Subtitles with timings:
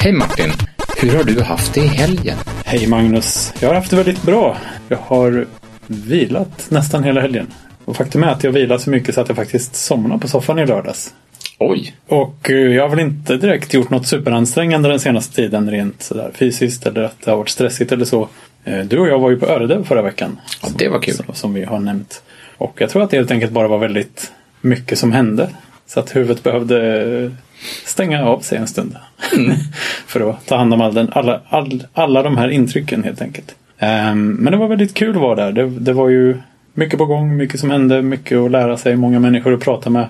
[0.00, 0.50] Hej Martin!
[0.96, 2.36] Hur har du haft det i helgen?
[2.64, 3.54] Hej Magnus!
[3.60, 4.56] Jag har haft det väldigt bra.
[4.88, 5.46] Jag har
[5.86, 7.46] vilat nästan hela helgen.
[7.84, 10.58] Och faktum är att jag vilat så mycket så att jag faktiskt somnade på soffan
[10.58, 11.14] i lördags.
[11.58, 11.94] Oj!
[12.06, 16.30] Och eh, jag har väl inte direkt gjort något superansträngande den senaste tiden rent sådär
[16.34, 18.28] fysiskt eller att det har varit stressigt eller så.
[18.64, 20.40] Eh, Du och jag var ju på Öredev förra veckan.
[20.62, 21.14] Ja, det var kul.
[21.14, 22.22] Som, som vi har nämnt.
[22.58, 25.48] Och jag tror att det helt enkelt bara var väldigt mycket som hände.
[25.86, 27.30] Så att huvudet behövde
[27.84, 28.96] stänga av sig en stund.
[30.06, 33.54] För att ta hand om all den, alla, all, alla de här intrycken helt enkelt.
[33.78, 35.52] Ehm, men det var väldigt kul att vara där.
[35.52, 36.36] Det, det var ju
[36.74, 40.08] mycket på gång, mycket som hände, mycket att lära sig, många människor att prata med.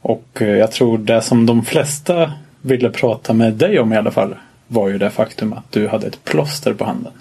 [0.00, 4.10] Och eh, jag tror det som de flesta ville prata med dig om i alla
[4.10, 4.34] fall
[4.66, 7.12] var ju det faktum att du hade ett plåster på handen.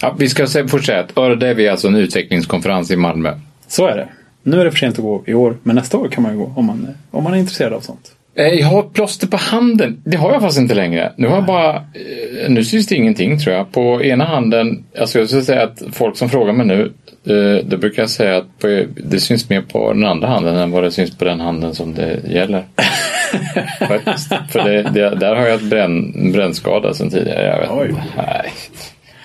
[0.00, 3.34] Ja, vi ska först säga att Öredev är alltså en utvecklingskonferens i Malmö.
[3.66, 4.08] Så är det.
[4.42, 6.38] Nu är det för sent att gå i år, men nästa år kan man ju
[6.38, 8.12] gå om man, om man är intresserad av sånt.
[8.38, 10.02] Eh, Jag har ett plåster på handen.
[10.04, 11.12] Det har jag fast inte längre.
[11.16, 11.74] Nu har jag bara...
[11.76, 13.72] eh, Nu syns det ingenting tror jag.
[13.72, 14.84] På ena handen...
[14.98, 16.92] Alltså jag skulle säga att folk som frågar mig nu.
[17.26, 20.70] eh, Då brukar jag säga att på- det syns mer på den andra handen än
[20.70, 22.64] vad det syns på den handen som det gäller.
[23.88, 24.32] Faktiskt.
[24.50, 27.46] För det, det, där har jag ett bränn, brännskada sedan tidigare.
[27.46, 27.70] Jag vet.
[27.70, 27.94] Oj.
[28.16, 28.52] Nej.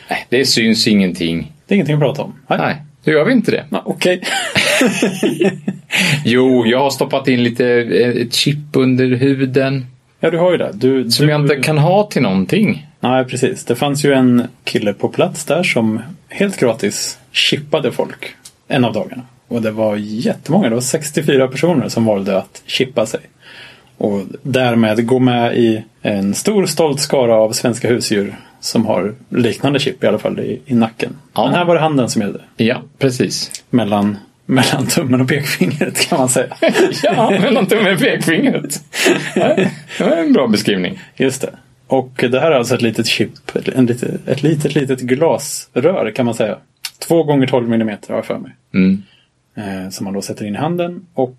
[0.10, 1.52] Nej, det syns ingenting.
[1.68, 2.34] Det är ingenting att prata om.
[2.50, 3.66] Nej, då gör vi inte det.
[3.70, 4.22] Ja, Okej.
[6.26, 9.86] Jo, jag har stoppat in lite eh, ett chip under huden.
[10.20, 10.72] Ja, du har ju det.
[10.74, 11.32] Du, Som du...
[11.32, 12.88] jag inte kan ha till någonting.
[13.00, 13.66] Nej, precis.
[13.66, 18.36] Det fanns ju en kille på plats där som helt gratis chippade folk
[18.68, 19.22] en av dagarna.
[19.48, 20.70] Och det var jättemånga.
[20.70, 23.20] Det var 64 personer som valde att chippa sig.
[23.98, 29.80] Och därmed gå med i en stor stolt skara av svenska husdjur som har liknande
[29.80, 31.16] chip i alla fall i, i nacken.
[31.34, 31.46] Ja.
[31.46, 32.40] Men här var det handen som gällde.
[32.58, 33.64] Ja, precis.
[33.70, 36.56] Mellan, mellan tummen och pekfingret kan man säga.
[37.04, 38.84] Ja, mellan tummen och pekfingret.
[39.36, 41.00] Det var en bra beskrivning.
[41.16, 41.50] Just det.
[41.88, 46.12] Och det här är alltså ett litet chip, ett, en lite, ett litet, litet glasrör
[46.16, 46.58] kan man säga.
[47.08, 48.52] Två gånger 12 mm har jag för mig.
[48.74, 49.04] Mm.
[49.56, 51.38] Eh, som man då sätter in i handen och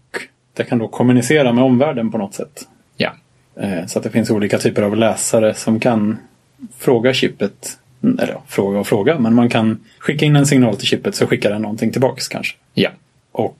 [0.56, 2.68] det kan då kommunicera med omvärlden på något sätt.
[2.96, 3.12] Ja.
[3.60, 6.18] Eh, så att det finns olika typer av läsare som kan
[6.78, 11.14] fråga chippet, eller fråga och fråga, men man kan skicka in en signal till chippet
[11.14, 12.56] så skickar den någonting tillbaks kanske.
[12.74, 12.90] Ja.
[13.32, 13.58] Och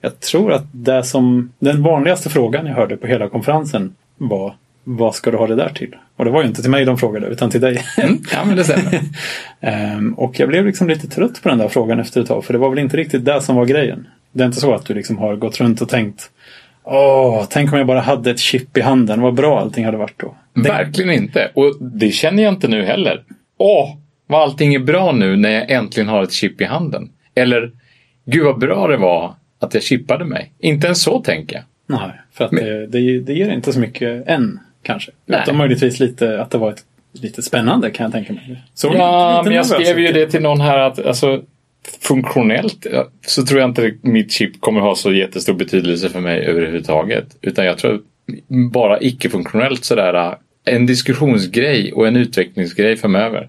[0.00, 4.54] jag tror att det som, den vanligaste frågan jag hörde på hela konferensen var
[4.88, 5.96] vad ska du ha det där till?
[6.16, 7.84] Och det var ju inte till mig de frågade utan till dig.
[7.96, 8.18] Mm.
[8.32, 9.00] Ja, men det stämmer.
[9.60, 12.44] Ehm, och jag blev liksom lite trött på den där frågan efter ett tag.
[12.44, 14.06] För det var väl inte riktigt det som var grejen.
[14.32, 16.30] Det är inte så att du liksom har gått runt och tänkt
[16.88, 19.20] Åh, tänk om jag bara hade ett chip i handen.
[19.20, 20.36] Vad bra allting hade varit då.
[20.54, 21.50] Det, Verkligen inte.
[21.54, 23.22] Och det känner jag inte nu heller.
[23.58, 27.10] Åh, vad allting är bra nu när jag äntligen har ett chip i handen.
[27.34, 27.70] Eller,
[28.24, 30.52] gud vad bra det var att jag chippade mig.
[30.58, 31.64] Inte ens så tänker jag.
[31.98, 35.10] nej, för att det, det, det ger inte så mycket än kanske.
[35.26, 35.40] Nej.
[35.42, 38.62] Utan möjligtvis lite att det var ett, lite spännande kan jag tänka mig.
[38.74, 41.42] Så Ja, men jag skrev ju det till någon här att alltså,
[42.00, 42.86] funktionellt
[43.26, 47.36] så tror jag inte mitt chip kommer ha så jättestor betydelse för mig överhuvudtaget.
[47.42, 48.00] Utan jag tror
[48.72, 53.48] bara icke-funktionellt sådär en diskussionsgrej och en utvecklingsgrej framöver.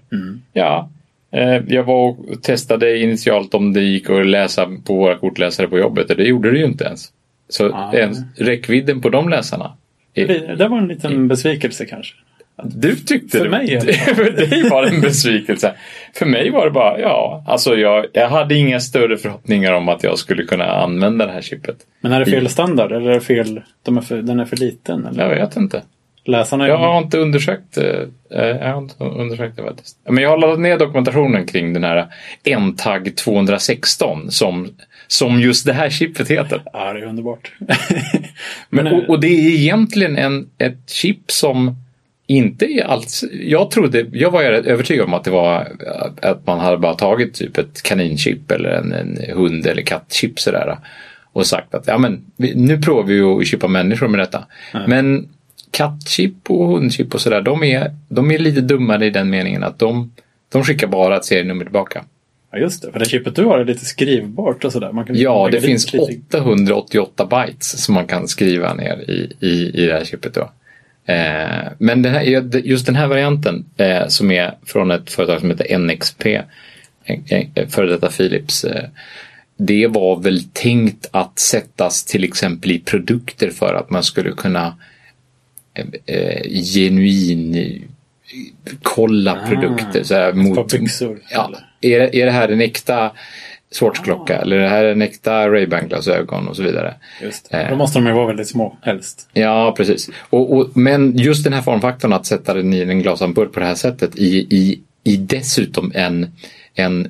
[0.52, 0.90] Ja,
[1.32, 5.78] eh, jag var och testade initialt om det gick att läsa på våra kortläsare på
[5.78, 7.12] jobbet och det gjorde det ju inte ens.
[7.48, 7.92] Så Ah.
[7.94, 9.72] ens räckvidden på de läsarna.
[10.14, 12.14] är- Det, det var en liten besvikelse kanske.
[12.64, 13.50] Du tyckte För det.
[13.50, 13.80] mig.
[14.14, 15.74] För dig var det en besvikelse.
[16.14, 20.02] För mig var det bara, ja, alltså jag, jag hade inga större förhoppningar om att
[20.02, 21.76] jag skulle kunna använda det här chippet.
[22.00, 24.56] Men är det fel standard eller är det fel, de är för, den är för
[24.56, 25.06] liten?
[25.06, 25.22] Eller?
[25.22, 25.82] Jag vet inte.
[26.24, 27.84] Läsarna Jag har inte undersökt, eh,
[28.30, 29.98] jag har inte undersökt det faktiskt.
[30.08, 32.06] Men jag har laddat ner dokumentationen kring den här
[32.58, 34.68] NTAG 216 som,
[35.06, 36.62] som just det här chippet heter.
[36.72, 37.52] Ja, det är underbart.
[37.58, 41.76] Men, Men, och, och det är egentligen en, ett chip som
[42.30, 43.24] inte alls...
[43.32, 45.68] Jag trodde, jag var övertygad om att det var
[46.22, 50.76] att man hade bara tagit typ ett kaninchip eller en, en hund eller kattchip sådär.
[51.32, 54.44] Och sagt att ja, men, nu provar vi att chippa människor med detta.
[54.86, 55.28] Men
[55.70, 59.78] kattchip och hundchip och sådär, de är, de är lite dummare i den meningen att
[59.78, 60.12] de,
[60.52, 62.04] de skickar bara ett serienummer tillbaka.
[62.52, 62.92] ja, just det.
[62.92, 64.92] För det chippet du har är lite skrivbart och sådär.
[64.92, 69.82] Man kan Ja, det finns lite- 888 bytes som man kan skriva ner i, i,
[69.82, 70.34] i det här chippet.
[70.34, 70.50] Då.
[71.08, 75.50] Eh, men här, är- just den här varianten eh, som är från ett företag som
[75.50, 76.26] heter NXP,
[77.06, 78.64] eh, före detta Philips,
[79.56, 84.76] det var väl tänkt att sättas till exempel i produkter för att man skulle kunna
[86.06, 86.42] eh,
[86.74, 87.82] genuin
[88.82, 90.02] kolla Ah, produkter.
[90.02, 90.54] Så här, mot.
[91.30, 91.50] Ja,
[91.80, 93.12] är, är det här en äkta
[93.70, 96.94] Swatch-klocka eller det här är en äkta Ray-Ban-glasögon och så vidare.
[97.22, 97.66] Just det.
[97.70, 99.28] Då måste de ju vara väldigt små, helst.
[99.32, 100.10] Ja, precis.
[100.30, 103.66] Och, och, men just den här formfaktorn att sätta den i en glasampull på det
[103.66, 106.32] här sättet i, i, i dessutom en,
[106.74, 107.08] en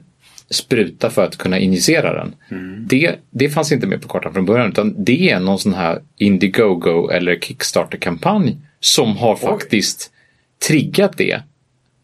[0.51, 2.35] spruta för att kunna injicera den.
[2.51, 2.87] Mm.
[2.89, 6.01] Det, det fanns inte med på kartan från början utan det är någon sån här
[6.17, 9.41] Indiegogo eller Kickstarter-kampanj som har Oj.
[9.41, 10.11] faktiskt
[10.69, 11.43] triggat det.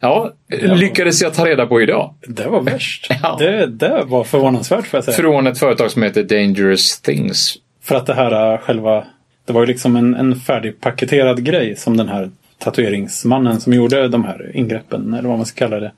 [0.04, 2.14] Ja, lyckades jag ta reda på idag.
[2.26, 3.06] Det var värst.
[3.22, 3.36] ja.
[3.38, 5.16] det, det var förvånansvärt får jag säga.
[5.16, 7.56] Från ett företag som heter Dangerous Things.
[7.82, 9.04] För att det här äh, själva,
[9.44, 14.24] det var ju liksom en, en färdigpaketerad grej som den här tatueringsmannen som gjorde de
[14.24, 15.92] här ingreppen, eller vad man ska kalla det.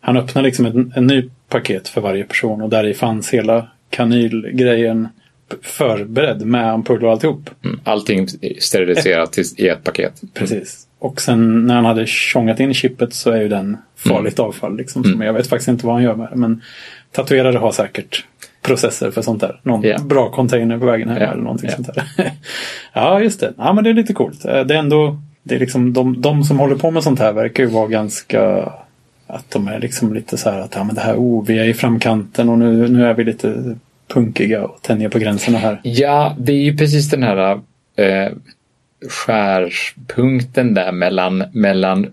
[0.00, 3.66] Han öppnade liksom en, en ny paket för varje person och där i fanns hela
[3.90, 5.08] kanylgrejen
[5.62, 7.50] förberedd med ampull och alltihop.
[7.64, 8.28] Mm, allting
[8.58, 10.22] steriliserat ett, i ett paket.
[10.34, 10.87] Precis.
[10.98, 14.48] Och sen när han hade tjongat in chippet så är ju den farligt mm.
[14.48, 14.76] avfall.
[14.76, 15.20] Liksom, mm.
[15.20, 16.36] Jag vet faktiskt inte vad han gör med det.
[16.36, 16.62] Men
[17.12, 18.24] tatuerare har säkert
[18.62, 19.60] processer för sånt där.
[19.62, 20.04] Någon yeah.
[20.04, 21.32] bra container på vägen hem yeah.
[21.32, 21.82] eller någonting yeah.
[21.82, 22.32] sånt där.
[22.92, 23.52] ja, just det.
[23.56, 24.42] Ja, men det är lite coolt.
[24.42, 27.62] Det är ändå, det är liksom de, de som håller på med sånt här verkar
[27.62, 28.72] ju vara ganska
[29.26, 31.64] att de är liksom lite så här att ja, men det här, oh, vi är
[31.64, 33.76] i framkanten och nu, nu är vi lite
[34.08, 35.80] punkiga och tänjer på gränserna här.
[35.82, 37.60] Ja, det är ju precis den här
[37.96, 38.32] eh,
[39.08, 42.06] skärspunkten där mellan, mellan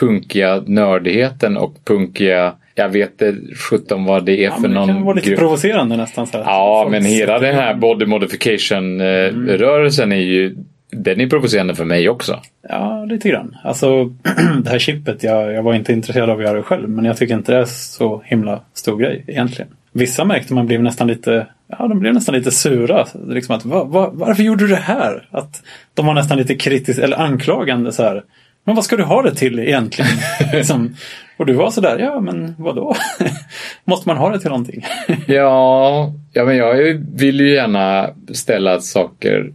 [0.00, 4.88] punkiga nördigheten och punkiga jag vet inte sjutton vad det är ja, för någon...
[4.88, 5.38] Det kan vara lite grupp.
[5.38, 6.26] provocerande nästan.
[6.26, 6.44] Så här.
[6.44, 10.18] Ja, men hela den här body modification-rörelsen mm.
[10.18, 10.56] är ju
[10.90, 12.40] den är provocerande för mig också.
[12.68, 13.56] Ja, lite grann.
[13.64, 14.04] Alltså
[14.64, 16.88] det här chippet, jag, jag var inte intresserad av att göra det själv.
[16.88, 19.70] Men jag tycker inte det är så himla stor grej egentligen.
[19.92, 21.46] Vissa märkte man blev nästan lite,
[21.78, 23.06] ja de blev nästan lite sura.
[23.28, 25.28] Liksom att, va, va, varför gjorde du det här?
[25.30, 25.62] Att
[25.94, 28.22] de var nästan lite kritiska eller anklagande så här.
[28.64, 30.10] Men vad ska du ha det till egentligen?
[30.52, 30.96] liksom,
[31.36, 32.94] och du var sådär, ja men vadå?
[33.84, 34.86] Måste man ha det till någonting?
[35.26, 39.52] ja, ja, men jag vill ju gärna ställa saker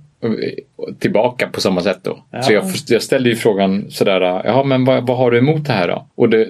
[0.99, 2.23] tillbaka på samma sätt då.
[2.31, 2.41] Ja.
[2.41, 5.73] Så jag, jag ställde ju frågan sådär, ja men vad, vad, har du emot det
[5.73, 6.07] här då?
[6.15, 6.47] Och det,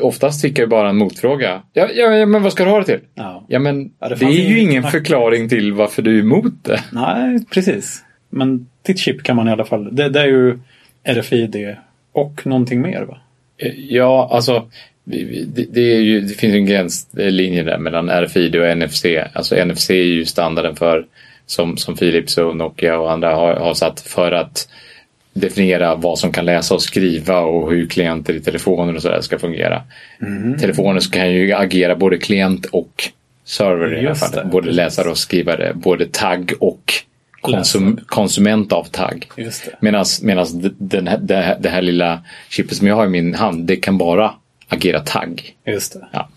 [0.00, 1.62] oftast fick jag bara en motfråga.
[1.72, 3.00] Ja, ja, men vad ska du ha det till?
[3.14, 6.64] Ja, ja men ja, det, det, är ju ingen förklaring till varför du är emot
[6.64, 6.84] det.
[6.92, 8.04] Nej, precis.
[8.30, 10.58] Men ditt chip kan man i alla fall, det, det är ju
[11.04, 11.76] RFID
[12.12, 13.18] och någonting mer va?
[13.58, 14.66] Eh, ja, alltså
[15.04, 19.04] det, det, ju, det finns en gränslinje där mellan RFID och NFC.
[19.32, 21.06] Alltså NFC är ju standarden för
[21.46, 24.68] som, som Philips och Nokia och andra har, har satt för att
[25.32, 29.38] definiera vad som kan läsa och skriva och hur klienter i telefoner och sådär ska
[29.38, 29.82] fungera.
[30.20, 30.58] Mm.
[30.58, 33.10] Telefoner kan ju agera både klient och
[33.44, 34.50] server i det här fallet.
[34.50, 36.92] Både läsare och skrivare, både tagg och
[37.40, 39.28] konsum, konsument av tagg.
[39.80, 40.04] Medan
[40.78, 43.76] den här, det, här, det här lilla chippet som jag har i min hand, det
[43.76, 44.34] kan bara
[44.68, 45.54] agera tagg.
[45.66, 46.06] Just det.
[46.12, 46.28] Ja.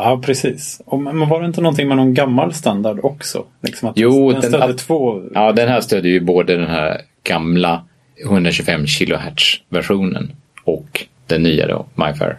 [0.00, 0.80] Ja, precis.
[0.84, 3.44] Och, men var det inte någonting med någon gammal standard också?
[3.62, 5.22] Liksom att jo, den, den att, två...
[5.34, 7.84] Ja, den här stödjer ju både den här gamla
[8.24, 10.32] 125 kHz versionen
[10.64, 12.36] och den nya då, MyFair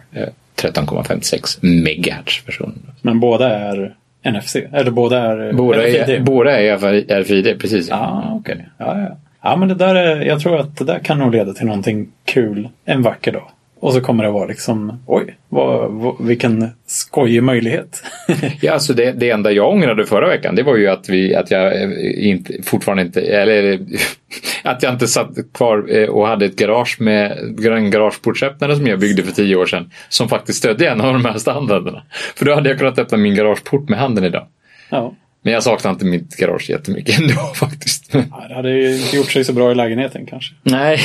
[0.56, 2.82] 13,56 MHz versionen.
[3.02, 4.56] Men båda är NFC?
[4.56, 6.14] Eller båda är båda RFID?
[6.14, 7.88] Är, båda är RFID, precis.
[7.88, 8.54] Ja, okej.
[8.54, 8.66] Okay.
[8.78, 9.16] Ja, ja.
[9.42, 12.08] ja, men det där är, jag tror att det där kan nog leda till någonting
[12.24, 13.50] kul en vacker dag.
[13.80, 18.02] Och så kommer det vara liksom, oj, vad, vad, vilken skojig möjlighet.
[18.60, 21.50] ja, alltså det, det enda jag ångrade förra veckan det var ju att, vi, att
[21.50, 23.80] jag eh, inte, fortfarande inte, eller
[24.62, 28.98] att jag inte satt kvar eh, och hade ett garage med en garageportsöppnare som jag
[28.98, 29.90] byggde för tio år sedan.
[30.08, 32.02] Som faktiskt stödde en av de här standarderna.
[32.34, 34.46] För då hade jag kunnat öppna min garageport med handen idag.
[34.90, 35.14] Ja.
[35.42, 38.14] Men jag saknar inte mitt garage jättemycket ändå faktiskt.
[38.14, 40.54] Ja, det hade ju inte gjort sig så bra i lägenheten kanske.
[40.62, 40.98] Nej.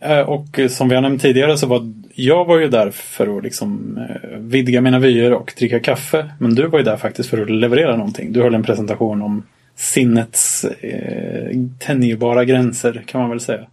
[0.00, 3.44] Eh, och som vi har nämnt tidigare så var jag var ju där för att
[3.44, 6.30] liksom eh, vidga mina vyer och dricka kaffe.
[6.38, 8.32] Men du var ju där faktiskt för att leverera någonting.
[8.32, 9.42] Du höll en presentation om
[9.76, 13.66] sinnets eh, tänjbara gränser kan man väl säga.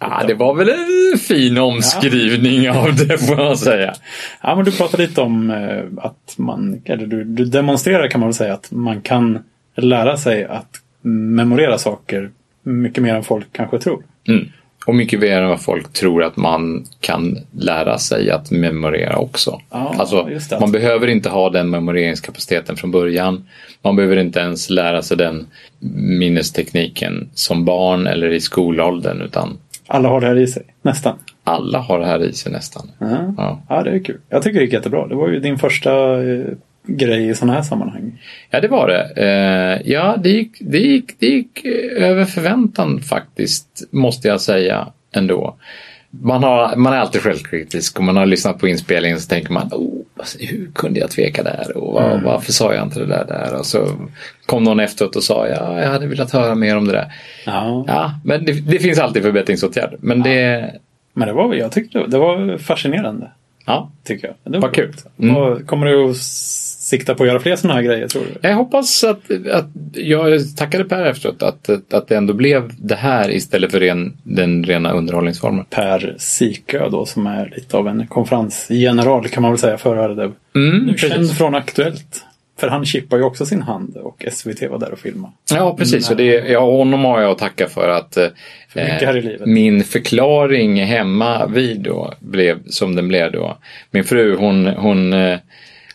[0.00, 2.78] Ja, det var väl en fin omskrivning ja.
[2.78, 3.94] av det får man säga.
[4.42, 8.28] Ja, men du pratade lite om eh, att man, eller du, du demonstrerar kan man
[8.28, 9.38] väl säga att man kan
[9.76, 12.30] lära sig att memorera saker
[12.62, 14.02] mycket mer än folk kanske tror.
[14.28, 14.48] Mm.
[14.86, 19.60] Och mycket mer än vad folk tror att man kan lära sig att memorera också.
[19.68, 20.28] Ah, alltså,
[20.60, 23.44] man behöver inte ha den memoreringskapaciteten från början.
[23.82, 25.46] Man behöver inte ens lära sig den
[26.18, 29.22] minnestekniken som barn eller i skolåldern.
[29.22, 31.18] Utan alla har det här i sig, nästan.
[31.44, 32.90] Alla har det här i sig nästan.
[32.98, 33.62] Ja, ja.
[33.68, 34.18] ja det är kul.
[34.28, 35.06] Jag tycker det gick jättebra.
[35.06, 36.44] Det var ju din första eh,
[36.86, 38.22] grej i sådana här sammanhang.
[38.50, 39.12] Ja, det var det.
[39.16, 41.64] Eh, ja, det gick, det, gick, det gick
[41.96, 45.56] över förväntan faktiskt, måste jag säga ändå.
[46.10, 49.68] man, har, man är alltid självkritisk och man har lyssnat på inspelningen så tänker man
[49.72, 50.02] oh,
[50.40, 52.24] hur kunde jag tveka där och var, Mm.
[52.24, 53.88] varför sa jag inte det där där och så
[54.46, 57.12] kom någon efteråt och sa ja, jag hade velat höra mer om det där.
[57.46, 57.84] Ja.
[57.88, 59.98] Ja, men det, det finns alltid förbättringsåtgärder.
[60.00, 60.70] Men det,
[61.14, 63.30] Men det var, jag tyckte det var fascinerande.
[63.66, 64.52] ja, Tycker jag.
[64.52, 64.94] Det Vad kul.
[65.18, 65.66] Mm.
[65.66, 66.16] Kommer du att
[66.92, 68.48] sikta på att göra fler sådana här grejer tror du?
[68.48, 73.30] Jag hoppas att, att jag tackade Per efteråt att, att det ändå blev det här
[73.30, 75.64] istället för ren, den rena underhållningsformen.
[75.70, 80.32] Per Sikö då som är lite av en konferensgeneral kan man väl säga för Ardev.
[80.54, 82.24] Mm, Nu känd från Aktuellt.
[82.60, 85.32] För han chippar ju också sin hand och SVT var där och filmade.
[85.50, 86.10] Ja, precis.
[86.10, 88.26] Och det, ja, honom har jag att tacka för att eh,
[88.68, 89.46] För mycket här i livet.
[89.46, 93.56] min förklaring hemma vid då blev som den blev då.
[93.90, 95.38] Min fru hon, hon, eh,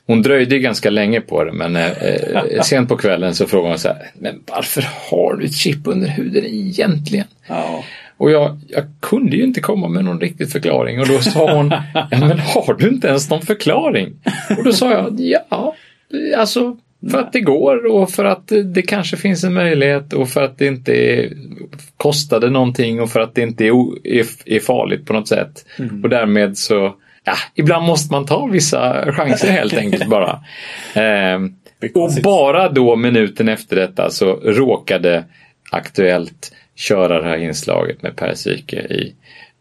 [0.08, 3.80] hon dröjde ganska länge på det men eh, eh, sent på kvällen så frågade hon
[3.80, 7.28] så här, men varför har du ett chip under huden egentligen?
[7.48, 7.84] Ja.
[8.18, 11.70] Och jag, jag kunde ju inte komma med någon riktig förklaring och då sa hon,
[11.94, 14.14] ja men har du inte ens någon förklaring?
[14.58, 15.76] Och då sa jag, ja,
[16.38, 16.78] alltså
[17.12, 20.58] för att det går och för att det kanske finns en möjlighet och för att
[20.58, 21.34] det inte är,
[21.98, 25.66] kostade någonting och för att det inte är, är, är farligt på något sätt.
[26.04, 26.96] Och därmed så,
[27.28, 30.40] ja, ibland måste man ta vissa chanser helt enkelt bara.
[30.94, 31.54] Ehm,
[31.94, 35.24] och bara då minuten efter detta så råkade
[35.72, 39.14] Aktuellt köra det här inslaget med Per Syke i.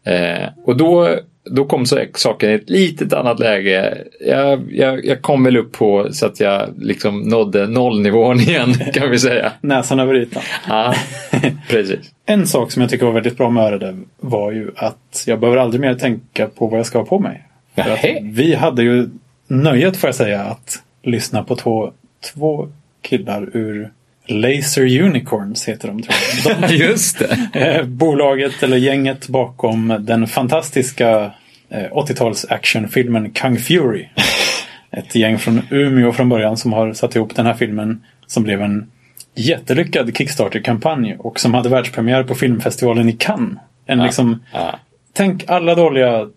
[0.05, 1.09] Eh, och då,
[1.43, 3.97] då kom så saken i ett litet annat läge.
[4.19, 9.11] Jag, jag, jag kom väl upp på så att jag liksom nådde nollnivån igen kan
[9.11, 9.51] vi säga.
[9.61, 10.43] Näsan över ytan.
[10.67, 10.93] Ja,
[11.69, 12.11] precis.
[12.25, 15.57] En sak som jag tycker var väldigt bra med Öredev var ju att jag behöver
[15.57, 17.46] aldrig mer tänka på vad jag ska ha på mig.
[18.21, 19.09] Vi hade ju
[19.47, 21.91] nöjet får jag säga att lyssna på två,
[22.33, 22.69] två
[23.01, 23.91] killar ur
[24.27, 26.15] Laser Unicorns heter de tror
[26.45, 26.69] jag.
[26.69, 27.49] De, Just det.
[27.53, 31.31] eh, bolaget eller gänget bakom den fantastiska
[31.69, 34.05] eh, 80-tals actionfilmen Kung Fury.
[34.91, 38.61] Ett gäng från Umeå från början som har satt ihop den här filmen som blev
[38.61, 38.91] en
[39.35, 43.59] jättelyckad Kickstarter-kampanj och som hade världspremiär på filmfestivalen i Cannes.
[43.85, 44.79] En liksom, Ja.
[45.13, 46.27] tänk alla dåliga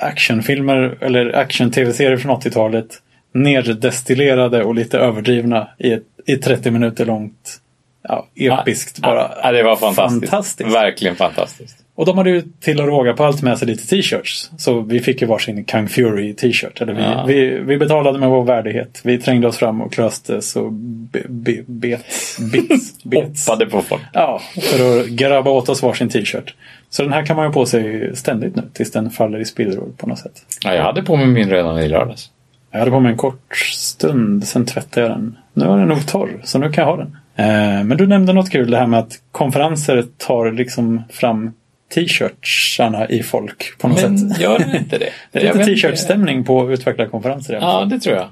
[0.00, 2.86] actionfilmer eller action-tv-serier från 80-talet
[3.32, 7.60] neddestillerade och lite överdrivna i ett i 30 minuter långt
[8.08, 9.30] ja, episkt bara.
[9.42, 10.30] Ja, det var fantastiskt.
[10.30, 10.74] Fantastiskt.
[10.74, 11.76] Verkligen fantastiskt.
[11.94, 14.50] Och de hade ju till att råga på allt med sig lite t-shirts.
[14.58, 16.80] Så vi fick ju varsin Kung Fury t-shirt.
[16.80, 17.24] Eller vi, Ja.
[17.26, 19.00] vi, vi betalade med vår värdighet.
[19.04, 22.04] Vi trängde oss fram och klöstes och be, be, bet,
[22.52, 23.46] bits, bets.
[23.48, 24.02] Hoppade på folk.
[24.12, 26.54] Ja, för att grabba åt oss varsin t-shirt.
[26.90, 29.88] Så den här kan man ju på sig ständigt nu tills den faller i spillror
[29.96, 30.42] på något sätt.
[30.64, 32.30] Ja, jag hade på mig min redan i lördags.
[32.70, 35.36] Jag hade på mig en kort stund, sen tvättade jag den.
[35.52, 37.16] Nu är den nog torr, så nu kan jag ha den.
[37.36, 41.52] Eh, men du nämnde något kul, det här med att konferenser tar liksom fram
[41.94, 44.40] t-shirtsarna i folk på något Men sätt.
[44.40, 45.10] gör det inte det?
[45.32, 48.28] Det är lite t-shirtstämning på utvecklarkonferenser Ja, det tror jag.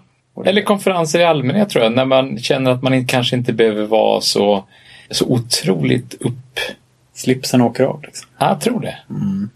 [0.47, 1.93] Eller konferenser i allmänhet tror jag.
[1.93, 4.65] När man känner att man kanske inte behöver vara så,
[5.11, 6.61] så otroligt upp...
[7.17, 8.03] Slipsen åker av.
[8.03, 8.29] Liksom.
[8.39, 8.99] Ja, jag tror det.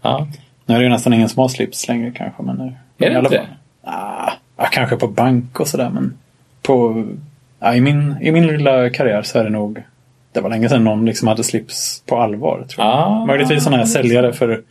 [0.01, 0.27] Ja.
[0.65, 2.43] Nu är det ju nästan ingen som har slips längre kanske.
[2.43, 3.47] Men nu, Är det inte?
[3.83, 6.17] Ah, ja, kanske på bank och sådär men
[6.61, 7.05] på,
[7.59, 9.83] ja, i, min, i min lilla karriär så är det nog
[10.31, 12.65] det var länge sedan någon liksom hade slips på allvar.
[12.69, 12.95] Tror jag.
[12.95, 13.25] Ah.
[13.25, 14.61] Möjligtvis sådana här säljare för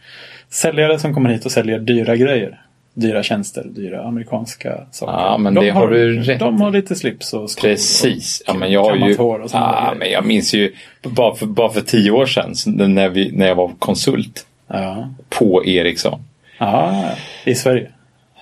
[0.48, 2.60] säljare som kommer hit och säljer dyra grejer.
[2.94, 5.12] Dyra tjänster, dyra amerikanska saker.
[5.12, 7.68] Ja, men det har du rätt De har lite slips och skor.
[7.68, 8.42] Precis.
[8.46, 9.16] Ja, men jag har ju...
[9.16, 12.54] hår och Ja, men jag minns ju bara för, bara för tio år sedan
[12.94, 15.08] när, vi, när jag var konsult Ja.
[15.28, 16.20] på Ericsson.
[16.58, 17.04] ja,
[17.44, 17.90] i Sverige.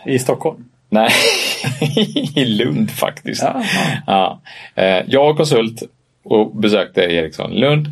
[0.06, 0.64] I Stockholm.
[0.90, 1.10] Nej,
[2.36, 3.42] i Lund faktiskt.
[3.42, 3.62] Ja.
[4.06, 4.40] Ja.
[4.74, 5.82] Eh, Jag var konsult
[6.24, 7.86] och besökte Ericsson Lund.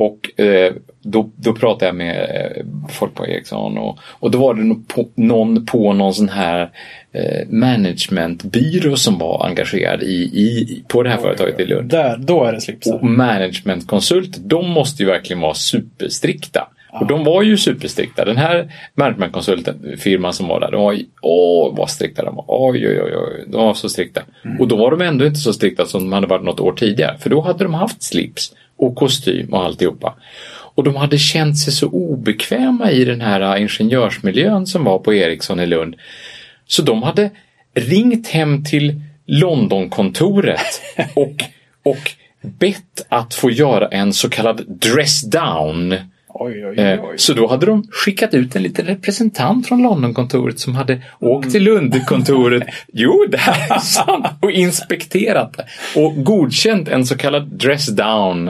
[0.00, 4.54] Och eh, då, då pratade jag med eh, folk på Ericsson och, och då var
[4.54, 6.70] det på, någon på någon sån här
[7.12, 11.90] eh, managementbyrå som var engagerad i, i, på det här företaget i Lund.
[11.90, 12.94] Där, då är det slipsar.
[12.94, 16.68] Och managementkonsult, de måste ju verkligen vara superstrikta.
[16.92, 18.24] Och de var ju superstrikta.
[18.24, 22.44] Den här managementkonsulten, firman som var där, de var åh vad strikta de var.
[22.48, 23.44] Oj, oj, oj, oj.
[23.46, 24.22] De var så strikta.
[24.58, 27.18] Och då var de ändå inte så strikta som de hade varit något år tidigare.
[27.18, 30.14] För då hade de haft slips och kostym och alltihopa.
[30.74, 35.60] Och de hade känt sig så obekväma i den här ingenjörsmiljön som var på Ericsson
[35.60, 35.96] i Lund.
[36.66, 37.30] Så de hade
[37.74, 40.82] ringt hem till Londonkontoret
[41.14, 41.44] och,
[41.82, 42.10] och
[42.42, 45.94] bett att få göra en så kallad dress down.
[46.34, 47.18] Oj, oj, Eh, oj.
[47.18, 51.62] Så då hade de skickat ut en liten representant från Londonkontoret som hade åkt till
[51.62, 52.62] Lundkontoret.
[52.92, 54.26] Jo, det här är sant.
[54.40, 55.56] Och inspekterat.
[55.96, 58.48] Och godkänt en så kallad dress down.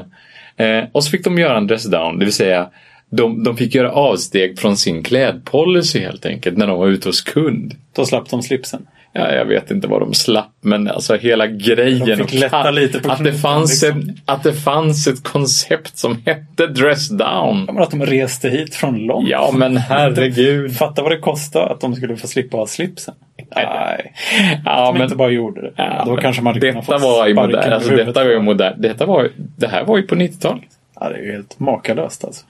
[0.56, 2.70] Eh, och så fick de göra en dress down, det vill säga
[3.10, 7.20] de, de fick göra avsteg från sin klädpolicy helt enkelt när de var ute hos
[7.20, 7.74] kund.
[7.96, 8.86] Då slapp de slipsen.
[9.12, 12.18] Ja, jag vet inte vad de slapp, men alltså hela grejen.
[12.18, 14.00] De fick lätta att, lite på att, det fanns liksom.
[14.00, 17.64] ett, att det fanns ett koncept som hette dress down.
[17.66, 19.28] Ja, men att de reste hit från långt.
[19.28, 20.76] Ja, men herregud.
[20.76, 23.14] Fatta vad det kostade att de skulle få slippa ha slipsen.
[23.56, 24.12] Nej,
[24.64, 25.72] Ja, de men, inte bara gjorde det.
[25.76, 28.40] ja, Då kanske man hade kunnat detta få var ju modern, alltså, detta var ju
[28.40, 28.74] modern.
[28.82, 30.62] Detta var, det här var ju på 90-talet.
[31.00, 32.46] Ja, det är ju helt makalöst alltså.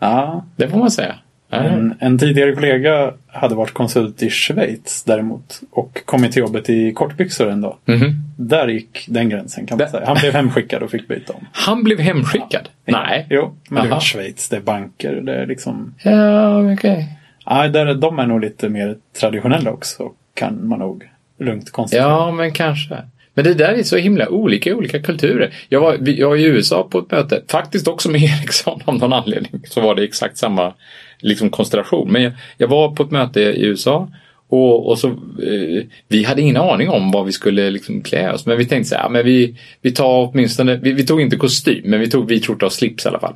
[0.00, 1.14] Ja, Det får man säga.
[1.50, 1.58] Ja.
[1.58, 6.92] en, en tidigare kollega hade varit konsult i Schweiz däremot och kommit till jobbet i
[6.92, 7.76] kortbyxor en dag.
[7.84, 8.14] Mhm.
[8.36, 10.06] Där gick den gränsen kan man säga.
[10.06, 11.46] Han blev hemskickad och fick byta om.
[11.52, 12.68] Han blev hemskickad?
[12.84, 13.26] Nej.
[13.30, 13.96] Jo, men det Aha.
[13.96, 15.94] är Schweiz, det är banker, det är liksom...
[16.02, 17.08] Ja, okej.
[17.44, 21.04] Ja, där, de är nog lite mer traditionella också, kan man nog
[21.38, 22.08] lugnt konstatera.
[22.08, 22.96] Ja, men kanske.
[23.34, 25.54] Men det där är så himla olika i olika kulturer.
[25.68, 29.12] Jag var, jag var i USA på ett möte, faktiskt också med Ericsson av någon
[29.12, 29.62] anledning.
[29.64, 30.74] Så var det exakt samma
[31.20, 32.12] liksom, konstellation.
[32.12, 34.08] Men jag, jag var på ett möte i USA
[34.48, 38.46] och, och så, eh, vi hade ingen aning om vad vi skulle liksom, klä oss.
[38.46, 41.82] Men vi tänkte så här, men vi, vi tar åtminstone, vi, vi tog inte kostym,
[41.84, 43.34] men vi tog vit skjorta och slips i alla fall.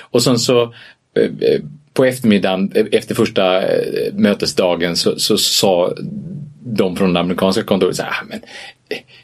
[0.00, 0.62] Och sen så
[1.16, 1.60] eh, eh,
[1.92, 5.94] på eftermiddagen eh, efter första eh, mötesdagen så, så sa
[6.64, 8.40] de från det amerikanska kontoret så här, "Ah, men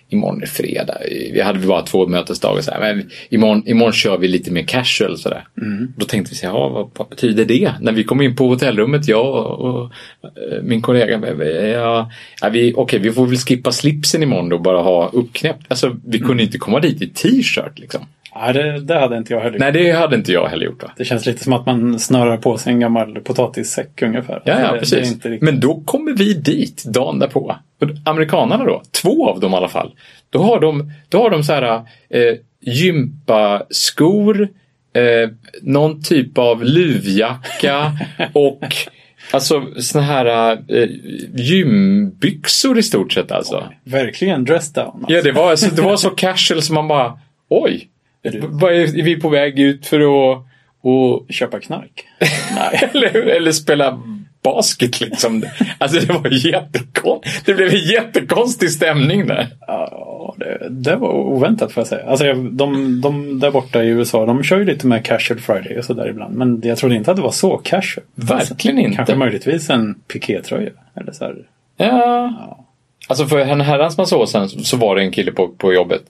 [0.08, 0.98] imorgon är fredag.
[1.32, 2.62] Vi hade bara två mötesdagar.
[2.62, 5.18] Så här, men imorgon, imorgon kör vi lite mer casual.
[5.18, 5.46] Så där.
[5.96, 7.72] Då tänkte vi så här, ja, vad, vad betyder det?
[7.80, 9.90] När vi kom in på hotellrummet, jag och, och
[10.22, 11.20] eh, min kollega,
[11.72, 15.66] ja, ja, vi, okej, vi får väl skippa slipsen imorgon då, bara ha uppknäppt.
[15.68, 18.06] Alltså, vi kunde inte komma dit i t-shirt liksom.
[18.34, 20.82] Ja, det, det hade inte jag heller Nej, det hade inte jag heller gjort.
[20.82, 20.90] Va?
[20.96, 24.42] Det känns lite som att man snörar på sig en gammal potatissäck ungefär.
[24.44, 25.10] Ja, ja precis.
[25.10, 25.42] Riktigt...
[25.42, 27.56] Men då kommer vi dit dagen därpå.
[27.80, 29.92] Och amerikanerna då, två av dem i alla fall.
[30.30, 31.74] Då har de, då har de så här
[32.08, 34.48] eh, gympaskor,
[34.94, 35.30] eh,
[35.62, 37.92] någon typ av luvjacka
[38.32, 38.76] och
[39.30, 40.88] alltså såna här eh,
[41.34, 43.68] gymbyxor i stort sett alltså.
[43.84, 44.86] Verkligen dress down.
[44.86, 45.12] Alltså.
[45.12, 47.88] Ja, det var, alltså, det var så casual som man bara, oj,
[48.24, 50.44] är, vi på väg ut för att
[50.84, 52.04] och Köpa knark.
[52.54, 52.90] Nej.
[52.92, 54.00] eller, eller spela
[54.42, 55.44] basket liksom.
[55.78, 57.20] Alltså det var jättekon...
[57.44, 59.48] Det blev en jättekonstig stämning där.
[59.60, 62.06] Ja, det, det var oväntat får jag säga.
[62.06, 65.84] Alltså, de, de där borta i USA, de kör ju lite med casual friday och
[65.84, 66.34] sådär ibland.
[66.34, 68.06] Men jag trodde inte att det var så casual.
[68.14, 68.96] Verkligen inte.
[68.96, 70.70] Kanske möjligtvis en pikétröja.
[70.94, 71.36] Eller så här.
[71.76, 72.66] Ja.
[73.08, 76.02] Alltså för en herrans massa år sedan så var det en kille på, på jobbet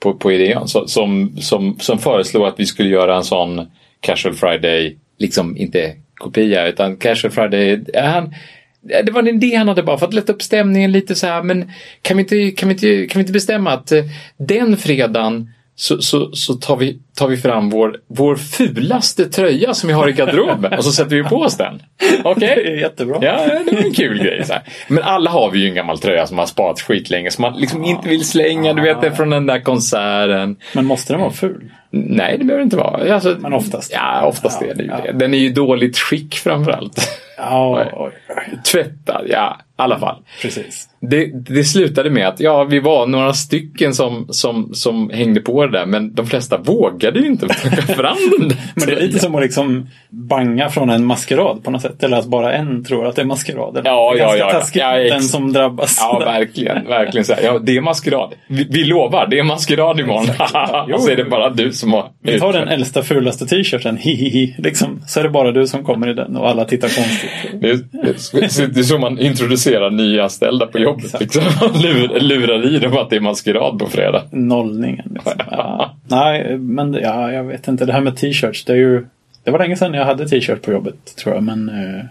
[0.00, 3.66] på, på Ideon så- som, som, som föreslog att vi skulle göra en sån
[4.00, 7.84] Casual Friday, liksom inte kopia utan Casual Friday.
[7.94, 8.34] Han,
[8.80, 11.42] det var en idé han hade bara för att lätta upp stämningen lite så här
[11.42, 11.70] men
[12.02, 14.04] kan vi inte, kan vi inte, kan vi inte bestämma att eh,
[14.36, 19.88] den fredagen så, så, så tar, vi, tar vi fram vår, vår fulaste tröja som
[19.88, 21.82] vi har i garderoben och så sätter vi på oss den.
[22.24, 22.66] Okej?
[22.66, 23.18] Är jättebra.
[23.20, 24.44] Ja, det var en kul grej.
[24.44, 24.62] Så här.
[24.88, 27.84] Men alla har vi ju en gammal tröja som har sparat skitlänge som man liksom
[27.84, 28.72] inte vill slänga.
[28.74, 30.56] Du vet det från den där konserten.
[30.74, 31.70] Men måste den vara ful?
[31.90, 33.14] Nej, det behöver inte vara.
[33.14, 33.92] Alltså, Men oftast.
[33.94, 35.00] Ja, oftast Ja, är det ju ja.
[35.04, 35.12] det.
[35.12, 37.08] Den är ju dåligt skick framförallt.
[37.38, 38.12] Ja, Oj.
[38.28, 38.58] oj.
[38.72, 40.16] Tvättad, ja, i alla fall.
[40.42, 40.88] precis.
[41.00, 45.66] Det, det slutade med att ja, vi var några stycken som, som, som hängde på
[45.66, 49.00] det där men de flesta vågade ju inte plocka fram den där Men det är
[49.00, 52.02] lite som att liksom banga från en maskerad på något sätt.
[52.02, 53.80] Eller att bara en tror att det är maskerad.
[53.84, 55.98] Ja, det är ja, ganska ja, taskigt Ja, den som drabbas.
[56.00, 56.84] Ja, verkligen.
[56.84, 57.42] verkligen så här.
[57.42, 58.34] Ja, det är maskerad.
[58.48, 60.26] Vi, vi lovar, det är maskerad imorgon.
[60.94, 62.10] Och så är det bara du som har...
[62.22, 65.02] Vi tar den äldsta fulaste t-shirten, hihihi, liksom.
[65.06, 67.27] Så är det bara du som kommer i den och alla tittar konstigt.
[67.60, 71.04] Det är, det är- så man introducerar nyanställda på jobbet.
[71.04, 71.20] Exakt.
[71.20, 71.42] Liksom.
[71.60, 74.22] Man Lur, lurar i dem att det är maskerad på fredag.
[74.30, 75.10] Nollningen.
[75.14, 75.32] Liksom.
[75.50, 75.94] Ja.
[76.08, 77.84] Nej, men ja, jag vet inte.
[77.84, 79.06] Det här med t-shirts, det är ju...
[79.44, 81.42] Det var länge sedan jag hade t-shirt på jobbet, tror jag.
[81.44, 82.04] Men eh,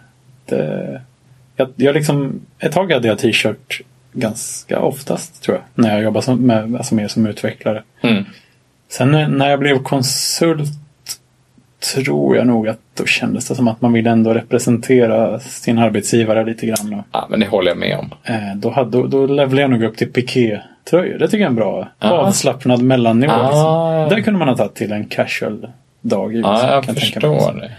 [0.45, 1.01] det...
[1.56, 2.39] Jag, jag liksom...
[2.60, 3.82] Ett tag hade jag t-shirt
[4.13, 5.84] ganska oftast, tror jag.
[5.84, 7.84] När jag jobbade som, med, alltså mer som utvecklare.
[8.01, 8.23] Mm.
[8.89, 10.69] Sen när jag blev konsult
[11.93, 16.45] tror jag nog att då kändes det som att man ville ändå representera sin arbetsgivare
[16.45, 16.93] lite grann.
[16.93, 18.09] Och, Ja, men det håller jag med om.
[18.23, 21.17] eh, då, hade, då, då levlade jag nog upp till piké-tröjor.
[21.19, 22.09] Det tycker jag är en bra Ja.
[22.11, 23.33] avslappnad mellannivå.
[23.33, 23.47] Ah.
[23.47, 24.15] Liksom.
[24.17, 25.67] Där kunde man ha tagit till en casual
[26.01, 27.71] dag i USA, Ja, jag kan förstår det.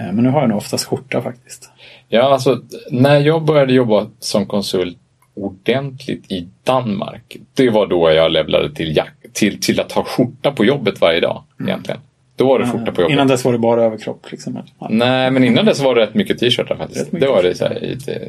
[0.00, 1.70] Eh, men nu har jag nog oftast skjorta faktiskt.
[2.08, 4.98] Ja, alltså när jag började jobba som konsult
[5.34, 7.36] ordentligt i Danmark.
[7.54, 11.20] Det var då jag levlade till, jack, till, till att ha skjorta på jobbet varje
[11.20, 12.00] dag egentligen.
[12.36, 13.12] Då var det skjorta på jobbet.
[13.12, 14.30] Innan dess var det bara överkropp.
[14.30, 14.58] Liksom.
[14.90, 17.12] Nej, men innan dess var det rätt mycket t-shirtar faktiskt.
[17.12, 18.20] Mycket Det var det så här, lite,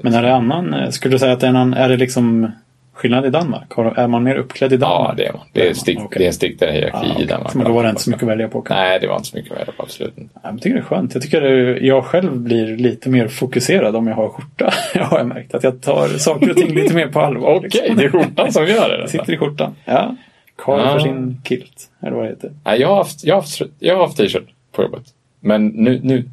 [0.00, 1.96] Men är det annan, eh, skulle du säga att det är, en, annan- är det
[1.96, 2.50] liksom
[2.94, 3.72] skillnad i Danmark?
[3.96, 5.08] Är man mer uppklädd i Danmark?
[5.10, 5.42] Ja, det är man.
[5.52, 6.18] Det är, stick, Okej.
[6.18, 7.26] det är en striktare hierarki Ah, i okej.
[7.26, 7.50] Danmark.
[7.52, 8.62] Så men då var det inte så mycket att välja på.
[8.62, 8.84] kanske.
[8.84, 9.82] Nej, det var inte så mycket att välja på.
[9.82, 10.40] Absolut inte.
[10.42, 11.14] Jag tycker det är skönt.
[11.14, 14.72] Jag tycker det, jag själv blir lite mer fokuserad om jag har skjorta.
[14.94, 17.54] Jag har märkt att jag tar saker och ting lite mer på allvar.
[17.54, 17.96] Okej, liksom.
[17.96, 18.96] det är skjortan som gör det.
[19.02, 19.74] Det sitter i skjortan.
[19.84, 20.16] Ja.
[20.56, 20.92] Karl Ja.
[20.92, 21.90] för sin kilt.
[22.02, 22.52] Eller vad det heter.
[22.64, 25.02] Nej, jag har haft, jag har haft, jag har haft t-shirt på jobbet.
[25.40, 26.28] Men nu, nu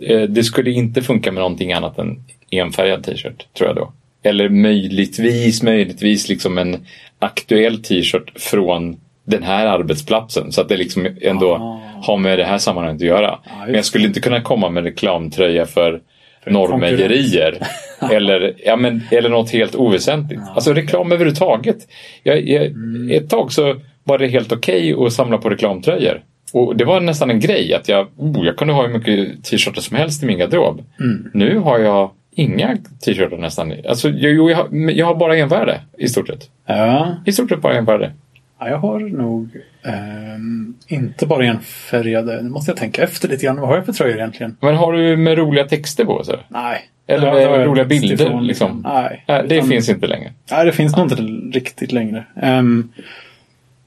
[0.00, 3.92] eh, det skulle inte funka med någonting annat än enfärgad t-shirt, tror jag då.
[4.22, 6.86] Eller möjligtvis, möjligtvis liksom en
[7.18, 10.52] aktuell t-shirt från den här arbetsplatsen.
[10.52, 11.80] Så att det liksom ändå Ah.
[12.02, 13.38] har med det här sammanhanget att göra.
[13.66, 16.00] Men jag skulle inte kunna komma med reklamtröja för,
[16.46, 17.58] Norrmejerier.
[18.12, 20.42] eller, ja, men, eller något helt oväsentligt.
[20.54, 21.76] Alltså reklam överhuvudtaget.
[22.22, 22.72] Jag, jag,
[23.10, 26.22] Ett tag så var det helt okej att samla på reklamtröjor.
[26.52, 29.80] Och det var nästan en grej att jag, oh, jag kunde ha hur mycket t-shirtar
[29.80, 30.84] som helst i min garderob.
[31.32, 33.74] Nu har jag inga t-shirtar nästan.
[33.88, 36.50] Alltså, jag, jo, jag, jag har bara en värde i stort sett.
[36.66, 37.16] Ja.
[37.26, 38.12] I stort sett bara en värde.
[38.58, 42.42] Ja, jag har nog ehm, inte bara enfärgade.
[42.42, 43.60] Nu måste jag tänka efter lite grann.
[43.60, 44.56] Vad har jag för tröjor egentligen?
[44.60, 46.24] Men har du med roliga texter på?
[46.24, 46.36] Så?
[46.48, 46.80] Nej.
[47.06, 48.80] Eller Ja, med jag roliga bilder, ifrån, liksom.
[48.84, 49.24] Nej.
[49.28, 50.32] Nej, det Utan- finns inte längre.
[50.50, 51.22] Nej, det finns nog inte
[51.58, 52.24] riktigt längre.
[52.36, 52.92] Ehm,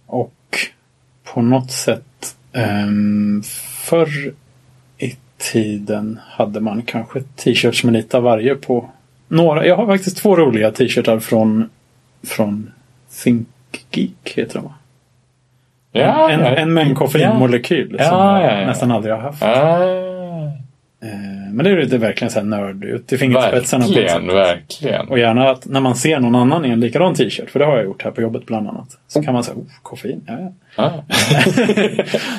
[0.06, 0.34] och
[1.34, 3.44] på något sätt um,
[3.84, 4.34] förr
[4.98, 8.90] i tiden hade man kanske t-shirts med lite av varje på
[9.28, 9.66] några.
[9.68, 11.70] Jag har faktiskt två roliga t-shirtar från,
[12.28, 12.72] från
[13.24, 13.48] Think
[13.92, 14.74] Geek heter de va?
[15.92, 16.46] Ja, en, ja.
[16.56, 18.06] en en koffeinmolekyl Ja.
[18.10, 19.42] som Ja, nästan aldrig har haft.
[21.02, 21.10] Eh,
[21.54, 23.86] men det är ju verkligen så här nörd ut i fingerspetsarna.
[23.86, 25.08] verkligen, verkligen.
[25.08, 27.76] Och gärna att när man ser någon annan i en likadan t-shirt, för det har
[27.78, 28.98] jag gjort här på jobbet bland annat.
[29.08, 31.04] Så kan man säga, oh, koffein, ja, ja.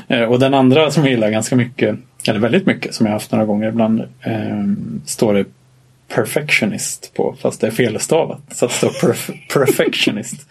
[0.17, 1.97] Eh, Och den andra som jag gillar ganska mycket,
[2.29, 4.65] eller väldigt mycket, som jag haft några gånger ibland, eh,
[5.07, 5.45] står det
[6.15, 8.41] perfectionist på, fast det är felstavat.
[8.53, 10.47] Så att det står perf- perfectionist.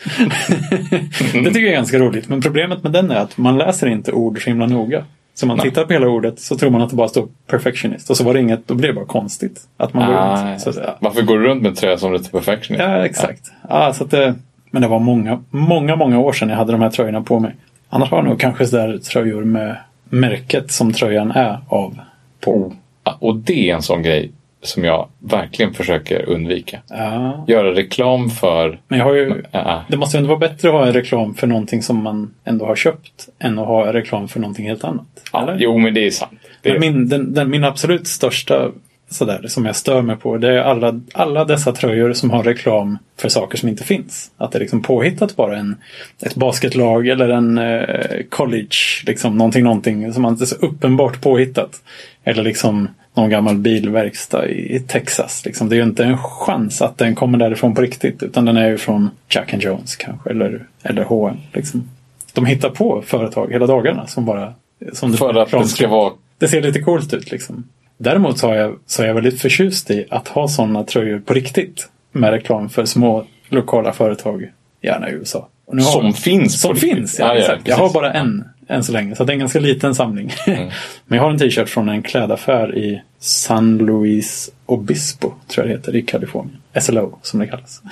[1.34, 4.12] det tycker jag är ganska roligt, men problemet med den är att man läser inte
[4.12, 5.06] ord så himla noga.
[5.34, 5.70] Så man Nej.
[5.70, 8.10] tittar på hela ordet så tror man att det bara står perfectionist.
[8.10, 9.62] Och så var det inget, då blir det bara konstigt.
[9.78, 10.62] Att man går Ah, runt.
[10.62, 10.94] Så, att säga.
[11.00, 12.84] Varför går du runt med tröja som lite perfectionist?
[12.84, 13.52] Ja, exakt.
[13.70, 14.36] Ja, så att det,
[14.72, 17.56] men det var många, många, många år sedan jag hade de här tröjorna på mig.
[17.90, 19.78] Annars har jag nog kanske så där tröjor med
[20.10, 21.98] märket som tröjan är av.
[22.42, 22.74] På.
[23.04, 26.80] Ja, Och det är en sån grej som jag verkligen försöker undvika.
[26.90, 27.46] Ja.
[27.48, 28.80] Göra reklam för...
[28.88, 31.34] Men jag har ju, Ja, det måste ju ändå vara bättre att ha en reklam
[31.36, 34.84] för någonting som man ändå har köpt än att ha en reklam för någonting helt
[34.84, 35.08] annat.
[35.34, 35.58] ja, eller?
[35.60, 36.40] jo, men det är sant.
[36.62, 38.72] Det Men min, den, den, min absolut största
[39.10, 42.98] sådär, som jag stör mig på det är alla, alla dessa tröjor som har reklam
[43.18, 44.32] för saker som inte finns.
[44.38, 45.76] Att det är liksom påhittat bara en,
[46.22, 51.82] ett basketlag eller en eh, college, liksom någonting, någonting som inte är så uppenbart påhittat.
[52.24, 52.88] Eller liksom
[53.18, 55.46] någon gammal bilverkstad i, Texas.
[55.46, 55.70] Liksom.
[55.70, 58.24] Det är ju inte en chans att den kommer därifrån på riktigt.
[58.24, 60.30] Utan den är ju från Jack and Jones kanske.
[60.30, 61.90] Eller, eller H&M liksom.
[62.34, 64.54] De hittar på företag hela dagarna som bara...
[64.94, 66.14] Som för att det ska vara...
[66.38, 67.64] det ser lite coolt ut liksom.
[67.98, 71.34] Däremot så är jag, så är jag väldigt förtjust i att ha sådana tröjor på
[71.34, 71.90] riktigt.
[72.12, 74.52] Med reklam för små lokala företag,
[74.82, 75.48] gärna i USA.
[75.68, 77.58] Har- Som finns Som finns, ja, Ja, ja.
[77.64, 80.34] Jag har bara en än så länge, så det är en ganska liten samling.
[80.48, 80.70] Mm.
[81.06, 85.80] Men jag har en t-shirt från en klädaffär i San Luis Obispo, tror jag det
[85.80, 86.58] heter, i Kalifornien.
[86.82, 87.82] SLO, som det kallas.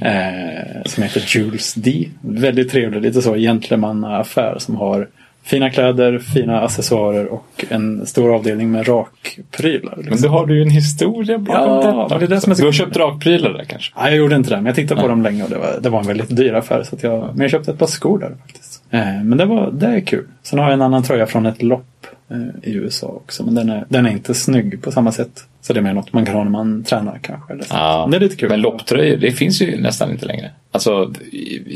[0.00, 2.08] Eh, som heter Jules D.
[2.20, 5.08] Väldigt trevlig, lite så gentlemannaaffär som har
[5.44, 9.94] fina kläder, fina accessoarer och en stor avdelning med rakprylar.
[9.96, 10.22] Men Liksom.
[10.30, 12.66] då har du ju en historia bakom Ja, men det är det som så Du
[12.68, 13.92] har köpt rakprylar där kanske?
[13.96, 15.88] Nej, jag gjorde inte det, men jag tittade på dem länge och det var, det
[15.88, 16.82] var en väldigt dyr affär.
[16.82, 18.82] Så jag, men jag köpte ett par skor där faktiskt.
[18.90, 20.24] Eh, men det, var, det är kul.
[20.42, 23.44] Sen har jag en annan tröja från ett lopp eh, i USA också.
[23.44, 25.44] Men den är, den är inte snygg på samma sätt.
[25.60, 27.52] Så det är mer något man kan ha när man tränar kanske.
[27.52, 27.74] Eller så.
[27.74, 28.00] Ja.
[28.02, 28.48] Men det är lite kul.
[28.48, 30.50] Men lopptröjor, det finns ju nästan inte längre.
[30.72, 31.12] Alltså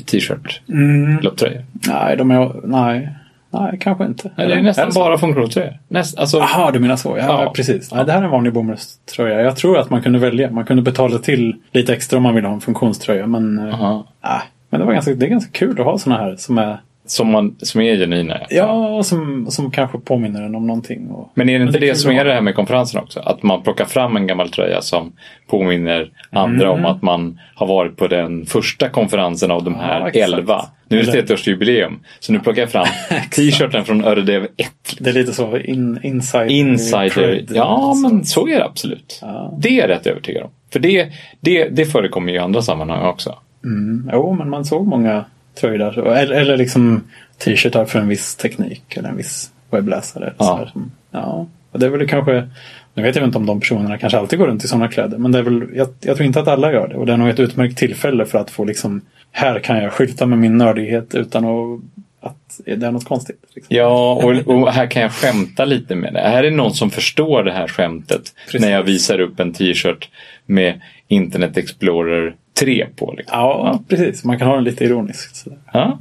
[0.07, 0.61] t-shirt.
[0.69, 1.65] Mm, Lopptröjor.
[1.89, 2.53] nej, de är...
[2.65, 3.09] Nej,
[3.51, 4.31] nej kanske inte.
[4.37, 5.79] Nej, det är nästan bara funktionströjor.
[5.89, 7.19] Näst, alltså, du menar så.
[7.19, 7.53] Ja, Ja.
[7.57, 7.93] precis.
[7.93, 9.41] Nej, det här är en vanlig bomullströja.
[9.41, 10.51] Jag tror att man kunde välja.
[10.51, 13.27] Man kunde betala till lite extra om man ville ha en funktionströja.
[13.27, 14.41] Men, nej.
[14.71, 16.79] men det, var ganska, det är ganska kul att ha såna här som är
[17.11, 18.39] som, man, som är genuina.
[18.51, 21.09] Ja, och som, som kanske påminner en om någonting.
[21.11, 21.31] Och...
[21.35, 23.21] Men är det inte det det, som är det här med konferensen också?
[23.21, 25.13] Att man plockar fram en gammal tröja som
[25.47, 26.85] påminner andra Mm.
[26.85, 30.65] om att man har varit på den första konferensen av de här Ja, elva.
[30.89, 31.93] Nu är det Eller- 30-årsjubileum.
[32.21, 32.87] Så nu plockar jag fram
[33.37, 34.69] t-shirten från Öredev 1.
[34.99, 37.09] Det är lite så in, inside Insider.
[37.09, 38.09] cred, Ja, så.
[38.09, 39.19] men så är det absolut.
[39.23, 39.55] Ja.
[39.59, 40.51] Det är jag rätt övertygad om.
[40.73, 41.09] För det,
[41.41, 43.35] det, det förekommer ju i andra sammanhang också.
[43.65, 44.11] Mm.
[44.13, 45.25] Jo, men man såg många
[45.61, 46.09] tröjor.
[46.09, 47.05] Eller, eller liksom
[47.39, 50.33] t-shirtar för en viss teknik eller en viss webbläsare.
[50.39, 50.69] Ja.
[51.11, 51.47] ja.
[51.71, 52.49] Och det är väl kanske
[52.95, 55.19] Nu vet jag inte om de personerna kanske alltid går runt i sådana kläder.
[55.19, 56.97] Men det är väl, jag, jag tror inte att alla gör det.
[56.97, 59.01] Och det är nog ett utmärkt tillfälle för att få liksom,
[59.33, 61.81] här kan jag skylta med min nördighet utan att,
[62.21, 63.45] att det är något konstigt.
[63.55, 63.77] Liksom.
[63.77, 66.21] Ja, och, och här kan jag skämta lite med det.
[66.21, 68.61] Här är någon som förstår det här skämtet Precis.
[68.61, 70.09] när jag visar upp en t-shirt
[70.47, 73.15] med Internet Explorer 3 på.
[73.17, 73.39] Liksom.
[73.39, 74.25] Ja, precis.
[74.25, 75.37] Man kan ha den lite ironiskt.
[75.37, 75.59] sådär.
[75.73, 75.99] Ja.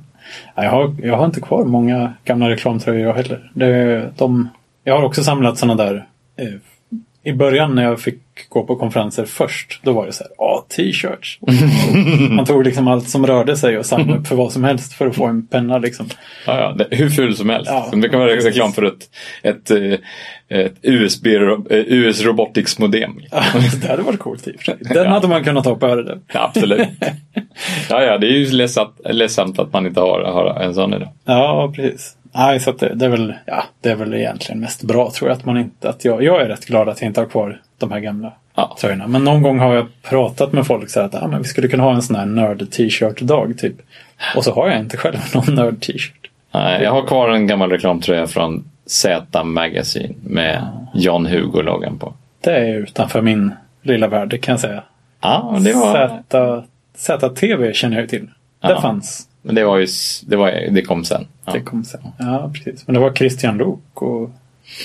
[0.55, 3.51] Ja, Jag har, jag har inte kvar många gamla reklamtröjor jag heller.
[3.53, 4.49] Det, de,
[4.83, 6.05] jag har också samlat sådana där.
[7.27, 9.79] I början när jag fick gå på konferenser först.
[9.83, 11.39] Då var det så här, ja, t-shirts.
[12.29, 15.07] Man tog liksom allt som rörde sig och samlade upp för vad som helst för
[15.07, 16.09] att få en penna liksom.
[16.45, 17.71] Ja, ja, det, hur ful som helst.
[17.71, 19.09] Ja, det kan vara reklam för ett,
[19.43, 23.19] ett, eh, ett USB, eh, US Robotics modem.
[23.81, 24.77] det hade varit coolt i och för sig.
[24.79, 26.21] Den hade man kunnat ta på öronen.
[26.33, 26.87] Absolut.
[27.89, 31.09] Ja, ja, det är ju ledsamt, ledsamt att man inte har, har en sån idag.
[31.25, 32.16] Ja, precis.
[32.35, 35.37] Nej, så det, det, är väl, ja, det är väl egentligen mest bra tror jag.
[35.37, 37.91] Att man inte, att jag, jag är rätt glad att jag inte har kvar de
[37.91, 38.77] här gamla Ja.
[38.81, 39.07] tröjorna.
[39.07, 41.67] Men någon gång har jag pratat med folk så här att ah, men vi skulle
[41.67, 43.75] kunna ha en sån här nörd-t-shirt-dag typ.
[44.35, 46.29] Och så har jag inte själv någon nörd-t-shirt.
[46.51, 52.13] Nej, jag har kvar en gammal reklamtröja från Z Magazine med Jan Hugo-loggan på.
[52.41, 54.83] Det är utanför min lilla värld, det kan jag säga.
[55.21, 56.23] Ja, det var,
[56.95, 58.25] Z, ZTV känner jag ju till.
[58.61, 58.81] Det Ja.
[58.81, 59.26] fanns.
[59.47, 59.87] Men det var ju,
[60.25, 61.27] det, var, det kom sen.
[61.45, 61.51] Ja.
[61.53, 62.01] Det kom sen.
[62.19, 62.87] Ja, precis.
[62.87, 64.31] Men det var Christian Lok och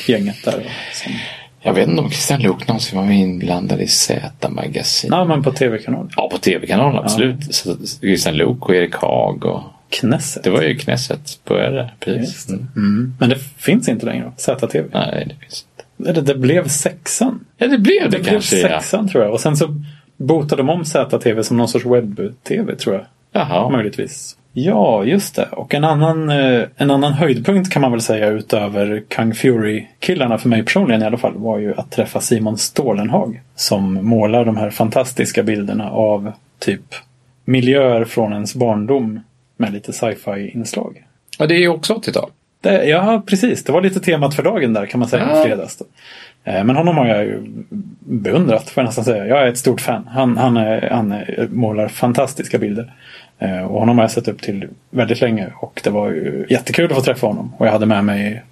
[0.08, 0.52] gänget där.
[0.92, 1.12] Som,
[1.60, 5.16] Jag vet inte om Christian Luuk någonsin var inblandad i Z Magazine.
[5.16, 6.08] nej, men på tv-kanal.
[6.16, 7.54] Ja, på tv-kanalen absolut.
[7.54, 10.44] Så, Christian Luuk och Erik Haag och Knesset.
[10.44, 11.90] det var ju Knesset började.
[12.00, 12.46] Precis.
[12.46, 12.54] Det.
[12.54, 13.14] Mm.
[13.20, 14.32] Men det finns inte längre.
[14.36, 14.84] ZTV.
[14.92, 16.10] Nej, det finns inte.
[16.10, 17.44] Eller det blev sexan.
[17.58, 18.56] Ja, det blev det, Det blev kanske.
[18.60, 18.68] Ja.
[18.80, 19.32] sexan tror jag.
[19.32, 19.80] Och sen så
[20.16, 23.04] botade de om ZTV som någon sorts webb-tv tror jag.
[23.32, 23.70] Jaha.
[23.70, 24.36] Möjligtvis.
[24.52, 25.48] Ja, just det.
[25.52, 30.48] Och en annan, eh, en annan höjdpunkt kan man väl säga utöver Kung Fury-killarna för
[30.48, 33.40] mig personligen i alla fall var ju att träffa Simon Stålenhag.
[33.54, 36.82] Som målar de här fantastiska bilderna av typ
[37.44, 39.20] miljöer från ens barndom
[39.56, 41.04] med lite sci-fi-inslag.
[41.38, 42.30] Och det är ju också 80-tal.
[42.60, 43.64] Det, ja, precis.
[43.64, 45.40] Det var lite temat för dagen där kan man säga Ja.
[45.40, 45.76] i fredags.
[45.76, 45.84] Då.
[46.44, 47.42] Eh, Men honom har jag ju
[48.00, 49.26] beundrat får jag nästan säga.
[49.26, 50.08] Jag är ett stort fan.
[50.10, 52.92] Han, han, är, han är, målar fantastiska bilder.
[53.42, 55.48] Eh, Och honom har jag sett upp till väldigt länge.
[55.56, 57.52] Och det var ju jättekul att få träffa honom.
[57.58, 58.42] Och jag hade med mig,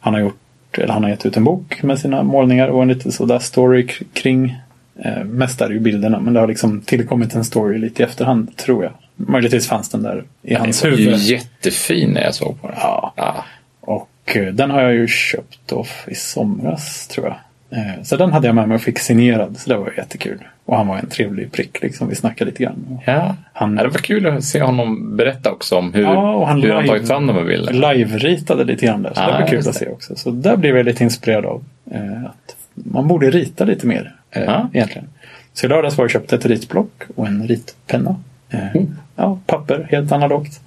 [0.00, 0.38] han har gjort,
[0.78, 3.86] eller han har gett ut en bok med sina målningar och en liten sådär story
[4.12, 4.56] kring.
[5.04, 8.06] Eh, mest är det ju bilderna men det har liksom tillkommit en story lite i
[8.06, 8.92] efterhand tror jag.
[9.16, 11.20] Möjligtvis fanns den där i hans Den var ju huvud.
[11.20, 12.76] jättefin när jag såg på den.
[12.80, 13.12] Ja.
[13.16, 13.44] Ja.
[13.80, 17.36] Och eh, den har jag ju köpt off i somras tror jag.
[17.70, 19.58] Eh, Så den hade jag med mig och fick signerad.
[19.58, 20.38] Så det var jättekul.
[20.64, 22.08] Och han var en trevlig prick liksom.
[22.08, 22.98] Vi snackade lite grann.
[23.06, 23.36] Ja.
[23.52, 26.82] Han- det var kul att se honom berätta också om hur, Ja, han hur han
[26.84, 27.92] live- tagit fram de här bilderna.
[27.92, 29.14] Live-ritade lite grann där.
[29.14, 30.16] Så Ja, det var kul att se också.
[30.16, 31.64] Så där blev jag lite inspirerad av.
[31.90, 34.14] eh, Att man borde rita lite mer.
[34.30, 34.68] eh, Ja.
[34.72, 35.08] Egentligen.
[35.52, 38.16] Så i lördags var jag köpte ett ritblock och en ritpenna.
[38.50, 38.96] Eh, Mm.
[39.16, 40.60] Ja, papper, helt analogt.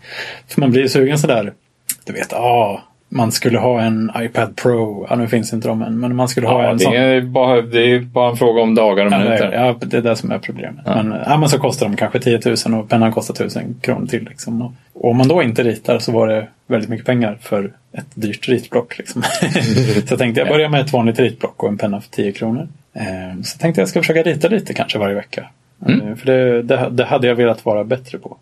[0.48, 1.54] För man blir ju sugen sådär.
[2.06, 2.82] Du vet, ja,
[3.13, 5.08] man skulle ha en iPad Pro.
[5.10, 6.00] Ja, nu finns inte de än.
[6.00, 6.93] Men man skulle ha Ja, en det, sån.
[6.93, 9.52] är bara, det är bara en fråga om dagar och Ja, minuter.
[9.52, 10.86] ja, det är det som är problemet.
[10.86, 14.24] Men, ja, men så kostar de kanske 10 000 och pennan kostar 1000 kronor till.
[14.24, 14.62] Liksom.
[14.62, 14.71] Och,
[15.10, 18.97] om man då inte ritar så var det väldigt mycket pengar för ett dyrt ritblock.
[18.97, 19.21] Liksom.
[20.02, 22.67] så jag tänkte jag börjar med ett vanligt ritblock och en penna för 10 kronor.
[22.93, 25.45] Eh, så tänkte jag ska försöka rita lite kanske varje vecka.
[25.88, 28.38] Eh, för det, det, det hade jag velat vara bättre på.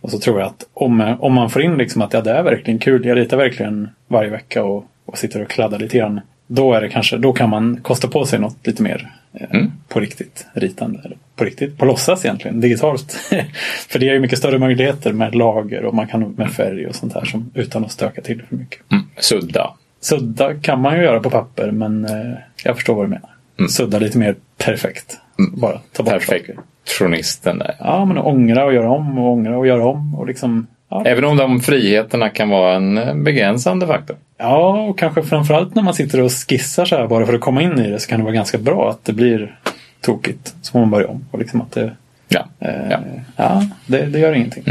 [0.00, 2.42] Och så tror jag att om, om man får in liksom att ja, det är
[2.42, 6.20] verkligen kul, jag ritar verkligen varje vecka och, och sitter och kladdar lite grann.
[6.46, 9.72] Då, är det kanske, då kan man kosta på sig något lite mer eh, Mm.
[9.88, 11.00] på riktigt ritande.
[11.04, 13.12] Eller på riktigt, på låtsas egentligen, digitalt.
[13.88, 16.94] för det ger ju mycket större möjligheter med lager och man kan med färg och
[16.94, 18.80] sånt här som, utan att stöka till för mycket.
[18.92, 19.04] Mm.
[19.16, 19.74] Sudda.
[20.00, 22.34] Sudda kan man ju göra på papper men eh,
[22.64, 23.30] jag förstår vad du menar.
[23.68, 25.18] Sudda lite mer perfekt.
[25.52, 26.56] Bara ta bort saker.
[26.88, 27.74] Perfektionisten där.
[27.78, 30.14] Ja, men ångra och göra om och ångra och göra om.
[30.14, 31.04] Och liksom, ja.
[31.06, 34.16] Även om de friheterna kan vara en eh, begränsande faktor.
[34.38, 37.62] ja, och kanske framförallt när man sitter och skissar så här bara för att komma
[37.62, 39.58] in i det så kan det vara ganska bra att det blir
[40.00, 40.54] tokigt.
[40.62, 41.24] Så får man börja om.
[41.30, 41.92] Och liksom att det,
[42.28, 42.44] Ja.
[42.60, 42.98] eh, ja.
[43.36, 44.64] ja det, det gör ingenting.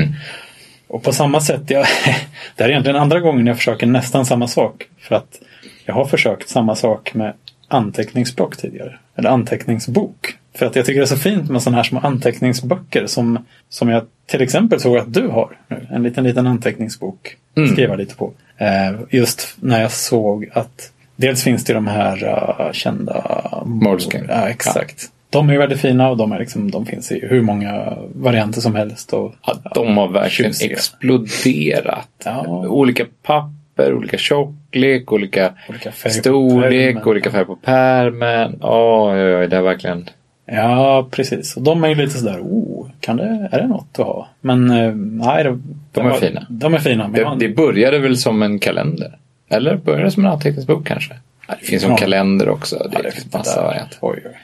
[0.87, 1.85] Och på samma sätt, jag,
[2.55, 4.83] det här är egentligen andra gången jag försöker nästan samma sak.
[4.99, 5.39] För att
[5.85, 7.33] jag har försökt samma sak med
[7.67, 8.97] anteckningsblock tidigare.
[9.15, 10.35] Eller anteckningsbok.
[10.57, 13.89] För att jag tycker det är så fint med sådana här små anteckningsböcker som, som
[13.89, 15.87] jag till exempel såg att du har nu.
[15.91, 17.35] En liten, liten anteckningsbok.
[17.57, 17.69] Mm.
[17.69, 18.33] Skriva lite på.
[18.57, 24.25] Eh, just när jag såg att dels finns det de här uh, kända Moleskine.
[24.29, 25.05] Ja, exakt.
[25.29, 28.75] De är väldigt fina och de, är liksom, de finns i hur många varianter som
[28.75, 29.13] helst.
[29.13, 30.71] Och, Ja, de har verkligen tjusiga.
[30.71, 32.09] exploderat.
[32.25, 32.45] Ja.
[32.67, 38.59] Olika papper, olika tjocklek, olika, Olika storlek, olika färg på pärmen.
[38.61, 40.09] Oj, oj, oj, det är verkligen...
[40.51, 41.57] Ja, precis.
[41.57, 44.27] Och de är ju lite sådär, oh, kan det, är det något att ha?
[44.41, 46.45] Men eh, nej, de, De är fina.
[46.49, 47.03] De är fina.
[47.03, 49.17] Men Det, jag- det började väl som en kalender?
[49.49, 51.13] Eller började det som en anteckningsbok kanske?
[51.47, 51.97] Ja, det finns som Ja.
[51.97, 52.75] kalender också.
[52.91, 53.97] Det Ja, är finns massa varianter.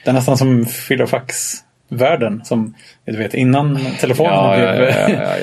[0.03, 0.65] Det är nästan som
[1.93, 2.41] filofax-världen.
[2.45, 2.73] Som
[3.05, 4.89] du vet, innan telefonen Ja, blev,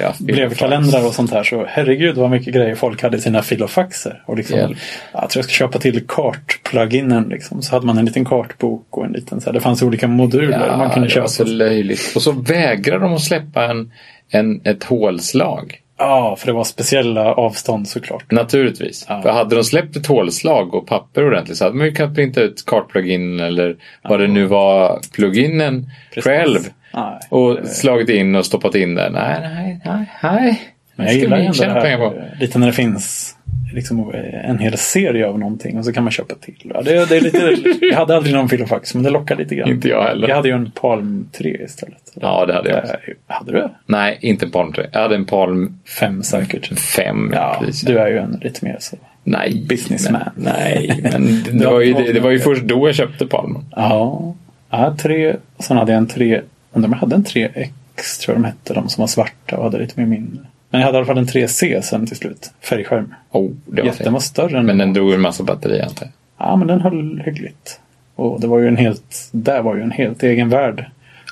[0.01, 1.43] ja, blev kalendrar och sånt här.
[1.45, 4.23] Så herregud vad mycket grejer folk hade i sina filofaxer.
[4.27, 4.69] Och liksom, ja,
[5.13, 7.29] jag tror jag ska köpa till kart-pluginen.
[7.29, 7.63] Liksom.
[7.63, 10.77] Så hade man en liten kartbok och en liten så här, Det fanns olika moduler
[10.77, 11.21] man kunde det köpa.
[11.23, 12.13] var så löjligt.
[12.17, 13.93] Och så vägrar de att släppa en,
[14.31, 15.80] en, ett hålslag.
[16.01, 18.31] Ja, för det var speciella avstånd såklart.
[18.31, 19.07] Naturligtvis.
[19.09, 19.23] Ja.
[19.23, 22.41] För hade de släppt ett hålslag och papper ordentligt så hade man ju kunnat printa
[22.41, 26.61] ut kartplugin eller vad det nu var, pluginen själv.
[26.95, 27.21] Nej.
[27.29, 29.11] Och slagit in och stoppat in där.
[29.11, 30.61] Nej, nej, nej, nej.
[30.97, 33.37] Men jag gillar vi ändå det här, lite när det finns
[33.73, 34.13] liksom
[34.45, 36.73] en hel serie av någonting och så kan man köpa till.
[36.75, 39.71] Ja, det, det är lite, jag hade aldrig någon filofax men det lockar lite grann.
[39.71, 40.29] Inte jag heller.
[40.29, 42.13] Jag hade ju en Palm 3 istället.
[42.15, 42.79] Ja, det hade jag.
[42.79, 42.93] också.
[42.95, 43.69] Eh, Hade du?
[43.87, 44.87] Nej, inte en Palm 3.
[44.93, 46.79] Jag hade en Palm Fem säkert.
[46.79, 47.31] 5.
[47.35, 47.81] Ja, precis.
[47.83, 48.97] du är ju en lite mer så.
[49.25, 50.23] Nej, businessman.
[50.35, 53.65] Men, nej, men det, var ju, det, det var ju först då jag köpte Palmen.
[53.77, 54.35] Ja,
[54.71, 55.37] jag hade tre.
[55.59, 56.41] Sen hade jag en 3.
[56.73, 58.75] Undrar om jag hade en 3X tror jag de hette.
[58.75, 60.41] De som var svarta och hade lite mer minne.
[60.71, 62.51] Men jag hade i alla fall en 3C sen till slut.
[62.61, 63.15] Färgskärm.
[63.31, 64.13] Oh, det var Jätte, den fint.
[64.13, 66.13] var större än Men den drog en massa batteri antar jag.
[66.49, 67.81] Ja, men den höll hyggligt.
[68.15, 70.85] Och det var ju en helt, där var ju en helt egen värld.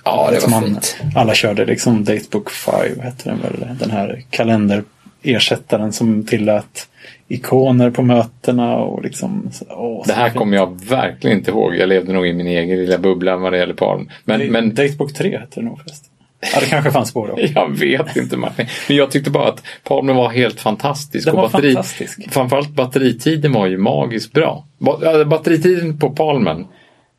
[0.05, 0.97] Ja, det var man, fint.
[1.15, 3.67] Alla körde liksom Datebook 5 hette den väl.
[3.79, 6.89] Den här kalenderersättaren som tillät
[7.29, 9.51] ikoner på mötena och liksom.
[9.69, 11.77] Åh, Det här kommer jag verkligen inte ihåg.
[11.77, 14.09] Jag levde nog i min egen lilla bubbla vad det gäller Palm.
[14.25, 16.11] Men, Det- men Datebook 3 hette det nog förresten.
[16.41, 17.39] Ja, det kanske fanns både och.
[17.55, 18.67] jag vet inte Martin.
[18.89, 21.27] Men jag tyckte bara att Palmen var helt fantastisk.
[21.27, 22.33] Den Och var fantastisk.
[22.33, 24.65] Framförallt batteritiden var ju magiskt bra.
[24.79, 26.67] Ba- ja, Batteritiden på Palmen.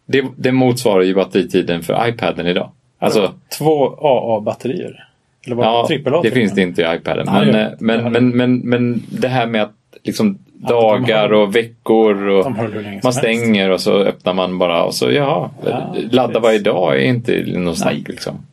[0.06, 2.72] Det, det motsvarar ju batteritiden för iPaden idag.
[3.00, 5.06] Alltså, Två AA-batterier.
[5.46, 6.20] Eller var Ja, det trippel A?
[6.24, 7.28] det finns det inte i iPaden.
[7.32, 12.28] Nej, Men, eh, men, men, men, men det här med att liksom dagar och veckor
[12.28, 13.14] och man helst.
[13.18, 17.44] stänger och så öppnar man bara och så ja, Ja, ladda varje dag är inte
[17.48, 18.46] något snack liksom.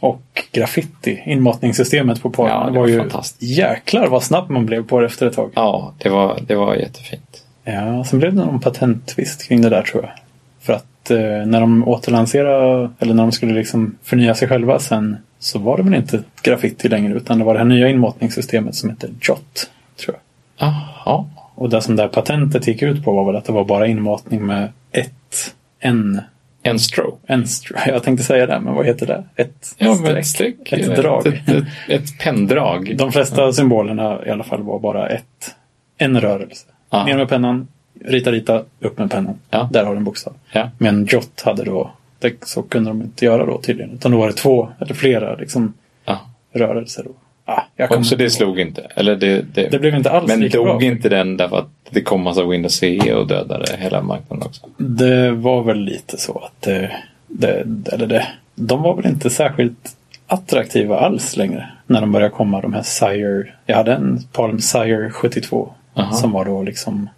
[0.00, 3.42] Och graffiti, inmatningssystemet på Palmen, Ja, det var, var ju fantastiskt.
[3.58, 5.50] jäklar vad snabb man blev på det efter ett tag.
[5.54, 7.42] Ja, det var, det var jättefint.
[7.64, 10.12] Ja, sen blev det någon patenttvist kring det där tror jag.
[10.60, 15.16] För att eh, när de återlanserade, eller när de skulle liksom förnya sig själva sen,
[15.38, 18.90] så var det väl inte graffiti längre, utan det var det här nya inmatningssystemet som
[18.90, 19.70] heter JOT,
[20.04, 20.22] tror jag.
[20.68, 21.24] Jaha.
[21.54, 23.86] Och det som det här patentet gick ut på var väl att det var bara
[23.86, 26.20] inmatning med ett, en,
[26.66, 27.16] En stroke.
[27.26, 29.24] en, str- jag tänkte säga det, men vad heter det?
[29.42, 30.72] Ett Ja, streck, ett streck.
[30.72, 31.26] ett drag.
[31.26, 32.94] Ett, ett, ett penndrag.
[32.98, 35.54] De flesta symbolerna i alla fall var bara ett,
[35.98, 36.66] en rörelse.
[36.90, 37.04] Ja.
[37.06, 37.68] Ner med pennan,
[38.04, 39.38] rita, rita, upp med pennan.
[39.50, 39.68] Ja.
[39.72, 40.34] Där har du en bokstav.
[40.52, 40.70] Ja.
[40.78, 43.92] Men Jot hade då, det, så kunde de inte göra då tydligen.
[43.92, 45.72] Utan då var det två eller flera liksom,
[46.04, 46.20] Ja.
[46.52, 47.02] rörelser.
[47.04, 47.10] Då.
[47.48, 48.86] Ah, jag så det slog inte.
[48.94, 50.82] Eller det, det, Det blev inte alls men lika dog bra.
[50.82, 54.66] inte den därför att det kom massa Windows CE och dödade hela marknaden också?
[54.76, 59.96] Det var väl lite så att det, det, eller det, de var väl inte särskilt
[60.26, 61.68] attraktiva alls längre.
[61.86, 63.52] När de började komma, de här Sire.
[63.66, 65.72] Jag hade en Palm Sire 72.
[65.94, 66.12] Aha.
[66.12, 67.08] Som var då liksom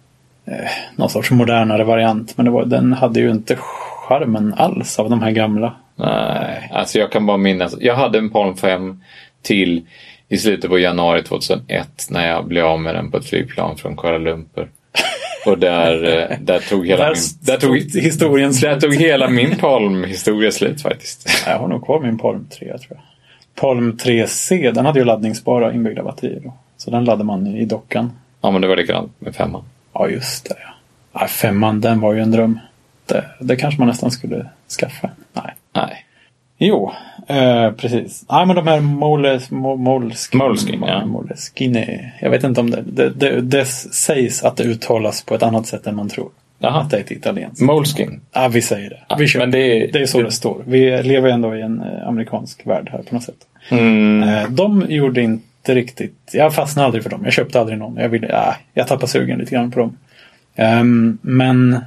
[0.45, 0.53] eh,
[0.95, 2.37] någon sorts modernare variant.
[2.37, 3.55] Men var, den hade ju inte
[4.07, 5.75] charmen alls av de här gamla.
[5.95, 7.75] Nej, alltså jag kan bara minnas.
[7.79, 9.01] Jag hade en Palm 5
[9.41, 9.85] till
[10.29, 13.97] i slutet på januari 2001 när jag blev av med den på ett flygplan från
[13.97, 14.69] Kuala Lumpur.
[15.45, 17.23] Och där, eh, där tog hela Där min...
[17.41, 18.71] Där tog, historien slut.
[18.71, 21.43] där tog hela min Palm-historia slut faktiskt.
[21.45, 22.99] Jag har nog kvar min Palm 3 tror jag.
[23.55, 26.39] Palm 3C, den hade ju laddningsbara inbyggda batterier.
[26.43, 26.53] Då.
[26.77, 28.11] Så den laddade man i dockan.
[28.41, 29.63] Ja, men det var likadant med femman.
[29.93, 30.55] Ja, just det.
[30.59, 30.73] Ja.
[31.21, 32.59] Ja, femman, den var ju en dröm.
[33.05, 34.45] Det, det kanske man nästan skulle
[34.79, 35.09] skaffa.
[35.33, 35.55] Nej.
[35.75, 36.05] Nej.
[36.57, 36.93] Jo,
[37.29, 38.25] eh, precis.
[38.29, 40.43] Nej, men de här Moles, Mo, Moleskine.
[40.43, 41.05] Moleskine, ja.
[41.05, 42.11] Moleskine.
[42.21, 43.41] Jag vet inte om det, det, det.
[43.41, 46.29] Det sägs att det uttalas på ett annat sätt än man tror.
[46.61, 46.81] Jaha.
[46.81, 47.61] Att det är ett italienskt.
[47.61, 48.21] Moleskin.
[48.33, 49.15] Ja, vi säger det.
[49.17, 49.39] Vi kör.
[49.39, 50.63] men det är- det är så det står.
[50.67, 53.35] Vi lever ändå i en eh, amerikansk värld här på något sätt.
[53.69, 54.23] Mm.
[54.29, 57.21] Eh, De gjorde inte riktigt, jag fastnade aldrig för dem.
[57.23, 57.95] Jag köpte aldrig någon.
[57.97, 59.97] Jag, ville, äh, jag tappade sugen lite grann på dem.
[60.55, 61.79] Ehm, men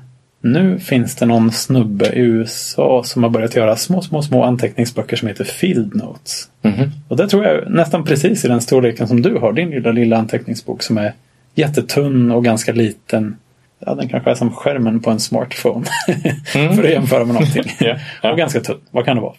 [0.42, 5.16] nu finns det någon snubbe i USA som har börjat göra små, små, små anteckningsböcker
[5.16, 6.48] som heter Field Notes.
[6.62, 6.90] Mhm.
[7.08, 9.52] Och det tror jag nästan precis i den storleken som du har.
[9.52, 11.12] Din lilla, lilla anteckningsbok som är
[11.54, 13.36] jättetunn och ganska liten.
[13.78, 15.86] Ja, den kanske är som skärmen på en smartphone.
[16.52, 17.64] för att jämföra med någonting.
[17.80, 18.32] Ja, ja.
[18.32, 18.80] Och ganska tunn.
[18.90, 19.34] Vad kan det vara?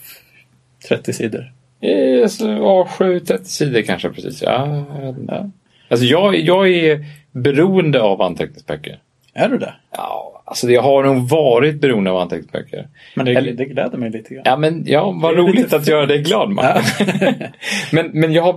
[0.90, 1.52] 30 sidor.
[1.80, 4.42] Ja, 7-30 sidor kanske precis.
[4.42, 4.86] Ja,
[5.28, 5.50] Ja.
[5.90, 9.00] Alltså jag, jag är beroende av anteckningsböcker.
[9.34, 9.74] Är du det?
[9.92, 12.88] Ja, alltså jag har nog varit beroende av anteckningsböcker.
[13.16, 14.44] Men det, Eller- det gläder mig lite grann.
[14.46, 17.08] Ja, men ja, vad roligt lite att göra dig glad, Martin.
[17.92, 18.54] men, men jag har,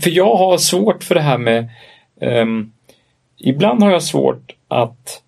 [0.00, 1.68] för jag har svårt för det här med,
[2.20, 2.72] ehm,
[3.38, 5.22] ibland har jag svårt att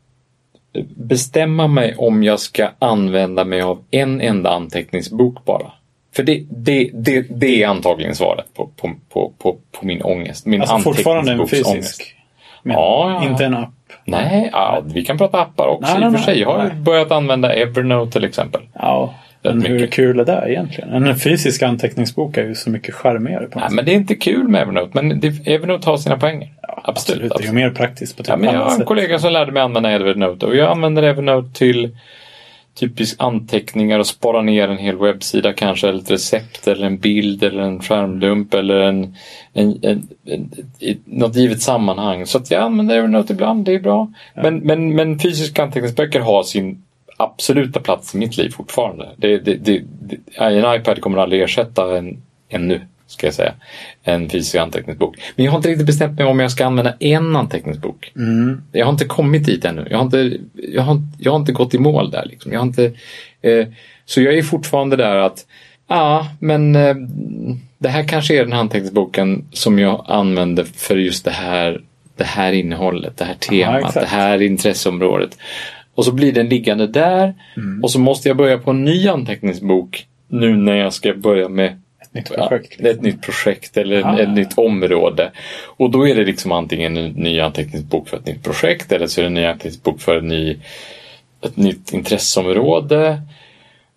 [0.97, 5.73] bestämma mig om jag ska använda mig av en enda anteckningsbok bara.
[6.17, 10.47] För det, det, det, det är antagligen svaret på, på, på, på, på min ångest.
[10.47, 12.15] Min Alltså fortfarande en fysisk?
[12.63, 13.25] Ja, jag.
[13.25, 13.31] ja.
[13.31, 13.71] Inte en app?
[14.11, 16.41] Nej, ja, vi kan prata appar också Nej, i och för sig.
[16.41, 16.75] Jag har nej.
[16.75, 18.61] börjat använda Evernote till exempel.
[18.75, 20.91] Ja, men hur kul är det egentligen?
[21.07, 23.75] En fysisk anteckningsbok är ju så mycket charmigare på Nej, sätt.
[23.77, 25.13] men det är inte kul med Evernote, men
[25.47, 26.49] Evernote har sina poänger.
[26.63, 26.89] absolut.
[27.23, 28.87] Absolut, det är ju mer praktiskt på typ Ja, men jag har en sätt.
[28.87, 31.97] kollega som lärde mig använda Evernote och jag använder Evernote till
[32.75, 37.43] typisk anteckningar och spara ner en hel webbsida kanske, eller ett recept eller en bild
[37.43, 39.17] eller en skärmdump eller en,
[39.53, 40.51] en, en, en,
[41.05, 42.27] något givet sammanhang.
[42.27, 44.13] Så att jag använder Evernote ibland, det är bra.
[44.35, 46.83] Men, men, men fysiska anteckningsböcker har sin
[47.17, 49.09] absoluta plats i mitt liv fortfarande.
[49.17, 52.81] Det, det, det, det, en iPad kommer aldrig ersätta en, ännu,
[53.11, 53.55] ska jag säga,
[54.03, 55.17] en fysisk anteckningsbok.
[55.37, 58.13] Men jag har inte riktigt bestämt mig om jag ska använda en anteckningsbok.
[58.17, 58.63] Mm.
[58.73, 59.87] Jag har inte kommit dit ännu.
[59.91, 62.25] Jag har inte, jag har, jag har inte gått i mål där.
[62.27, 62.53] Liksom.
[62.53, 62.93] Jag har inte,
[63.43, 63.67] eh,
[64.05, 65.47] så jag är fortfarande där att,
[65.89, 66.95] ja, men eh,
[67.79, 71.81] det här kanske är den anteckningsboken som jag använder för just det här,
[72.17, 73.95] det här innehållet, det här temat, exakt.
[73.95, 75.39] det här intresseområdet.
[75.95, 77.85] Och så blir den liggande där Mm.
[77.85, 81.81] och så måste jag börja på en ny anteckningsbok nu när jag ska börja med
[82.13, 82.77] Ett nytt projekt.
[82.79, 84.19] Ja, ett nytt projekt eller Ah.
[84.19, 85.31] ett nytt område.
[85.67, 89.21] Och då är det liksom antingen en ny anteckningsbok för ett nytt projekt eller så
[89.21, 90.57] är det en ny anteckningsbok för en ny,
[91.45, 93.23] ett nytt intresseområde.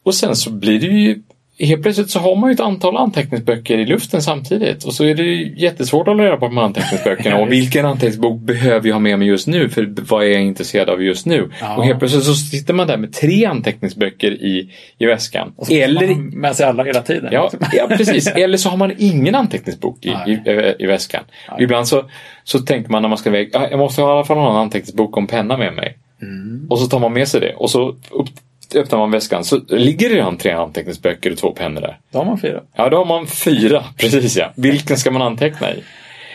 [0.03, 1.21] Och sen så blir det ju
[1.59, 5.15] Helt plötsligt så har man ju ett antal anteckningsböcker i luften samtidigt och så är
[5.15, 8.99] det ju jättesvårt att hålla reda på de anteckningsböckerna och vilken anteckningsbok behöver jag ha
[8.99, 11.49] med mig just nu för vad är jag intresserad av just nu?
[11.61, 11.77] Ja.
[11.77, 15.53] Och helt plötsligt så sitter man där med tre anteckningsböcker i, i väskan.
[15.55, 17.29] Och så Eller man med sig alla hela tiden.
[17.31, 18.27] Ja, ja, precis.
[18.35, 21.23] Eller så har man ingen anteckningsbok i, i, i, i väskan.
[21.51, 21.63] Nej.
[21.63, 22.03] Ibland så,
[22.43, 24.57] så tänker man när man ska iväg, "Ja, jag måste i alla fall ha en
[24.57, 25.97] anteckningsbok och en penna med mig.
[26.21, 26.67] Mm.
[26.69, 28.27] Och så tar man med sig det och så upp,
[28.75, 31.97] öppnar man väskan så ligger det redan tre anteckningsböcker och två pennor där.
[32.11, 32.61] Då har man fyra.
[32.75, 34.51] Ja, då har man fyra, precis ja.
[34.55, 35.83] Vilken ska man anteckna i?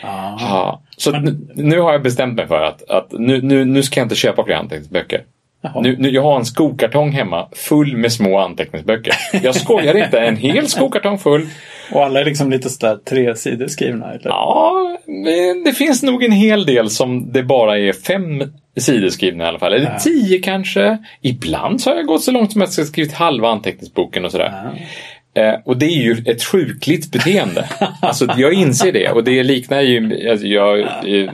[0.01, 0.37] Ja.
[0.39, 0.81] Ja.
[0.97, 4.05] Så nu, nu har jag bestämt mig för att, att nu, nu, nu ska jag
[4.05, 5.23] inte köpa fler anteckningsböcker.
[5.81, 9.13] Nu, nu, jag har en skokartong hemma full med små anteckningsböcker.
[9.43, 11.47] Jag skojar inte, en hel skokartong full.
[11.91, 14.11] Och alla är liksom lite sådär tre sidor skrivna.
[14.11, 14.29] Eller?
[14.29, 18.43] Ja, men det finns nog en hel del som det bara är fem
[18.79, 19.73] sidor skrivna i alla fall.
[19.73, 19.99] Eller Ja.
[19.99, 20.97] tio kanske.
[21.21, 24.53] Ibland så har jag gått så långt som att jag skrivit halva anteckningsboken och sådär.
[24.63, 24.71] Ja.
[25.33, 27.69] Eh, och det är ju ett sjukligt beteende.
[28.01, 30.29] alltså, jag inser det och det liknar ju...
[30.29, 31.29] Alltså, jag, eh,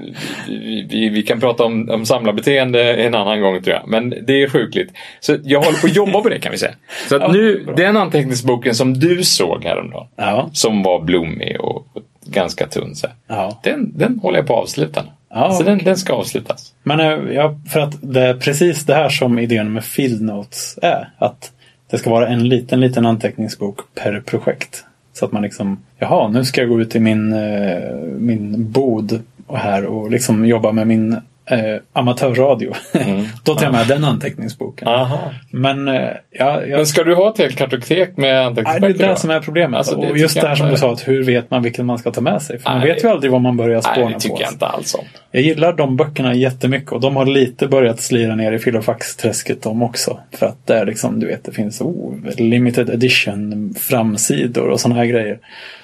[0.90, 3.88] vi, vi kan prata om, om samlarbeteende en annan gång tror jag.
[3.88, 4.92] Men det är sjukligt.
[5.20, 6.74] Så jag håller på att jobba på det kan vi säga.
[7.10, 7.76] Så att Ja, nu, bra.
[7.76, 10.08] den anteckningsboken som du såg häromdagen.
[10.16, 10.50] Ja.
[10.54, 12.96] Som var blommig och, och ganska tunn.
[12.96, 13.60] Så ja.
[13.64, 15.04] den, den håller jag på att avsluta.
[15.36, 15.86] Ja, så den, okej.
[15.86, 16.74] den ska avslutas.
[16.84, 20.80] Men eh, ja, för att det är precis det här som idén med Field Notes
[20.82, 21.10] är.
[21.18, 21.52] Att
[21.92, 24.84] det ska vara en liten, liten anteckningsbok per projekt.
[25.14, 29.24] Så att man liksom, jaha, nu ska jag gå ut i min, eh, min bod
[29.48, 32.74] och här och liksom jobba med min eh, amatörradio.
[32.94, 33.26] Mm.
[33.44, 34.88] Då tar jag med den anteckningsboken.
[34.88, 35.32] Aha.
[35.52, 35.94] Men eh,
[36.32, 39.10] ja, jag, Men ska du ha ett helt kartotek med Nej, det är anteckningsböcker?
[39.10, 39.78] det som är problemet.
[39.78, 41.98] Alltså, det och just det här som du sa, att hur vet man vilken man
[41.98, 42.60] ska ta med sig?
[42.60, 44.42] För man Nej, vet ju aldrig vad man börjar spåna Nej, det tycker på.
[44.42, 45.06] jag inte alls om.
[45.32, 49.84] Jag gillar de böckerna jättemycket och de har lite börjat slira ner i filofax-träsket de
[49.84, 50.20] också.
[50.32, 55.00] För att det är liksom, du vet, det finns oh, limited edition framsidor och sådana
[55.00, 55.40] här grejer.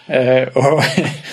[0.07, 0.83] Eh, och,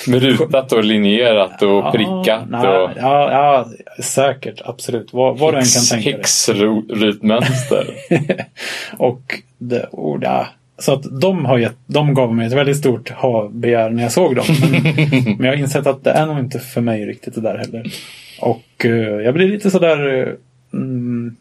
[0.08, 2.42] Med rutat och linjerat och prickat.
[2.48, 3.68] nej, och ja, ja,
[4.02, 5.12] säkert, absolut.
[5.12, 6.12] Vad, vad du än kan tänka dig.
[6.12, 7.94] häxrutmönster.
[8.98, 9.22] och
[9.58, 10.46] det, och, ja.
[10.78, 14.36] Så att de, har gett, de gav mig ett väldigt stort ha-begär när jag såg
[14.36, 14.44] dem.
[14.60, 14.82] Men,
[15.38, 17.92] men jag har insett att det är nog inte för mig riktigt det där heller.
[18.40, 18.90] Och eh,
[19.24, 20.34] jag blir lite sådär
[20.72, 21.36] mm,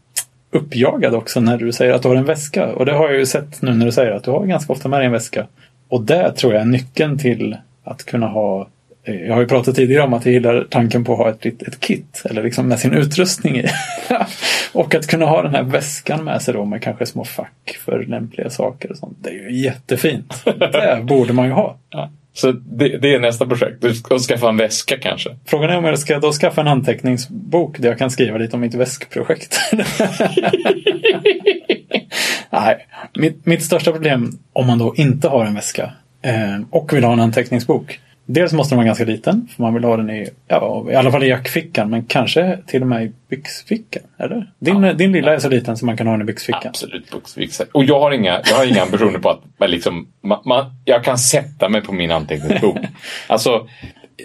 [0.52, 2.68] uppjagad också när du säger att du har en väska.
[2.74, 4.90] Och det har jag ju sett nu när du säger att du har ganska ofta
[4.90, 5.48] med dig en väska.
[5.90, 8.68] Och det tror jag är nyckeln till att kunna ha
[9.04, 11.46] eh, jag har ju pratat tidigare om att jag gillar tanken på att ha ett,
[11.46, 13.66] ett kit, eller liksom med sin utrustning i.
[14.74, 18.06] och att kunna ha den här väskan med sig då med kanske små fack för
[18.06, 19.18] lämpliga saker och sånt.
[19.22, 20.46] Det är ju jättefint.
[20.46, 21.78] Det borde man ju ha.
[21.90, 22.10] Ja.
[22.38, 23.96] Så det, det är nästa projekt.
[23.96, 25.38] Ska skaffa en väska kanske.
[25.46, 28.62] Frågan är om jag ska då skaffa en anteckningsbok där jag kan skriva lite om
[28.62, 29.60] mitt väskprojekt.
[32.50, 37.04] Nej, mitt, mitt största problem om man då inte har en väska eh, och vill
[37.04, 38.00] ha en anteckningsbok.
[38.30, 41.12] Dels måste den vara ganska liten, för man vill ha den i, ja, i alla
[41.12, 44.04] fall i jackfickan, men kanske till och med i byxfickan.
[44.18, 44.52] Eller?
[44.60, 44.94] Din, Ja.
[44.94, 46.62] din lilla är så liten så man kan ha den i byxfickan.
[46.66, 47.72] Absolut byxficka.
[47.74, 51.18] Och jag har inga, jag har inga ambitioner på att liksom, man, man, jag kan
[51.18, 52.78] sätta mig på min anteckningsbok.
[53.28, 53.68] Alltså,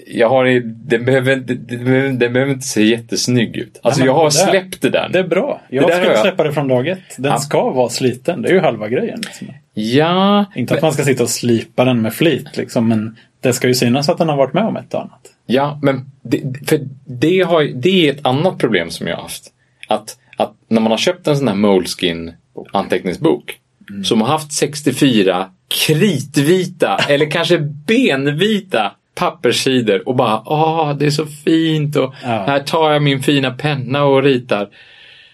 [0.07, 3.81] jag har, den behöver, den behöver, den behöver inte se jättesnygg ut.
[3.83, 5.09] Alltså Nej, men jag har det släppt det där.
[5.13, 5.61] Det är bra.
[5.71, 6.99] Det Jag har skulle släppa det från dag ett.
[7.19, 7.39] Den Ja.
[7.39, 8.43] ska vara sliten.
[8.43, 9.21] Det är ju halva grejen.
[9.21, 9.49] Liksom.
[9.75, 13.69] Ja, Inte att man ska sitta och slipa den med flit, liksom, men det ska
[13.69, 15.21] ju synas att den har varit med om ett och annat.
[15.47, 19.45] Ja, men det, för det, har, det är ett annat problem som jag har haft.
[19.89, 22.33] Att, att när man har köpt en sån här Moleskin
[22.73, 23.59] anteckningsbok
[24.05, 25.51] som har haft 64
[25.87, 32.29] kritvita eller kanske benvita papperssidor och bara ah det är så fint och Ja.
[32.29, 34.69] här tar jag min fina penna och ritar.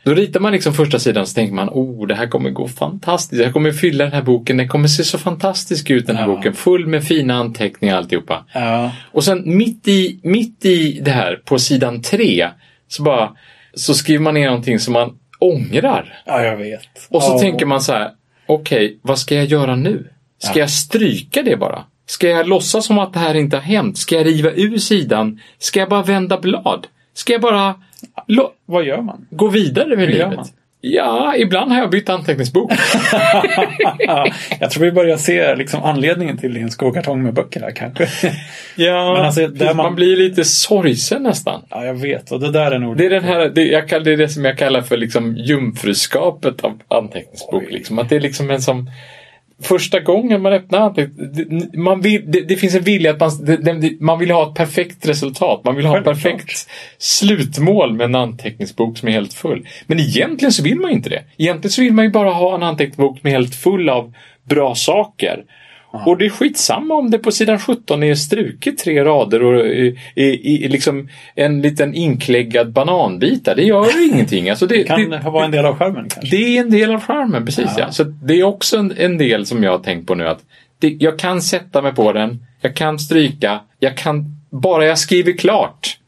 [0.05, 2.68] Då ritar man liksom första sidan och så tänker man oh det här kommer gå
[2.68, 3.43] fantastiskt.
[3.43, 4.57] Jag kommer fylla den här boken.
[4.57, 6.35] Den kommer se så fantastisk ut den här Ja.
[6.37, 6.55] boken.
[6.55, 8.45] Full med fina anteckningar och alltihopa.
[8.55, 8.93] Ja.
[9.12, 12.49] Och sen mitt i, mitt i det här, på sidan tre,
[12.89, 13.31] så bara
[13.74, 16.22] så skriver man ner någonting som man ångrar.
[16.26, 17.09] ja, jag vet.
[17.11, 17.39] Och så Ja.
[17.39, 18.11] tänker man så här,
[18.47, 20.09] okej, vad ska jag göra nu?
[20.39, 20.59] Ska Ja.
[20.61, 21.85] jag stryka det bara?
[22.11, 23.99] Ska jag låtsas som att det här inte har hänt?
[23.99, 25.41] Ska jag riva ur sidan?
[25.59, 26.87] Ska jag bara vända blad?
[27.15, 27.75] Ska jag bara
[28.67, 29.27] Vad gör man?
[29.31, 30.39] gå vidare med Hur livet?
[30.81, 32.73] Ja, ibland har jag bytt anteckningsbok.
[33.99, 34.27] ja,
[34.61, 38.09] jag tror vi börjar se liksom, anledningen till din skokartong med böcker här kanske.
[38.77, 39.77] ja, Men alltså, man...
[39.77, 41.63] man- blir lite sorgsen nästan.
[41.71, 42.33] ja, jag vet.
[42.33, 42.97] Och det där är nog...
[42.97, 46.65] Det är, den här, det, jag det är det som jag kallar för liksom jungfruskapet
[46.65, 47.65] av anteckningsbok.
[47.71, 47.99] Liksom.
[47.99, 48.91] Att det är liksom en som
[49.63, 53.31] Första gången man öppnar anteckningsbok, man vill, det, det finns en vilja att man,
[53.81, 55.61] det, man vill ha ett perfekt resultat.
[55.65, 59.69] Man vill ha ett perfekt slutmål med en anteckningsbok som är helt full.
[59.87, 61.25] Men egentligen så vill man inte det.
[61.37, 64.75] Egentligen så vill man ju bara ha en anteckningsbok som är helt full av bra
[64.75, 65.45] saker.
[66.07, 69.99] Och det är skitsamma om det på sidan 17 är struket tre rader och i,
[70.14, 70.24] i,
[70.64, 73.55] i liksom en liten inkläggad bananbit där.
[73.57, 74.51] Det gör ingenting.
[74.51, 76.36] Alltså det, kan det, vara en del av skärmen kanske.
[76.36, 77.84] det är en del av charmen, precis ja.
[77.84, 77.92] Ja.
[77.92, 80.40] Så det är också en, en del som jag har tänkt på nu att
[80.78, 85.32] det, jag kan sätta mig på den, jag kan stryka, jag kan, bara jag skriver
[85.32, 85.99] klart.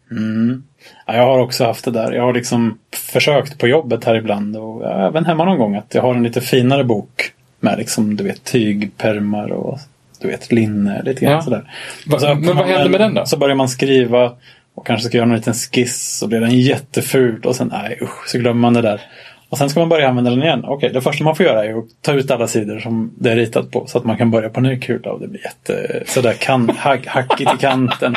[1.06, 2.12] Ja, jag har också haft det där.
[2.12, 2.78] Jag har liksom
[3.12, 6.40] försökt på jobbet här ibland och även hemma någon gång att jag har en lite
[6.40, 9.78] finare bok med liksom, du vet, tygpermar och
[10.20, 11.42] du vet, linne, lite grann Ja.
[11.42, 11.64] sådär.
[12.06, 13.26] Va- så men vad man händer med den då?
[13.26, 14.32] Så börjar man skriva
[14.74, 18.28] och kanske ska göra en liten skiss så blir den jätteful och sen, nej usch,
[18.28, 19.00] så glömmer man det där.
[19.48, 20.64] Och sen ska man börja använda den igen.
[20.64, 23.36] Okej, det första man får göra är att ta ut alla sidor som det är
[23.36, 26.32] ritat på så att man kan börja på ny kula och det blir jätte, sådär
[26.32, 28.14] kan, hack, hackigt i kanten.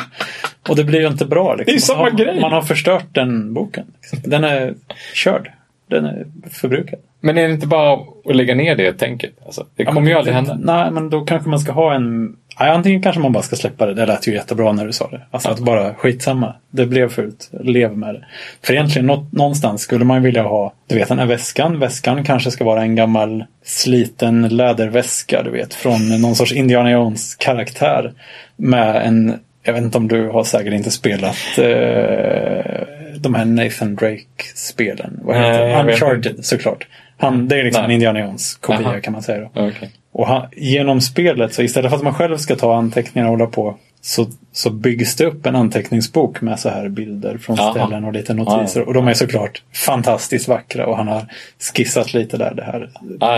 [0.68, 1.54] Och det blir ju inte bra.
[1.54, 1.72] Liksom.
[1.74, 2.40] Det är samma man, grej.
[2.40, 3.84] man har förstört den boken.
[4.00, 4.30] liksom.
[4.30, 4.74] Den är
[5.14, 5.50] körd.
[5.90, 6.98] Den är förbrukad.
[7.24, 7.92] Men är det inte bara
[8.24, 9.32] att lägga ner det tänket?
[9.46, 10.58] Alltså, det kommer men ju aldrig hända.
[10.60, 12.36] Nej, men då kanske man ska ha en...
[12.60, 13.94] Nej, antingen kanske man bara ska släppa det.
[13.94, 15.20] Det lät ju jättebra när du sa det.
[15.30, 16.54] Alltså att bara skitsamma.
[16.70, 17.50] Det blev fult.
[17.60, 18.24] Lev med det.
[18.62, 21.78] För egentligen nå- någonstans skulle man vilja ha, du vet den här väskan.
[21.78, 25.74] Väskan kanske ska vara en gammal sliten läderväska, du vet.
[25.74, 28.12] Från någon sorts Indiana Jones karaktär.
[28.56, 32.84] Med en, jag vet inte om du har säkert inte spelat eh,
[33.18, 35.20] de här Nathan Drake-spelen.
[35.22, 36.86] Vad heter Nej, Uncharted såklart.
[37.24, 37.84] Han, det är liksom Nej.
[37.86, 39.00] en Indiana Jones-kopia Aha.
[39.02, 39.50] kan man säga.
[39.54, 39.68] Då.
[39.68, 39.90] Okej.
[40.12, 43.46] Och han, genom spelet, så istället för att man själv ska ta anteckningar och hålla
[43.46, 47.70] på, så, så byggs det upp en anteckningsbok med så här bilder från Aha.
[47.70, 48.82] ställen och lite notiser.
[48.88, 51.26] Och de är såklart fantastiskt vackra och han har
[51.74, 52.90] skissat lite där, det här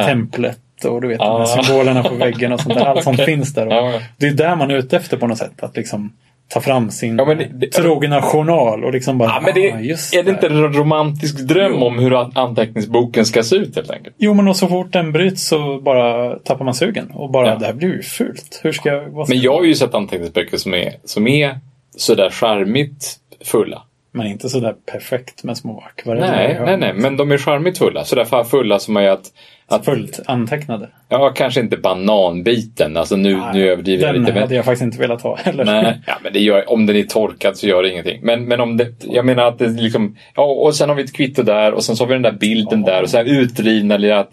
[0.06, 1.38] templet och du vet Ah.
[1.38, 2.84] de här symbolerna på väggen och sånt där.
[2.86, 3.26] Allt som Okej.
[3.26, 3.66] finns där.
[3.66, 4.00] Och.
[4.16, 5.62] Det är där man är ute efter på något sätt.
[5.62, 6.12] Att liksom
[6.48, 9.80] ta fram sin Ja, men det- trogna journal och liksom bara, Ja, men det, ah,
[9.80, 11.84] just är det inte en romantisk dröm Jo.
[11.84, 14.14] om hur an- anteckningsboken ska se ut helt enkelt?
[14.18, 17.10] Jo, men och så fort den bryts så bara tappar man sugen.
[17.14, 17.56] Och bara, Ja.
[17.56, 18.60] det här blir ju fult.
[18.62, 19.08] Hur ska jag...
[19.08, 21.58] Vad ska Men jag har ju sett anteckningsböcker som är, som är
[21.96, 23.82] sådär charmigt fulla.
[24.12, 26.30] Men inte sådär perfekt med små akvareller.
[26.36, 28.04] Nej, nej, nej, men de är charmigt fulla.
[28.04, 29.24] Sådär fulla som är att,
[29.68, 30.88] att Fullt antecknade.
[31.08, 32.96] ja, kanske inte bananbiten.
[32.96, 34.32] Alltså nu, nu överdriver jag Den lite.
[34.32, 35.64] Men, hade jag faktiskt inte velat ha heller.
[35.64, 38.18] nej, ja, men det gör, om den är torkad så gör det ingenting.
[38.22, 41.12] Men, men om det, jag menar att det liksom, ja, och sen har vi ett
[41.12, 42.92] kvitto där och sen så har vi den där bilden Ja.
[42.92, 44.26] där och så här utrivna lilla, eh,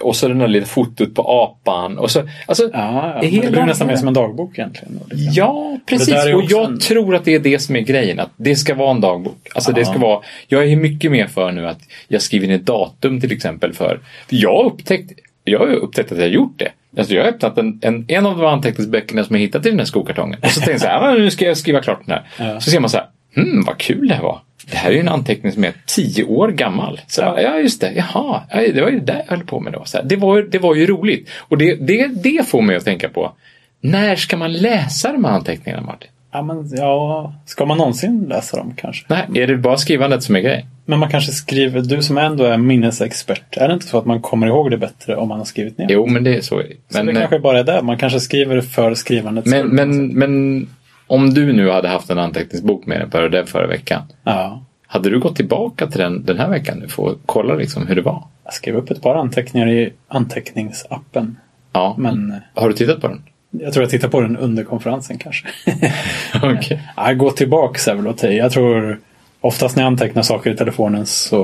[0.00, 3.02] och så den där lilla fotot på apan och så, alltså, Ja, ja.
[3.02, 5.00] Det Men det hela- blir nästan mer som en dagbok egentligen.
[5.10, 6.14] Liksom- Ja, precis.
[6.34, 8.20] Och, jag en- tror att det är det som är grejen.
[8.20, 9.48] Att det ska vara en dagbok.
[9.54, 12.66] Alltså det ska vara, jag är mycket mer för nu att jag skriver in ett
[12.66, 13.84] datum till exempel för.
[14.28, 15.12] för jag har upptäckt,
[15.44, 16.72] jag har upptäckt att jag har gjort det.
[16.98, 19.78] Alltså jag har öppnat en, en, en av de anteckningsböckerna som jag hittat i den
[19.78, 20.38] här skokartongen.
[20.42, 22.52] Och så tänkte jag så här, "Ah, nu ska jag skriva klart den här.
[22.52, 22.60] Ja.
[22.60, 24.40] Så ser man så här, hmm vad kul det här var.
[24.70, 27.00] Det här är ju en anteckning som är tio år gammal.
[27.06, 27.40] Så, ja.
[27.40, 27.92] ja, just det.
[27.92, 29.82] Jaha, ja, det var ju det jag höll på med då.
[29.84, 31.30] Så här, det, var, det var ju roligt.
[31.38, 33.32] Och det, det, det får mig att tänka på
[33.80, 36.10] När ska man läsa de här anteckningarna Martin?
[36.34, 39.06] Ja, men, ja, ska man någonsin läsa dem kanske?
[39.08, 40.66] Nej, är det bara skrivandet som är grej?
[40.84, 44.20] Men man kanske skriver, du som ändå är minnesexpert, är det inte så att man
[44.20, 45.86] kommer ihåg det bättre om man har skrivit ner?
[45.90, 46.62] Jo, men det är så.
[46.90, 50.08] så Men, det eh, kanske bara är det, man kanske skriver för skrivandets men, men,
[50.08, 50.66] men
[51.06, 54.02] om du nu hade haft en anteckningsbok med dig förra, den förra veckan.
[54.24, 57.86] Ja, Hade du gått tillbaka till den den här veckan nu för att kolla liksom
[57.86, 58.22] hur det var?
[58.44, 61.36] jag skrev upp ett par anteckningar i anteckningsappen.
[61.72, 61.94] Ja.
[61.98, 63.22] Men Har du tittat på den?
[63.60, 65.46] Jag tror jag tittar på den under konferensen kanske.
[66.42, 66.82] Okej.
[66.96, 68.22] Ja, gå tillbaks är väl att.
[68.22, 68.98] Jag tror
[69.40, 71.40] oftast när jag antecknar saker i telefonen så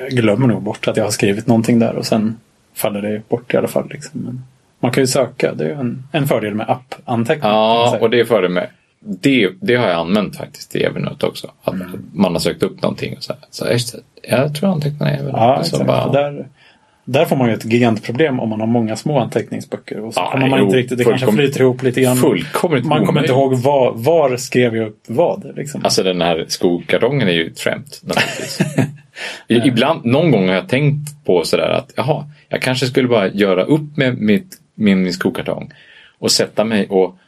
[0.00, 2.36] jag glömmer nog bort att jag har skrivit någonting där och sen
[2.74, 3.88] faller det bort i alla fall.
[3.90, 4.20] Liksom.
[4.20, 4.44] Men
[4.80, 7.50] man kan ju söka, det är en, en fördel med appanteckning.
[7.50, 8.66] Ja, och det är fördel med.
[9.04, 11.50] Det, det har jag använt faktiskt i Evernote också.
[11.64, 11.88] Att Mm.
[12.12, 13.42] man har sökt upp någonting och så, här.
[13.50, 13.78] så det,
[14.30, 15.36] jag tror jag antecknar Evernote.
[15.38, 15.86] Ja, så exakt.
[15.86, 16.46] bara- Där,
[17.04, 20.00] där får man ju ett gigantproblem om man har många små anteckningsböcker.
[20.00, 22.16] Och så kommer man jo, inte riktigt, det kanske flyter ihop lite grann.
[22.16, 25.56] Fullkomligt Man kommer inte ihåg var, var skrev jag upp vad.
[25.56, 25.84] Liksom.
[25.84, 28.58] Alltså den här skokartongen är ju ett skämt naturligtvis.
[29.66, 33.62] Ibland, någon gång har jag tänkt på sådär att jaha, jag kanske skulle bara göra
[33.62, 35.70] upp med mitt, min, min skokartong
[36.18, 37.18] och sätta mig och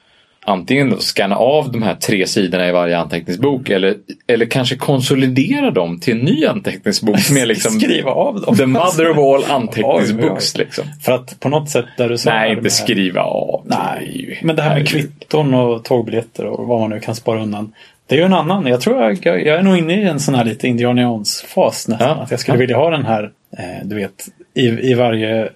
[0.45, 3.95] antingen då scanna av de här tre sidorna i varje anteckningsbok eller,
[4.27, 8.57] eller kanske konsolidera dem till en ny anteckningsbok som är liksom Skriva av dem.
[8.57, 10.57] the mother of all anteckningsbooks.
[10.57, 10.85] Liksom.
[11.03, 12.31] För att på något sätt där du sa...
[12.31, 13.63] Nej, inte skriva av.
[13.65, 17.73] Nej, men det här med kvitton och tågbiljetter och vad man nu kan spara undan.
[18.07, 18.67] Det är ju en annan.
[18.67, 21.89] Jag tror jag, jag, jag är nog inne i en sån här lite Indiana Jones-fas
[21.89, 22.09] nästan.
[22.09, 22.61] Ja, Att jag skulle ja.
[22.61, 25.49] vilja ha den här, eh, du vet, i, i varje,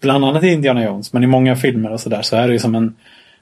[0.00, 2.58] bland annat i Indiana Jones, men i många filmer och sådär så är det ju
[2.58, 2.94] som en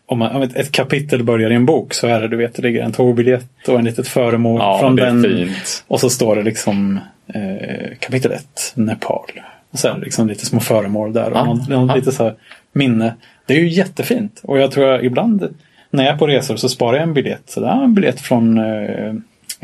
[0.06, 2.54] om, man, om ett, ett kapitel börjar i en bok så är det, du vet,
[2.54, 5.22] det ligger en tågbiljett och en litet föremål Ja, från den.
[5.22, 5.84] fint.
[5.86, 6.98] Och så står det liksom
[7.34, 9.26] eh, kapitel 1, Nepal.
[9.70, 11.94] Och så är det liksom lite små föremål där och Ja, någon, någon ja.
[11.94, 12.34] lite så här
[12.72, 13.14] minne.
[13.46, 14.40] Det är ju jättefint.
[14.44, 15.48] Och jag tror jag ibland
[15.90, 17.42] när jag är på resor så sparar jag en biljett.
[17.46, 19.14] Så det är en biljett från eh,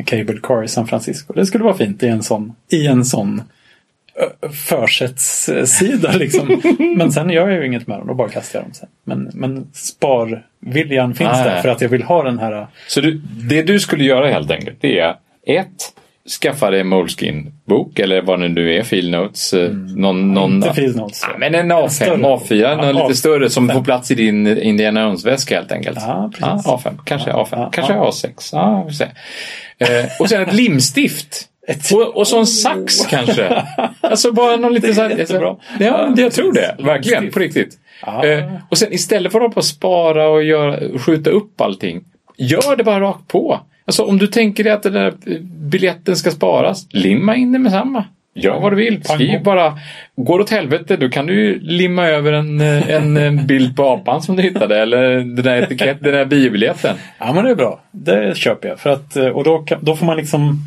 [0.04, 1.32] Cable Car i San Francisco.
[1.32, 3.42] Det skulle vara fint i en sån, i en sån
[4.68, 6.60] försättssida liksom.
[6.96, 8.88] men sen gör jag ju inget med dem, då bara kastar jag dem sen.
[9.04, 13.20] Men, men sparviljan finns Ah, där för att jag vill ha den här Så du,
[13.48, 15.14] det du skulle göra helt enkelt det är
[15.46, 15.68] ett,
[16.42, 19.52] skaffa dig en Moleskin-bok eller vad det nu är, Filnotes.
[19.52, 21.24] eh, Någon, någon, Inte Filnotes.
[21.32, 22.16] Ja, men en A5, större.
[22.16, 23.12] A4, någon Ja, lite A5.
[23.14, 25.98] större som får plats i din Indiana Jones-väska helt enkelt.
[26.00, 26.66] Ja, precis.
[26.66, 28.10] A5, kanske Ja, A5, ja, kanske ja.
[28.10, 28.48] A6.
[28.52, 29.04] Ja, vi får se.
[29.78, 31.46] Eh, och sen ett limstift.
[31.68, 33.62] Ett- Och, och så en sax kanske.
[34.00, 35.56] Alltså bara någon lite Det är jättebra.
[35.80, 36.76] Ja, jag tror det.
[36.78, 37.78] Verkligen, på riktigt.
[38.06, 42.04] Eh, och sen istället för att och spara och göra, skjuta upp allting.
[42.36, 43.60] Gör det bara rakt på.
[43.84, 45.14] Alltså om du tänker dig att den där
[45.70, 48.04] biljetten ska sparas, limma in det med samma.
[48.34, 49.04] Gör vad du vill.
[49.04, 49.78] Skriv bara.
[50.16, 53.84] Går åt helvete, då kan du ju limma över en, eh, en, en bild på
[53.88, 54.78] apan som du hittade.
[54.82, 56.96] Eller den där etiketten, den där biobiljetten.
[57.18, 57.80] Ja men det är bra.
[57.92, 58.78] Det köper jag.
[58.78, 60.58] För att, eh, och då, då får man liksom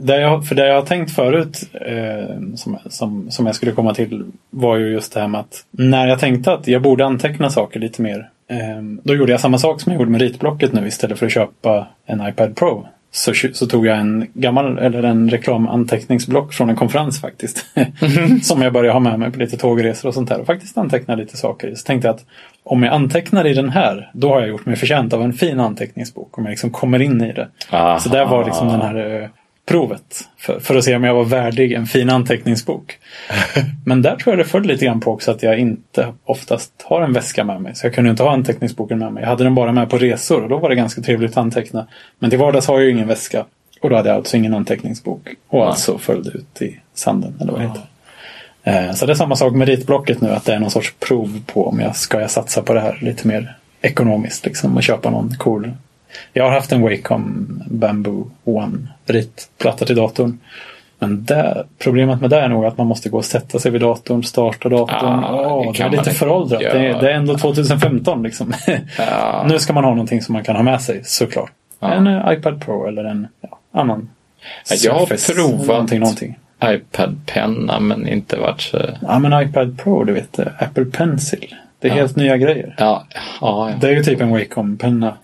[0.00, 3.94] det jag, för det jag har tänkt förut eh, som, som, som jag skulle komma
[3.94, 7.50] till var ju just det här med att när jag tänkte att jag borde anteckna
[7.50, 8.28] saker lite mer.
[8.50, 11.32] Eh, då gjorde jag samma sak som jag gjorde med ritblocket nu istället för att
[11.32, 12.86] köpa en iPad Pro.
[13.12, 17.66] Så, så tog jag en gammal, eller en reklamanteckningsblock från en konferens faktiskt.
[18.42, 20.40] som jag började ha med mig på lite tågresor och sånt där.
[20.40, 21.76] Och faktiskt anteckna lite saker i.
[21.76, 22.24] Så tänkte jag att
[22.62, 25.60] om jag antecknar i den här, då har jag gjort mig förtjänt av en fin
[25.60, 26.38] anteckningsbok.
[26.38, 27.48] Om jag liksom kommer in i det.
[27.70, 27.98] Aha.
[27.98, 29.28] Så där var liksom den här eh,
[29.66, 30.28] provet.
[30.38, 32.98] För, för att se om jag var värdig en fin anteckningsbok.
[33.86, 37.02] Men där tror jag det föll lite grann på också att jag inte oftast har
[37.02, 37.74] en väska med mig.
[37.74, 39.22] Så jag kunde inte ha anteckningsboken med mig.
[39.22, 41.86] Jag hade den bara med på resor och då var det ganska trevligt att anteckna.
[42.18, 43.44] Men till vardags har jag ju ingen väska.
[43.82, 45.28] Och då hade jag alltså ingen anteckningsbok.
[45.48, 47.34] Och alltså föll det ut i sanden.
[47.40, 48.88] Eller vad det heter.
[48.88, 50.28] Eh, Så det är samma sak med ritblocket nu.
[50.30, 52.98] Att det är någon sorts prov på om jag ska jag satsa på det här
[53.02, 54.44] lite mer ekonomiskt.
[54.44, 55.72] Liksom, och köpa någon cool.
[56.32, 60.38] Jag har haft en Wacom Bamboo One ritplatta till datorn.
[60.98, 63.80] Men det, problemet med det är nog att man måste gå och sätta sig vid
[63.80, 65.24] datorn, starta datorn.
[65.24, 66.60] Ah, Åh, det är lite föråldrat.
[66.60, 68.52] Det, är- det är ändå 2015 liksom.
[68.98, 69.46] Ja.
[69.48, 71.52] nu ska man ha någonting som man kan ha med sig såklart.
[71.80, 71.92] Ja.
[71.92, 74.10] En eh, iPad Pro eller en ja, annan.
[74.82, 76.38] Jag har Surface, provat Någonting, någonting.
[76.64, 78.78] iPad-penna men inte varit så...
[79.02, 80.38] Ja men iPad Pro, du vet.
[80.38, 81.54] eh, Apple Pencil.
[81.78, 82.74] Det är helt nya grejer.
[82.78, 83.04] Ja,
[83.40, 85.14] ja, Det är ju typ en Wacom-penna.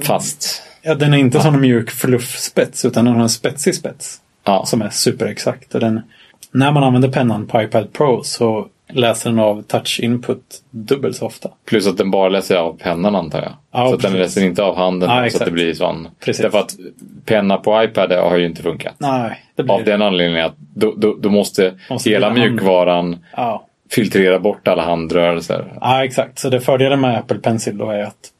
[0.00, 0.62] Fast...
[0.82, 4.20] Ja, den är inte som en mjuk fluffspets utan den har en spetsig spets.
[4.44, 4.64] Ja.
[4.66, 5.74] Som är superexakt.
[5.74, 6.02] Och den,
[6.50, 11.26] när man använder pennan på iPad Pro så läser den av touch input dubbelt så
[11.26, 11.50] ofta.
[11.64, 13.52] Plus att den bara läser av pennan antar jag.
[13.72, 16.08] Ja, så att den läser inte av handen Ja, så att det blir sån.
[16.20, 16.42] Precis.
[16.42, 16.76] Därför att
[17.24, 18.94] penna på iPad har ju inte funkat.
[18.98, 24.38] Nej, blir Av den anledningen att då, då, då måste, Måste hela mjukvaran Ja, filtrera
[24.38, 25.72] bort alla handrörelser.
[25.80, 26.38] Ja, exakt.
[26.38, 28.30] Så det fördelen med Apple Pencil då är att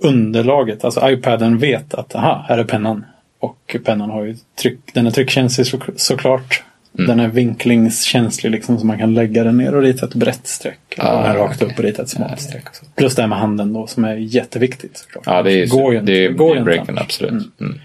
[0.00, 3.04] underlaget, alltså iPaden vet att aha, här är pennan.
[3.38, 6.62] Och pennan har ju tryck, den är tryckkänslig så, såklart.
[6.98, 7.08] Mm.
[7.08, 10.78] Den är vinklingskänslig liksom så man kan lägga den ner och rita ett brett streck.
[10.98, 11.72] Ah, den rakt okej.
[11.72, 12.66] upp och rita ett smalt streck.
[12.68, 12.84] också.
[12.94, 14.96] Plus det här med handen då som är jätteviktigt.
[14.96, 15.24] Såklart.
[15.26, 17.02] Ja, det är, går ju det är går ju breaken, annars.
[17.02, 17.30] absolut.
[17.30, 17.50] Mm.
[17.60, 17.80] Mm.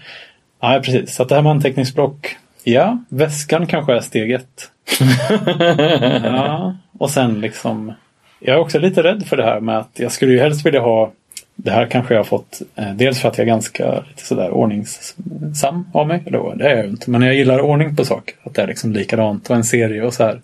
[0.60, 1.14] Ja, precis.
[1.14, 2.36] Så att det här med anteckningsblock.
[2.64, 4.70] Ja, väskan kanske är steg ett.
[6.24, 7.92] ja, och sen liksom.
[8.40, 10.80] Jag är också lite rädd för det här med att jag skulle ju helst vilja
[10.80, 11.12] ha.
[11.56, 12.62] Det här kanske jag har fått.
[12.74, 16.22] Eh, dels för att jag är ganska lite sådär ordningsam av mig.
[16.26, 17.10] Eller det är jag inte.
[17.10, 18.34] Men jag gillar ordning på saker.
[18.42, 20.40] Att det är liksom likadant och en serie och så här.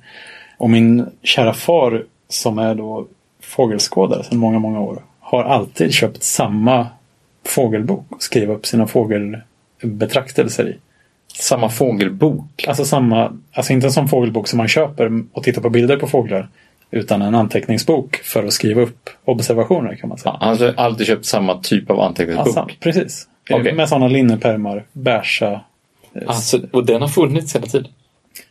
[0.58, 3.06] Och min kära far som är då
[3.40, 5.02] fågelskådare sedan många, många år.
[5.20, 6.86] Har alltid köpt samma
[7.46, 10.76] fågelbok och skriva upp sina fågelbetraktelser i.
[11.34, 12.64] Samma fågelbok.
[12.68, 16.06] Alltså samma, alltså inte en sån fågelbok som man köper och tittar på bilder på
[16.06, 16.48] fåglar.
[16.94, 20.36] Utan en anteckningsbok för att skriva upp observationer kan man säga.
[20.40, 22.56] Han har alltid köpt samma typ av anteckningsbok.
[22.56, 23.28] Alltså, precis.
[23.50, 23.72] Okej.
[23.72, 25.60] Med sådana linnepärmar, beiga.
[26.26, 27.88] Alltså, och den har funnits hela tiden?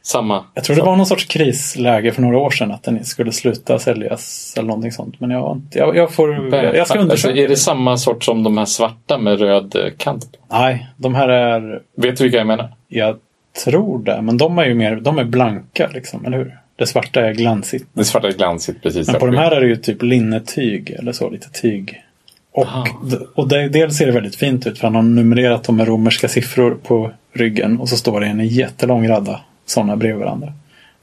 [0.02, 0.44] Samma?
[0.54, 3.80] Jag tror det var någon sorts krisläge för några år sedan att den skulle sluta
[3.80, 5.20] säljas eller någonting sånt.
[5.20, 7.42] Men jag, jag, jag får, jag, ska alltså, undersöka.
[7.42, 10.26] är det samma sort som de här svarta med röd eh, kant?
[10.52, 12.70] Nej, de här är, Vet du vilka jag menar?
[12.88, 13.18] jag
[13.66, 16.61] tror det, men de är ju mer, de är blanka liksom, eller hur?
[16.82, 17.86] Det svarta är glansigt.
[17.94, 19.08] Det svarta är glansigt precis.
[19.08, 22.04] Men på de här är det ju typ linnetyg eller så, lite tyg.
[22.52, 22.88] Och, Aha.
[23.36, 26.28] och det, dels ser det väldigt fint ut för han har numrerat dem med romerska
[26.28, 30.54] siffror på ryggen och så står det en jättelång radda sådana bredvid varandra.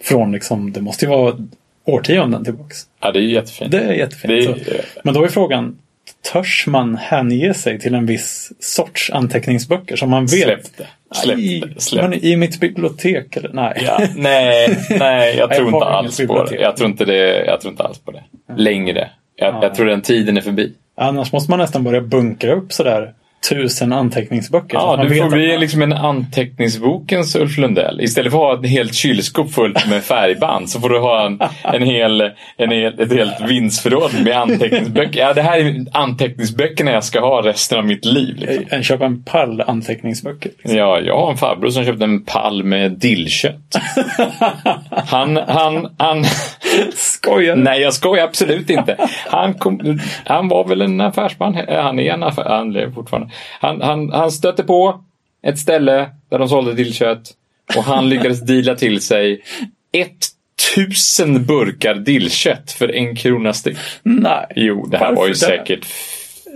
[0.02, 1.36] Från liksom, det måste ju vara
[1.84, 2.76] årtionden tillbaks.
[3.00, 3.70] Ja, det är jättefint.
[3.70, 4.28] Det är jättefint.
[4.28, 5.00] Det är- så.
[5.04, 5.78] Men då är frågan,
[6.32, 10.80] törs man hänge sig till en viss sorts anteckningsböcker som man vet?
[11.14, 11.62] Släpp I.
[11.76, 13.50] Släpp men I mitt bibliotek eller?
[13.52, 13.82] Nej.
[13.86, 16.56] Ja, nej, nej, jag Jag tror har inte alls på det.
[16.56, 18.22] Jag tror inte, det, jag tror inte alls på det.
[18.56, 19.10] Längre.
[19.36, 19.58] Jag, Ja.
[19.62, 20.72] jag tror den tiden är förbi.
[20.96, 23.12] Annars måste man nästan börja bunkra upp sådär
[23.48, 24.76] tusen anteckningsböcker.
[24.76, 28.00] Ja, du får bli liksom en anteckningsbokens Ulf Lundell.
[28.00, 31.40] Istället för att ha ett helt kylskåp fullt med färgband så får du ha en,
[31.62, 32.20] en hel,
[32.56, 35.20] en hel, ett helt vindsförråd med anteckningsböcker.
[35.20, 38.36] Ja, det här är anteckningsböckerna jag ska ha resten av mitt liv.
[38.36, 38.64] Liksom.
[38.70, 40.50] en, köpa en pall anteckningsböcker.
[40.62, 43.76] Ja, jag har en farbror som köpte en pall med dillkött.
[44.90, 46.24] Han, han, han...
[46.94, 47.56] Skojar?
[47.56, 48.96] Nej, jag skojar absolut inte.
[49.26, 51.54] Han, kom, han var väl en affärsman.
[51.68, 53.27] Han är en affär, han lever fortfarande.
[53.60, 55.04] Han, han, han stötte på
[55.42, 57.30] ett ställe där de sålde dillkött
[57.76, 59.42] och han lyckades deala till sig
[60.76, 63.76] 1000 burkar dillkött för en krona styck.
[64.02, 64.46] Nej.
[64.56, 65.38] Jo, det här Varför var ju det?
[65.38, 65.86] säkert...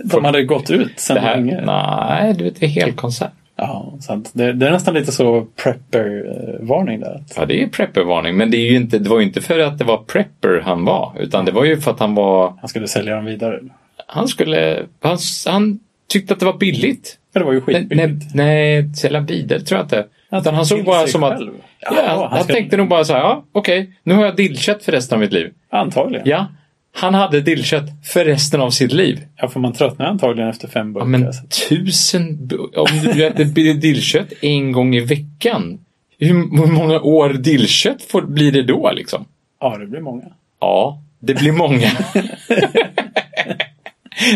[0.03, 1.61] De hade gått ut sen Det här, länge.
[1.65, 3.31] nej, du vet, det är helkonsert.
[3.55, 4.31] Ja, sant.
[4.33, 7.23] Det, det är nästan lite så prepper-varning där.
[7.35, 8.37] Ja, det är prepper-varning.
[8.37, 10.85] Men det, är ju inte, det var ju inte för att det var prepper han
[10.85, 11.13] var.
[11.19, 12.53] Utan det var ju för att han var...
[12.59, 13.59] Han skulle sälja dem vidare.
[14.07, 14.83] Han skulle...
[15.01, 17.17] Han, han tyckte att det var billigt.
[17.33, 18.35] Ja, det var ju skitbilligt.
[18.35, 20.05] nej, nej sälja vidare tror jag inte.
[20.31, 21.37] Utan han såg bara som att...
[21.37, 21.51] själv.
[21.79, 24.83] Ja, Ja, han ska- tänkte nog bara så här, ja okej, nu har jag dillkött
[24.83, 25.51] för resten av mitt liv.
[25.69, 26.29] Antagligen.
[26.29, 26.47] Ja,
[26.95, 29.19] han hade dillkött för resten av sitt liv.
[29.37, 31.05] Ja, för man tröttnar antagligen efter fem Ja, burkar.
[31.07, 32.49] men så- tusen...
[32.75, 35.79] Om du äter dillkött en gång i veckan.
[36.19, 36.27] Hur,
[36.57, 39.25] hur många år dillkött får, blir det då liksom?
[39.59, 40.23] ja, det blir många.
[40.59, 41.87] Ja, det blir många.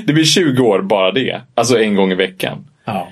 [0.06, 1.42] det blir 20 år bara det.
[1.56, 2.68] Alltså en gång i veckan.
[2.86, 3.08] Ja.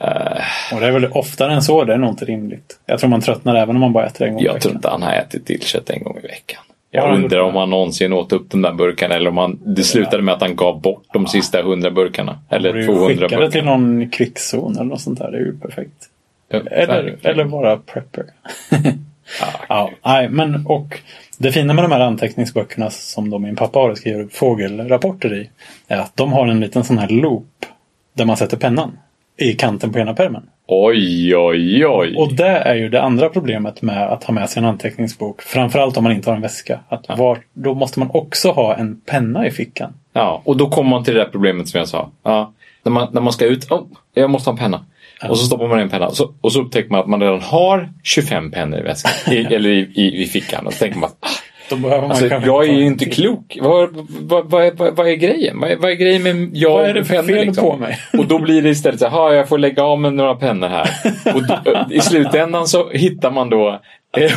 [0.00, 1.84] Eh, Och det är väl oftare än så.
[1.84, 2.80] Det är nog inte rimligt.
[2.86, 4.76] Jag tror man tröttnar även om man bara äter en gång i jag tror veckan.
[4.78, 6.62] inte han har ätit dillkött en gång i veckan.
[6.92, 10.22] Jag undrar om han någonsin åt upp de där burkarna eller om han, det slutade
[10.22, 12.38] med att han gav bort de sista 100 burkarna.
[12.48, 13.50] Eller Borde ju 200 skicka det burkarna.
[13.50, 15.30] till någon krigszon eller något sånt där.
[15.30, 16.08] Det är ju perfekt.
[16.48, 18.24] Ja, Eller, eller bara prepper.
[18.70, 18.78] Ja,
[19.68, 20.98] Ja, nej, men och
[21.42, 25.50] det fina med de här anteckningsböckerna som då min pappa har och skriver fågelrapporter i
[25.88, 27.66] är att de har en liten sån här loop
[28.12, 28.98] där man sätter pennan
[29.36, 30.42] i kanten på ena pärmen.
[30.66, 32.16] Oj, oj, oj.
[32.16, 35.42] Och det är ju det andra problemet med att ha med sig en anteckningsbok.
[35.42, 36.80] Framförallt om man inte har en väska.
[36.88, 39.92] Att var, då måste man också ha en penna i fickan.
[40.12, 42.10] Ja, och då kommer man till det där problemet som jag sa.
[42.22, 44.84] Ja, när, man, när man ska ut, oh, jag måste ha en penna.
[45.28, 47.88] Och så stoppar man en penna så, och så upptäcker man att man redan har
[48.02, 49.34] 25 pennor i väskan.
[49.34, 50.66] I, eller i, i, i fickan.
[50.66, 53.58] Och så tänker man, ah, behöver man alltså, jag är ju inte klok.
[53.60, 55.60] Vad, vad, vad, vad, vad är grejen?
[55.60, 57.64] Vad är, vad är grejen med jag Vad är det och för pennor, fel liksom?
[57.64, 57.98] på mig?
[58.18, 60.68] Och då blir det istället så här, "Ha, jag får lägga av med några pennor
[60.68, 60.88] här.
[61.34, 63.80] Och då, i slutändan så hittar man då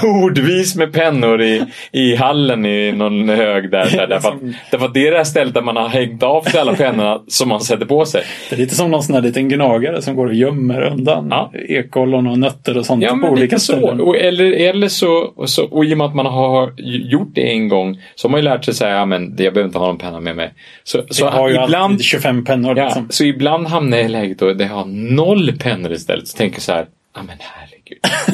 [0.03, 3.89] ordvis med pennor i, i hallen i någon hög där.
[3.97, 4.35] där därför, att,
[4.71, 7.21] därför att det är det här stället där man har hängt av sig alla pennorna
[7.27, 8.23] som man sätter på sig.
[8.49, 11.51] Det är lite som någon sån här liten gnagare som går och gömmer undan Ja.
[11.69, 13.73] ekollon och nötter och sånt Ja, på olika lite så.
[13.77, 14.01] ställen.
[14.01, 16.73] Och, eller, eller så, och så, och i och med att man har
[17.11, 19.63] gjort det en gång så har man ju lärt sig säga, ja men jag behöver
[19.65, 20.53] inte ha någon penna med mig.
[20.83, 22.77] Så, så Jag har ju ibland, alltid 25 pennor.
[22.77, 23.07] ja, Liksom.
[23.09, 26.27] så ibland hamnar jag i läget då där jag har noll pennor istället.
[26.27, 27.72] Så tänker jag så här, ja men herregud.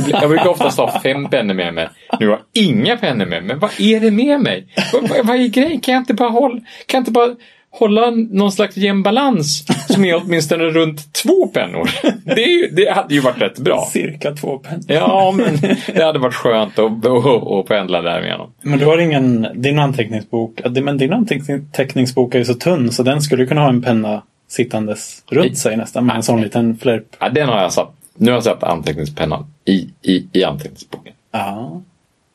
[0.08, 1.90] Jag brukar oftast ha fem pennor med mig.
[2.20, 3.56] Nu har jag inga pennor med mig.
[3.56, 4.68] Vad är det med mig?
[4.94, 5.80] Vad, vad, vad är grejen?
[5.80, 7.36] Kan jag inte bara hålla, kan jag inte bara
[7.72, 11.90] hålla någon slags jämn balans som är åtminstone runt två pennor?
[12.36, 13.88] Det, ju, det hade ju varit rätt bra.
[13.92, 14.84] Cirka två pennor.
[14.88, 15.58] Ja, men
[15.96, 18.54] det hade varit skönt att, att, att pendla därigenom.
[18.62, 23.22] Men du har ingen, din anteckningsbok, men din anteckningsbok är ju så tunn så den
[23.22, 27.04] skulle kunna ha en penna sittandes runt sig nästan med en sån liten flärp.
[27.20, 27.96] Ja, den har jag satt.
[28.20, 31.14] Nu har jag satt anteckningspennan i, i, i anteckningsboken.
[31.32, 31.82] Ja.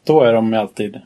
[0.07, 0.97] Då är de alltid...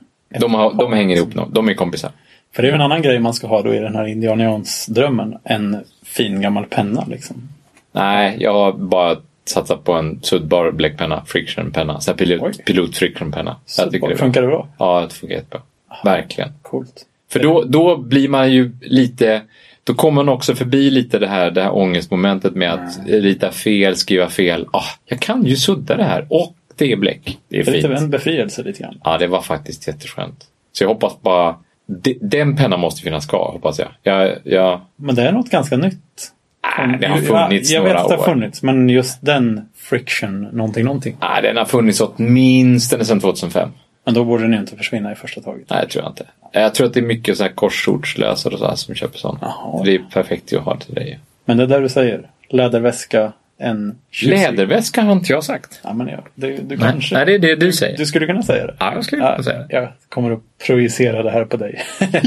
[0.40, 1.42] De, har, de hänger ihop nu.
[1.50, 2.10] De är kompisar.
[2.54, 5.38] För det är ju en annan grej man ska ha då i den här indianiansdrömmen.
[5.44, 7.48] En fin gammal penna liksom.
[7.92, 12.00] Nej, jag har bara satsat på en suddbar bläckpenna, frictionpenna.
[12.08, 12.14] Oj.
[12.16, 13.56] pilot, pilot frictionpenna.
[13.66, 14.24] Så Jag tycker det är bra.
[14.24, 14.68] funkar det bra?
[14.78, 15.60] Ja, det funkar jättebra.
[16.04, 16.50] Verkligen.
[16.62, 17.04] Coolt.
[17.30, 19.42] För då, då blir man ju lite,
[19.88, 23.96] då kommer man också förbi lite det här, det här ångestmomentet med att rita fel,
[23.96, 24.66] skriva fel.
[24.72, 27.38] Ah, jag kan ju sudda det här och det är bläck.
[27.48, 29.00] Det är Det är lite en befrielse lite grann.
[29.04, 30.44] Ja, det var faktiskt jätteskönt.
[30.72, 33.88] Så jag hoppas bara, de, den pennan måste finnas kvar hoppas jag.
[34.02, 36.32] Jag, jag Men det är något ganska nytt.
[36.78, 38.34] nej, det har funnits ja, jag några vet att det har år.
[38.34, 41.16] funnits, men just den friction, någonting, någonting.
[41.20, 43.68] Nej, den har funnits åtminstone sedan 2005.
[44.08, 45.70] Men då borde den ju inte försvinna i första taget.
[45.70, 46.26] Nej, det tror jag inte.
[46.52, 49.38] Jag tror att det är mycket så här korsordslösare och så som köper sådana.
[49.42, 49.82] Jaha.
[49.84, 51.18] Det är perfekt att ha till dig.
[51.44, 52.30] Men det är där du säger.
[52.48, 55.80] Läderväska, en tjusig- Läderväska har inte jag sagt.
[55.84, 57.14] Ja, men ja, du, du Nej, kanske...
[57.14, 57.96] nej, det är det du säger.
[57.96, 58.74] Du skulle kunna säga det.
[58.78, 59.66] Ja, jag skulle kunna säga det.
[59.76, 61.80] Jag kommer att projicera det här på dig.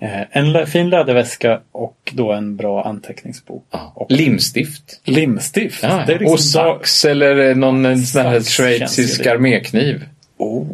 [0.00, 3.64] Eh, en fin läderväska och då en bra anteckningsbok.
[3.70, 3.92] Ja.
[3.94, 5.00] Och Limstift.
[5.04, 5.82] limstift.
[5.82, 10.04] Ja, är liksom och sax eller någon sån här schweizisk armékniv.
[10.36, 10.66] Oh,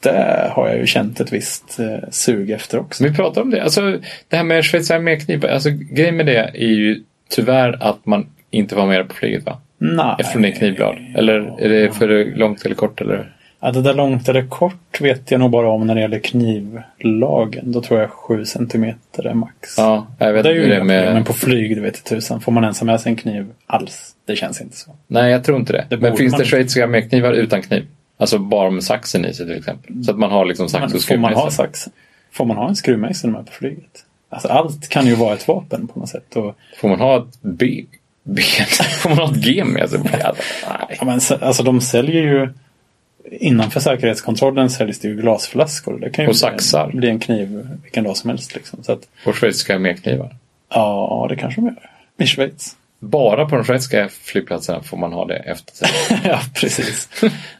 [0.00, 3.04] det har jag ju känt ett visst eh, sug efter också.
[3.04, 3.62] Vi pratar om det.
[3.62, 5.46] Alltså, det här med schweizisk armékniv.
[5.46, 9.58] Alltså, grejen med det är ju tyvärr att man inte var med på flyget va?
[9.78, 10.16] Nej.
[10.18, 10.96] Eftersom det är knivblad.
[11.14, 13.00] Eller är det för långt eller kort?
[13.00, 13.34] Eller?
[13.60, 17.72] Ja, det där långt eller kort vet jag nog bara om när det gäller knivlagen.
[17.72, 19.78] Då tror jag 7 centimeter är max.
[19.78, 21.14] Ja, jag vet det är ju det med...
[21.14, 22.40] Men på flyg, det vet tusan.
[22.40, 24.14] Får man ens ha med sig en kniv alls?
[24.26, 24.90] Det känns inte så.
[25.06, 25.86] Nej, jag tror inte det.
[25.88, 27.86] Det Men finns man det schweiziska arméknivar utan kniv?
[28.20, 30.04] Alltså bara med saxen i sig till exempel.
[30.04, 31.52] Så att man har liksom sax och får man ha skruvmejsel.
[31.82, 31.88] sax?
[32.32, 34.04] Får man ha en skruvmejsel med på flyget?
[34.30, 36.36] Alltså allt kan ju vara ett vapen på något sätt.
[36.36, 37.86] Och, Får man ha ett ben?
[38.22, 38.36] ben?
[39.00, 40.00] Får man ha ett G med sig?
[40.04, 40.20] Nej.
[40.98, 42.48] ja, men, alltså de säljer ju
[43.30, 45.98] Innanför säkerhetskontrollen säljs det ju glasflaskor.
[45.98, 46.90] Det kan ju Och bli- saxar.
[46.94, 48.54] bli en kniv vilken dag som helst.
[48.54, 48.82] Liksom.
[48.82, 50.36] Så att, Och schweiziska arméknivar.
[50.68, 51.90] ja, det kanske de gör.
[52.18, 52.76] I Schweiz.
[53.00, 55.88] Bara på de schweiziska flygplatserna får man ha det efter sig.
[56.24, 57.08] ja, precis.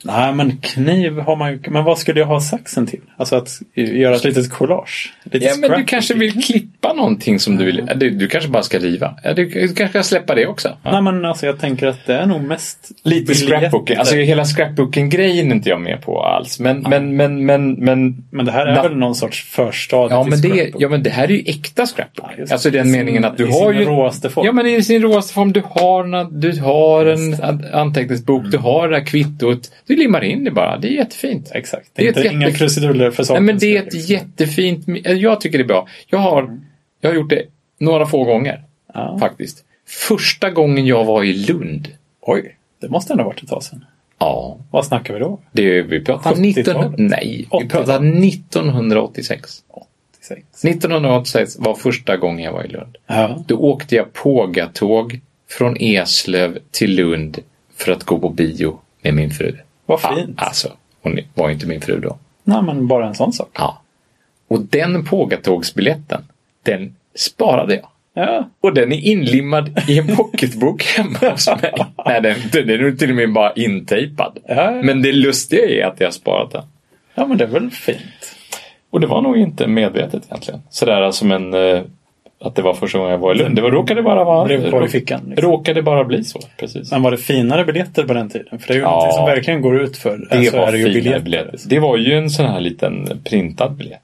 [0.05, 1.61] Nej, men kniv har man ju.
[1.69, 3.01] Men vad skulle jag ha saxen till?
[3.17, 5.13] Alltså att göra ett litet collage?
[5.25, 5.87] Lite Ja, men du scrapbooking.
[5.87, 7.91] kanske vill klippa någonting som du vill.
[7.97, 9.15] Du, du kanske bara ska riva.
[9.25, 10.77] Ja, du, du kanske ska släppa det också.
[10.83, 10.91] Ja.
[10.93, 13.97] Nej, men alltså jag tänker att det är nog mest Lite scrapbooking.
[13.97, 16.61] Alltså hela scrapbooking-grejen är inte jag med på alls.
[16.61, 20.31] Men, men, men, men, men Men det här är väl någon sorts förstadie Ja till
[20.31, 22.31] men, det, ja men det här är ju äkta scrapbook.
[22.39, 23.87] Ja, alltså i den I sin- meningen att du i har sin ju...
[23.89, 24.47] råaste form.
[24.47, 25.53] Ja men i sin råaste form.
[25.53, 28.51] Du har, du har en an- anteckningsbok, Mm.
[28.51, 29.71] du har det här kvittot.
[29.87, 30.79] Du limmar in det bara.
[30.79, 31.51] Det är jättefint.
[31.55, 31.91] Exakt.
[31.95, 33.45] Det Det är är inte, ett inga krusiduller för Nej saken.
[33.45, 34.15] men det är ett liksom.
[34.15, 34.85] jättefint...
[35.05, 35.87] Jag tycker det är bra.
[36.07, 36.59] Jag har,
[37.01, 37.43] jag har gjort det
[37.79, 38.63] några få gånger
[38.95, 39.17] Ja.
[39.21, 39.65] faktiskt.
[40.09, 41.89] Första gången jag var i Lund.
[42.21, 43.85] Oj, det måste ändå ha varit ett tag sedan.
[44.21, 45.41] Ja, Vad snackar vi då?
[45.53, 46.91] det, vi pratar 70-talet?
[46.99, 47.07] 19...
[47.07, 47.71] Nej, vi 80-talet?
[47.73, 49.51] pratar 1986.
[50.31, 50.65] 86.
[50.65, 52.97] 1986 var första gången jag var i Lund.
[53.07, 53.45] Ja.
[53.47, 55.21] Då åkte jag pågatåg
[55.51, 57.39] från Eslöv till Lund
[57.77, 59.57] för att gå på bio med min fru.
[59.87, 60.35] Vad Ja, fint.
[60.43, 60.73] alltså,
[61.03, 62.19] hon var ju inte min fru då.
[62.45, 63.49] Nej, men bara en sån sak.
[63.55, 63.83] Ja.
[64.49, 66.23] Och den pågatågsbiljetten,
[66.63, 67.89] den sparade jag.
[68.15, 68.49] Ja.
[68.61, 71.73] Och den är inlimmad i en pocketbok hemma hos mig.
[72.07, 74.39] Nej, den, den är till och med bara intejpad.
[74.49, 74.71] Ja.
[74.85, 76.63] Men det lustiga är att jag har sparat den.
[77.15, 78.35] ja, men det är väl fint.
[78.91, 80.61] Och det var nog inte medvetet egentligen.
[80.71, 81.55] Sådär som en...
[81.55, 81.81] eh,
[82.41, 83.57] Att det var första gången jag var i Lund.
[83.57, 84.45] Det var, råkade bara vara...
[84.45, 85.21] Blev i fickan.
[85.29, 85.51] Liksom.
[85.51, 86.91] Råkade bara bli så, precis.
[86.91, 88.59] Men var det finare biljetter på den tiden?
[88.59, 88.91] För det är ju Ja.
[88.91, 90.19] någonting som verkligen går ut för.
[90.31, 91.25] Det alltså, var är det ju fina biljetter.
[91.25, 91.59] biljetter.
[91.69, 94.03] Det var ju en sån här liten printad biljett.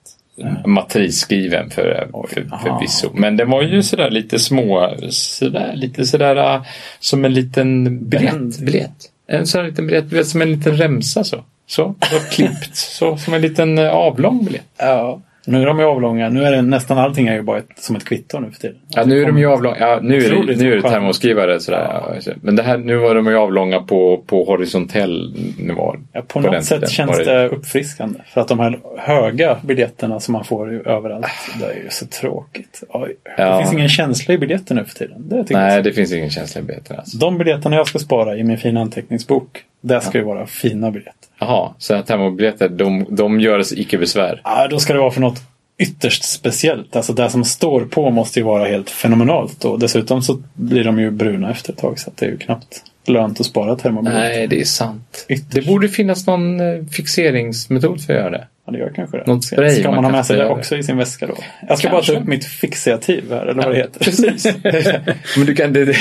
[0.66, 3.10] Matrisskriven för, för, förvisso.
[3.14, 6.60] Men den var ju sådär lite små, sådär, lite sådär
[7.00, 8.58] som en liten biljett.
[8.60, 9.10] Biljett.
[9.26, 11.44] En sån här liten biljett, som en liten remsa så.
[11.66, 12.76] Så, så klippt.
[12.76, 14.64] Så, som en liten eh, avlång biljett.
[14.76, 15.20] Ja.
[15.46, 16.28] Nu är de ju avlånga.
[16.28, 18.76] Nu är det nästan allting är ju bara ett, som ett kvitto nu för tiden.
[18.88, 19.76] Ja, nu är de ju avlånga.
[19.78, 22.02] Ja, nu är det, nu är det termoskrivare sådär.
[22.26, 22.32] Ja.
[22.40, 25.96] Men det här, nu var de ju avlånga på, på horisontell nivå.
[26.12, 28.18] Ja, på, den något sätt tiden känns det uppfriskande.
[28.26, 31.26] För att de här höga biljetterna som man får överallt,
[31.60, 32.82] det är ju så tråkigt.
[32.88, 33.16] Oj.
[33.36, 33.56] Ja.
[33.56, 35.28] Det finns ingen känsla i biljetter nu för tiden.
[35.28, 35.84] Det Nej, jag.
[35.84, 37.18] det finns ingen känsla i biljetten alltså.
[37.18, 41.28] De biljetterna jag ska spara i min fina anteckningsbok, det ska ju vara fina biljetter.
[41.38, 44.40] Jaha, så termobiljetter, de, de görs icke besvär.
[44.44, 45.42] Ja, då ska det vara för något
[45.78, 46.96] ytterst speciellt.
[46.96, 49.64] Alltså det som står på måste ju vara helt fenomenalt.
[49.64, 52.82] Och dessutom så blir de ju bruna efter ett tag så det är ju knappt
[53.06, 54.28] lönt att spara termobiljetter.
[54.28, 55.26] Nej, det är sant.
[55.28, 55.50] Ytterst.
[55.50, 58.46] Det borde finnas någon eh, fixeringsmetod för att göra det.
[58.66, 59.26] Ja, det gör kanske det.
[59.26, 61.34] Någon spray Ska man, man ha med sig det också i sin väska då?
[61.68, 62.12] Jag ska bara Kanske.
[62.14, 64.00] ta upp mitt fixativ här, eller vad det heter.
[64.00, 64.44] Precis.
[65.36, 65.94] Men du kan, det, det,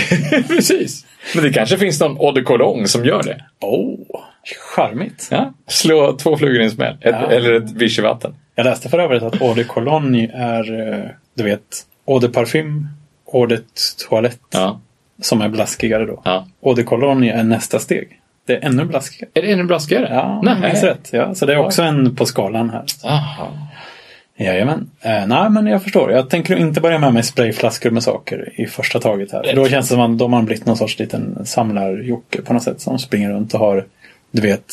[0.48, 1.06] precis.
[1.36, 3.44] Men det kanske finns någon eau de cologne som gör det.
[3.62, 4.00] oh,
[4.76, 5.28] charmigt.
[5.32, 5.54] Ja.
[5.68, 6.94] Slå två flugor i en smäll.
[7.02, 7.32] Ett, Ja.
[7.32, 8.36] Eller ett vichyvatten.
[8.56, 11.06] Jag läste för övrigt att Eau de Cologne är, eh,
[11.36, 11.62] du vet,
[12.08, 12.88] Eau de Parfym,
[13.34, 13.60] Eau de
[14.10, 14.82] Toilette, Ja.
[15.22, 16.22] som är blaskigare då.
[16.26, 16.48] ja.
[16.66, 18.20] Eau de Cologne är nästa steg.
[18.46, 19.30] Det är ännu blaskigare.
[19.34, 20.08] Är det ännu blaskigare?
[20.12, 20.56] Ja, Nej.
[20.62, 21.10] Minns rätt.
[21.12, 22.84] Ja, så det är också en på skalan här.
[23.04, 23.48] Aha.
[24.38, 24.90] Jajamän.
[25.02, 26.12] Eh, nej, men jag förstår.
[26.12, 29.44] Jag tänker inte börja med mig sprayflaskor med saker i första taget här.
[29.44, 32.64] För då känns det som att de har blivit någon sorts liten samlarjocke på något
[32.64, 32.82] sätt.
[32.82, 33.86] Som springer runt och har,
[34.32, 34.66] du vet.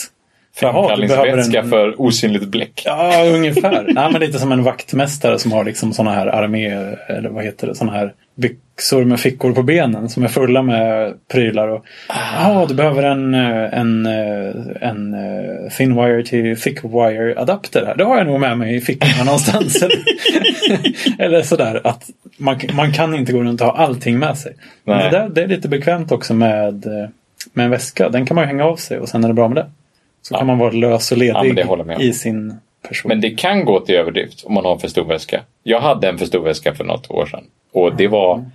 [0.56, 2.82] Framkallningsvätska en- för osynligt bläck.
[2.84, 3.84] Ja, ungefär.
[3.94, 6.66] Nej, men lite som en vaktmästare som har liksom såna här armé,
[7.08, 11.14] eller vad heter det, såna här byxor med fickor på benen som är fulla med
[11.28, 11.68] prylar.
[11.68, 17.40] Och, ja, du behöver en, eh, en, eh, en eh, thin wire till thick wire
[17.40, 17.96] adapter här.
[17.96, 19.82] Det har jag nog med mig i fickorna någonstans.
[21.18, 24.52] eller, sådär, att man, man kan inte gå runt och ha allting med sig.
[24.84, 26.86] Men det, där, det är lite bekvämt också med,
[27.52, 28.08] med en väska.
[28.08, 29.66] Den kan man hänga av sig och sen är det bra med det.
[30.22, 31.90] Så kan man vara lös och Ja, ledig om.
[31.90, 32.54] i sin
[32.88, 33.08] person.
[33.08, 35.40] Men det kan gå till överdrift om man har en för stor väska.
[35.62, 37.44] Jag hade en för stor väska för något år sedan.
[37.72, 38.50] Och det var...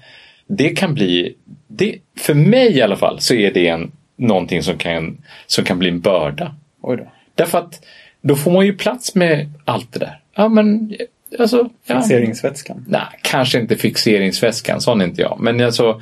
[0.48, 1.36] Det kan bli...
[1.68, 5.80] Det, för mig i alla fall så är det en, någonting som kan, som kan
[5.80, 6.56] bli en börda.
[7.36, 7.86] Därför att
[8.22, 10.20] då får man ju plats med allt det där.
[10.36, 10.96] Ja, men
[11.40, 11.70] alltså...
[11.86, 12.86] Ja, Fixeringsvätskan.
[12.88, 15.38] Nej, kanske inte fixeringsväskan, sån är inte jag.
[15.40, 16.02] Men alltså,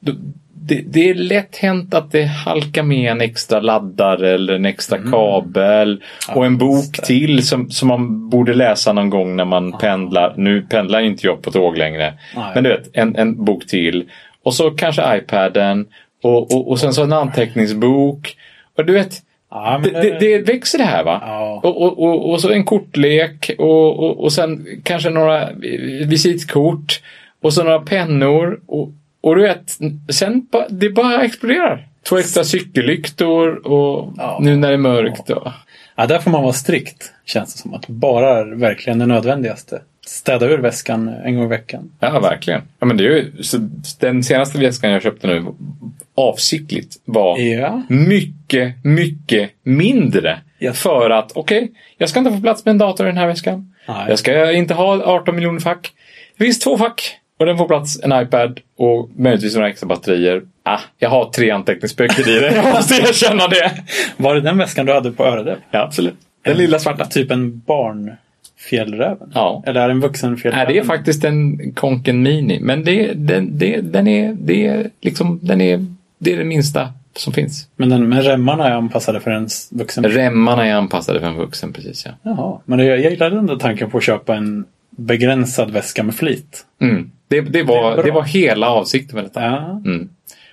[0.00, 0.16] då-
[0.60, 4.98] det, det är lätt hänt att det halkar med en extra laddare eller en extra
[5.10, 6.02] kabel
[6.34, 10.34] och en bok till som, som man borde läsa någon gång när man pendlar.
[10.36, 12.14] Nu pendlar inte jag på tåg längre.
[12.36, 12.50] Nej.
[12.54, 14.04] Men du vet, en, en bok till.
[14.42, 15.86] Och så kanske iPaden
[16.22, 18.36] och, och, och sen så en anteckningsbok.
[18.76, 21.22] Och du vet, Ja, det, det, det växer det här va?
[21.26, 21.60] Ja.
[21.62, 25.48] Och, och, och, och så en kortlek och, och, och sen kanske några
[26.06, 27.00] visitkort
[27.42, 28.60] och så några pennor.
[28.66, 29.70] Och, och du vet,
[30.08, 31.86] sen ba, det bara exploderar.
[32.08, 34.38] Två extra cykellyktor och Ja.
[34.42, 35.30] nu när det är mörkt.
[35.30, 35.48] Och,
[35.96, 37.12] Ja, där får man vara strikt.
[37.24, 37.74] Känns det som.
[37.74, 39.82] Att bara verkligen det nödvändigaste.
[40.06, 41.90] Städa ur väskan en gång i veckan.
[42.00, 42.62] ja, verkligen.
[42.78, 43.32] Ja, men det är ju,
[44.00, 45.44] den senaste väskan jag köpte nu
[46.14, 47.82] avsiktligt var Ja.
[47.88, 50.38] mycket, mycket mindre.
[50.58, 50.72] Ja.
[50.72, 53.74] För att, okej, jag ska inte få plats med en dator i den här väskan.
[53.88, 54.04] Nej.
[54.08, 55.92] Jag ska inte ha 18 miljoner fack.
[56.38, 57.16] Finns två fack.
[57.38, 60.42] Och den får plats en iPad och möjligtvis några extra batterier.
[60.62, 62.54] Ah, jag har tre anteckningsböcker i den.
[62.64, 63.72] Jag måste erkänna det.
[64.16, 65.58] Var det den väskan du hade på Öredäbb?
[65.70, 66.14] Ja, absolut.
[66.44, 67.04] Den lilla svarta.
[67.04, 69.30] Typ en barnfjällräven?
[69.34, 69.62] Ja.
[69.66, 70.72] Eller är det en vuxen Nej, fjällräven?
[70.72, 72.60] det är faktiskt en Konken Mini.
[72.60, 75.86] Men det, den, det, den är, det är liksom, den är,
[76.18, 77.68] det är det minsta som finns.
[77.76, 80.04] Men den med remmarna är anpassade för en vuxen?
[80.04, 82.12] Remmarna är anpassade för en vuxen, precis ja.
[82.22, 82.60] Jaha.
[82.64, 84.64] Men det, jag gillade den där tanken på att köpa en
[84.98, 86.66] begränsad väska med flit.
[86.80, 87.10] Mm.
[87.28, 88.02] Det, det, Det var, bra.
[88.04, 89.42] det var hela avsikten med detta.
[89.42, 89.82] Ja.
[89.84, 90.08] Mm.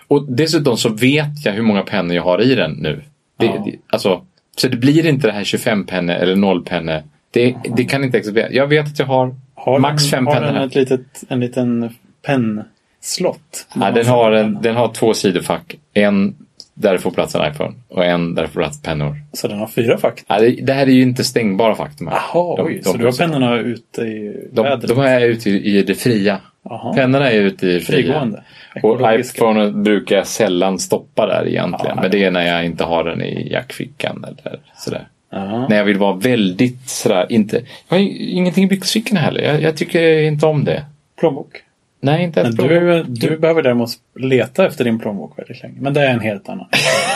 [0.08, 3.02] Och dessutom så vet jag hur många pennor jag har i den nu.
[3.40, 3.64] Det, Ja.
[3.66, 4.22] det, alltså,
[4.58, 7.04] så det blir inte det här 25 pennor eller 0 pennor.
[7.32, 8.52] Det, det kan inte existera.
[8.52, 10.54] Jag vet att jag har, Har max den, fem har pennor.
[10.54, 11.90] den ett litet, en liten
[12.26, 13.68] pennslott?
[13.76, 15.76] Ja, den, har en, den har två sidofack.
[15.94, 16.36] En
[16.78, 19.16] där det får plats en iPhone och en där det får plats pennor.
[19.34, 20.24] Så den har fyra fack?
[20.28, 21.92] Ja, det, det här är ju inte stängbara fack.
[21.98, 22.16] de här.
[22.34, 22.76] Jaha, oj.
[22.84, 24.88] de- så du har pennorna ute i De, vädret?
[24.90, 26.38] de är ute i, i det fria.
[26.70, 26.94] Jaha.
[26.94, 27.98] Pennorna är ute i det fria.
[28.04, 28.44] Frigående?
[28.84, 31.96] Och iPhone brukar jag sällan stoppa där egentligen.
[31.96, 35.08] Ja, men det är när jag inte har den i jackfickan eller sådär.
[35.32, 35.68] Ja.
[35.70, 37.62] När jag vill vara väldigt sådär, inte...
[37.90, 39.42] Jag har ingenting i byxfickorna heller.
[39.42, 40.86] Jag, jag tycker inte om det.
[41.20, 41.62] Plånbok?
[42.00, 43.08] Nej, inte ens plånbok.
[43.08, 45.76] du, du behöver däremot leta efter din plånbok väldigt länge.
[45.80, 46.68] Men det är en helt annan.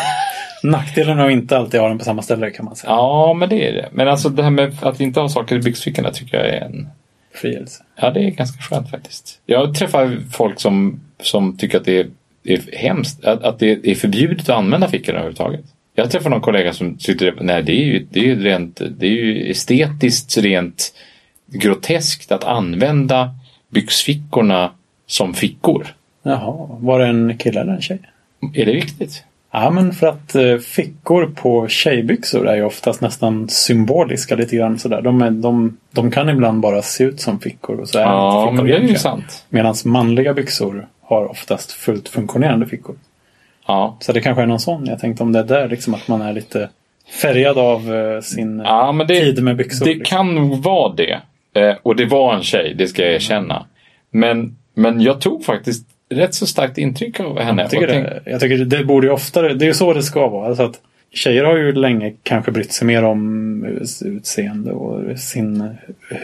[0.64, 2.92] Nackdelen av att inte alltid ha den på samma ställe kan man säga.
[2.92, 3.90] Ja, men det är det.
[3.92, 6.88] Men alltså det här med att inte ha saker i byxfickorna tycker jag är en...
[7.34, 7.84] Frielse.
[7.96, 9.40] Ja, det är ganska skönt faktiskt.
[9.46, 12.08] Jag träffar folk som, som tycker att det är,
[12.44, 13.26] är hemskt.
[13.26, 15.66] Att, att det är förbjudet att använda fickorna överhuvudtaget.
[15.96, 19.06] Jag träffade någon kollega som tyckte nej det är ju, det är ju, rent, det
[19.08, 20.94] är ju estetiskt rent
[21.46, 23.36] groteskt att använda
[23.70, 24.72] byxfickorna
[25.08, 25.88] som fickor.
[26.24, 28.00] Jaha, var det en kille eller en tjej?
[28.54, 29.24] Är det viktigt?
[29.52, 34.80] Ja, men för att eh, fickor på tjejbyxor är ju oftast nästan symboliska lite grann
[34.80, 35.02] sådär.
[35.02, 37.80] De, är, de, de kan ibland bara se ut som fickor.
[37.80, 39.46] Och så är Ja, inte men det är ju sant.
[39.50, 42.96] Medan manliga byxor har oftast fullt funktionerande fickor.
[43.68, 43.98] Ja.
[44.00, 44.86] Så det kanske är någon sån.
[44.86, 46.70] Jag tänkte om det är där liksom att man är lite
[47.22, 49.86] färgad av eh, sin Ja, det, tid med byxor.
[49.86, 50.18] det liksom.
[50.18, 51.20] kan vara det.
[51.54, 53.66] Eh, och det var en tjej, det ska jag erkänna.
[54.12, 57.62] Men, men jag tog faktiskt rätt så starkt intryck av henne.
[57.62, 60.04] Jag tycker, tänk- det, jag tycker det borde ju oftare, det är ju så det
[60.04, 60.48] ska vara.
[60.48, 60.80] Alltså att
[61.14, 63.66] tjejer har ju länge kanske brytt sig mer om
[64.06, 65.76] utseende och sin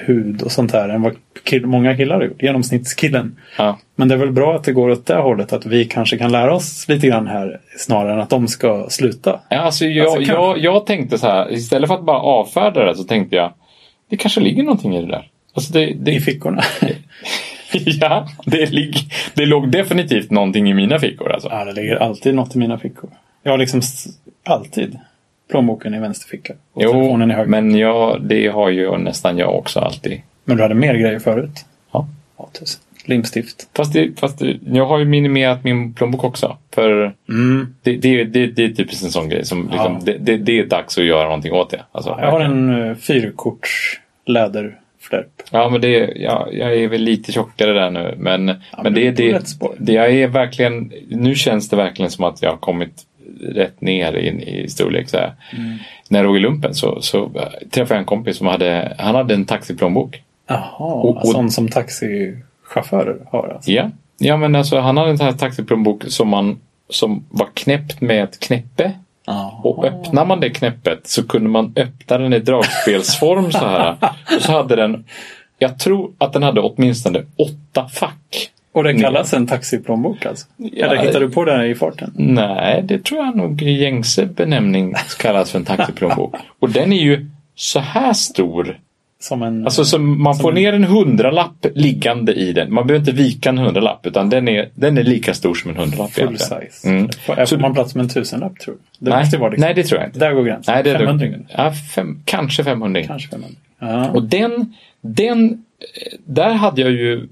[0.05, 2.41] hud och sånt här än vad kill, många killar har gjort.
[2.43, 3.35] Genomsnittskillen.
[3.57, 3.79] ja.
[3.95, 5.53] Men det är väl bra att det går åt det hållet.
[5.53, 9.39] Att vi kanske kan lära oss lite grann här snarare än att de ska sluta.
[9.49, 12.95] Ja, Alltså, jag, Alltså, jag, jag tänkte så här, istället för att bara avfärda det
[12.95, 13.53] så tänkte jag,
[14.09, 15.29] det kanske ligger någonting i det där.
[15.53, 16.63] Alltså det, I det, fickorna.
[17.71, 18.95] ja, det, lig,
[19.33, 21.31] det låg definitivt någonting i mina fickor.
[21.31, 21.49] Alltså.
[21.51, 23.09] ja, det ligger alltid något i mina fickor.
[23.43, 23.81] Jag har liksom
[24.43, 24.99] alltid
[25.49, 26.53] plånboken i vänster ficka.
[26.73, 27.49] Och Jo, telefonen i höger.
[27.49, 27.67] Men...
[27.67, 30.21] men jag, det har ju nästan jag också alltid.
[30.45, 31.65] du hade mer grejer förut?
[31.91, 32.07] Ja.
[32.37, 32.81] Ja, tusen.
[33.05, 33.69] Limstift.
[33.75, 36.57] Fast, det, fast det, jag har ju minimerat min plånbok också.
[36.73, 37.75] För Mm.
[37.83, 39.45] det, det, det, det är typiskt en sån grej.
[39.45, 40.01] Som liksom, Ja.
[40.05, 41.81] det, det, det är dags att göra någonting åt det.
[41.91, 45.27] Alltså, Jag har en uh, fyrkorts läderflärp.
[45.51, 48.13] Ja, men det, ja, jag är väl lite tjockare där nu.
[48.17, 49.41] Men, men, men det, det,
[49.77, 53.03] det, jag är verkligen, nu känns det verkligen som att jag har kommit
[53.41, 55.09] rätt ner in i storlek.
[55.09, 55.33] Så här.
[55.57, 55.77] Mm.
[56.09, 59.15] När jag låg i lumpen så, så äh, träffade jag en kompis som hade, han
[59.15, 60.21] hade en taxiplånbok.
[60.47, 61.67] Jaha, Och- och- sån som
[62.65, 63.71] taxichaufförer har alltså.
[63.71, 63.89] Ja.
[64.17, 66.59] ja, men alltså han hade en sån här taxiplånbok som, man,
[66.89, 68.91] som var knäppt med ett knäppe.
[69.25, 69.61] Ja.
[69.63, 73.95] Och öppnar man det knäppet så kunde man öppna den i dragspelsform så här.
[74.35, 75.05] Och så hade den,
[75.59, 78.51] jag tror att den hade åtminstone åtta fack.
[78.71, 80.47] Och det kallas en taxiplånbok alltså?
[80.57, 82.11] Ja, Eller hittar du på det i farten?
[82.15, 86.35] Nej, det tror jag nog i gängse benämning kallas för en taxiplånbok.
[86.59, 88.79] Och den är ju så här stor.
[89.25, 89.65] Som en...
[89.65, 92.73] Alltså så man får ner en hundralapp liggande i den.
[92.73, 95.77] Man behöver inte vika en hundralapp utan den är, den är lika stor som en
[95.77, 96.11] hundralapp.
[96.11, 96.61] full egentligen.
[96.71, 96.89] size.
[96.89, 97.09] Mm.
[97.25, 98.79] Får, får man plats med en tusenlapp tror du?
[98.99, 99.65] Det Nej, vara liksom.
[99.65, 100.19] nej, det tror jag inte.
[100.19, 100.73] Där går gränsen.
[100.73, 103.55] Nej, det är 500 ja, fem, Kanske 500 Kanske 500.
[103.79, 104.09] Ja.
[104.09, 105.63] Och den, den,
[106.25, 107.27] där hade jag ju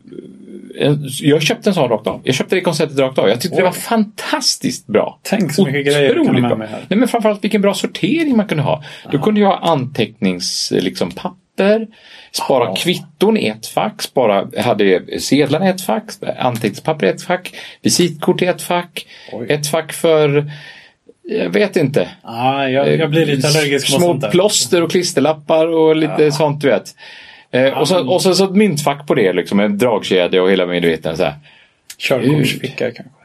[1.21, 2.21] jag köpte en sån rakt av.
[2.23, 3.29] Jag köpte det konceptet rakt av.
[3.29, 3.65] Jag tyckte det Oj.
[3.65, 5.19] var fantastiskt bra.
[5.21, 6.67] Tänk så mycket grejer du kan ha Otroligt med bra.
[6.67, 6.85] här.
[6.87, 8.83] Nej, men framförallt vilken bra sortering man kunde ha.
[9.11, 11.11] Du kunde ju ha antecknings, liksom,
[11.57, 11.87] papper,
[12.31, 12.75] spara Ja.
[12.75, 16.03] kvitton i ett fack, spara, hade sedlarna i ett fack,
[16.37, 19.47] anteckningspapper i ett fack, visitkort i ett fack, Oj.
[19.49, 20.51] ett fack för
[21.25, 22.09] jag vet inte.
[22.21, 26.67] Ah, jag, jag blir lite allergisk mot Små plåster och klisterlappar och lite sånt du
[26.67, 26.95] vet.
[27.51, 30.65] Eh, och, så, och så, så ett myntfack på det liksom, en dragkedja och hela
[30.65, 31.33] här.
[31.97, 33.22] Körkortsficka kanske.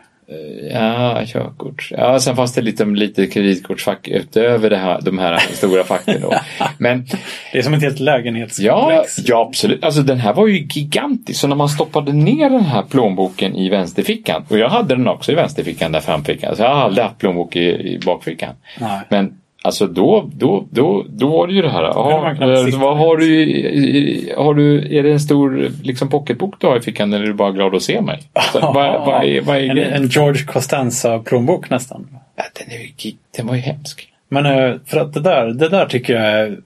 [0.72, 1.89] Ja, körkort.
[1.91, 6.35] Ja, sen fanns det lite, lite kreditkortsfack utöver det här, de här stora facken då.
[6.79, 7.07] Men
[7.53, 9.18] Det är som ett helt ja, lägenhetskomplex.
[9.24, 9.85] ja, absolut.
[9.85, 11.41] Alltså den här var ju gigantisk.
[11.41, 14.45] Så när man stoppade ner den här plånboken i vänsterfickan.
[14.49, 16.57] Och jag hade den också i vänsterfickan där framfickan.
[16.57, 18.55] Så jag har aldrig haft plånbok i, i bakfickan.
[18.81, 19.01] Nej.
[19.09, 19.33] Men
[19.69, 21.93] alltså då, då, då, då var det ju det här.
[22.35, 26.77] knappt eh, vad har du, har du, är det en stor liksom, pocketbok du har
[26.77, 28.23] i fickan eller är du bara glad att se mig?
[28.53, 28.73] Så, vad,
[29.07, 32.09] vad är, vad är en, en George Costanza-plånbok nästan.
[32.37, 34.09] Ja, den, är, den var ju hemsk.
[34.29, 36.59] Men eh, för att det där, det där tycker jag är...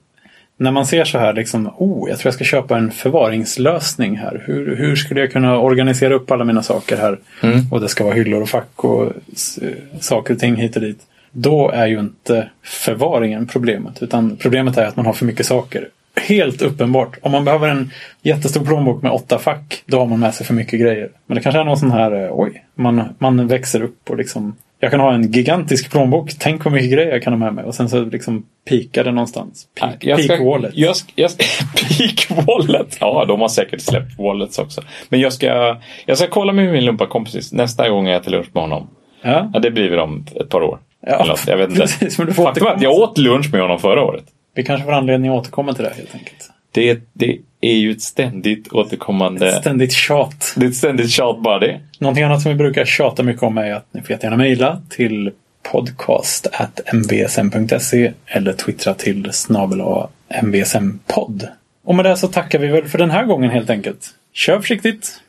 [0.57, 4.43] När man ser så här liksom, oh, jag tror jag ska köpa en förvaringslösning här.
[4.45, 7.19] Hur, hur skulle jag kunna organisera upp alla mina saker här?
[7.43, 7.59] Mm.
[7.71, 9.11] Och det ska vara hyllor och fack och
[9.99, 10.99] saker och ting hit och dit.
[11.33, 14.03] Då är ju inte förvaringen problemet.
[14.03, 15.87] Utan problemet är att man har för mycket saker.
[16.27, 17.17] Helt uppenbart.
[17.21, 20.53] Om man behöver en jättestor plånbok med åtta fack, då har man med sig för
[20.53, 21.09] mycket grejer.
[21.25, 24.55] Men det kanske är någon sån här, eh, oj, man, man växer upp och liksom
[24.79, 26.31] jag kan ha en gigantisk plånbok.
[26.39, 27.65] Tänk vad mycket grejer jag kan ha med mig.
[27.65, 29.67] Och sen så liksom pikar det någonstans.
[29.79, 30.71] Peak, jag ska, peak wallet.
[30.75, 31.43] Jag, ska- jag, ska-
[31.97, 32.97] peak wallet.
[32.99, 34.81] Ja, de har säkert släppt wallets också.
[35.09, 38.63] Men jag ska, jag ska kolla med min lumparkompis nästa gång jag äter lunch med
[38.63, 38.87] honom.
[39.21, 39.49] Ja.
[39.53, 40.79] Ja, det blir väl om ett par år.
[41.07, 41.81] Ja, något, jag vet inte.
[41.81, 44.23] precis, men du får Faktum är att jag åt lunch med honom förra året.
[44.55, 46.49] Vi kanske får anledning att återkomma till det helt enkelt.
[46.71, 49.51] Det, det är ju ett ständigt återkommande...
[49.51, 50.53] Ständigt tjat.
[50.55, 51.79] det är ett ständigt tjat bara det.
[51.99, 55.31] Någonting annat som vi brukar tjata mycket om är att ni får jättegärna mejla till
[55.71, 59.81] podcast.mbsm.se eller twittra till snabel
[60.43, 61.47] mbsm-podd.
[61.83, 64.09] Och med det så tackar vi väl för den här gången helt enkelt.
[64.33, 65.19] Kör försiktigt!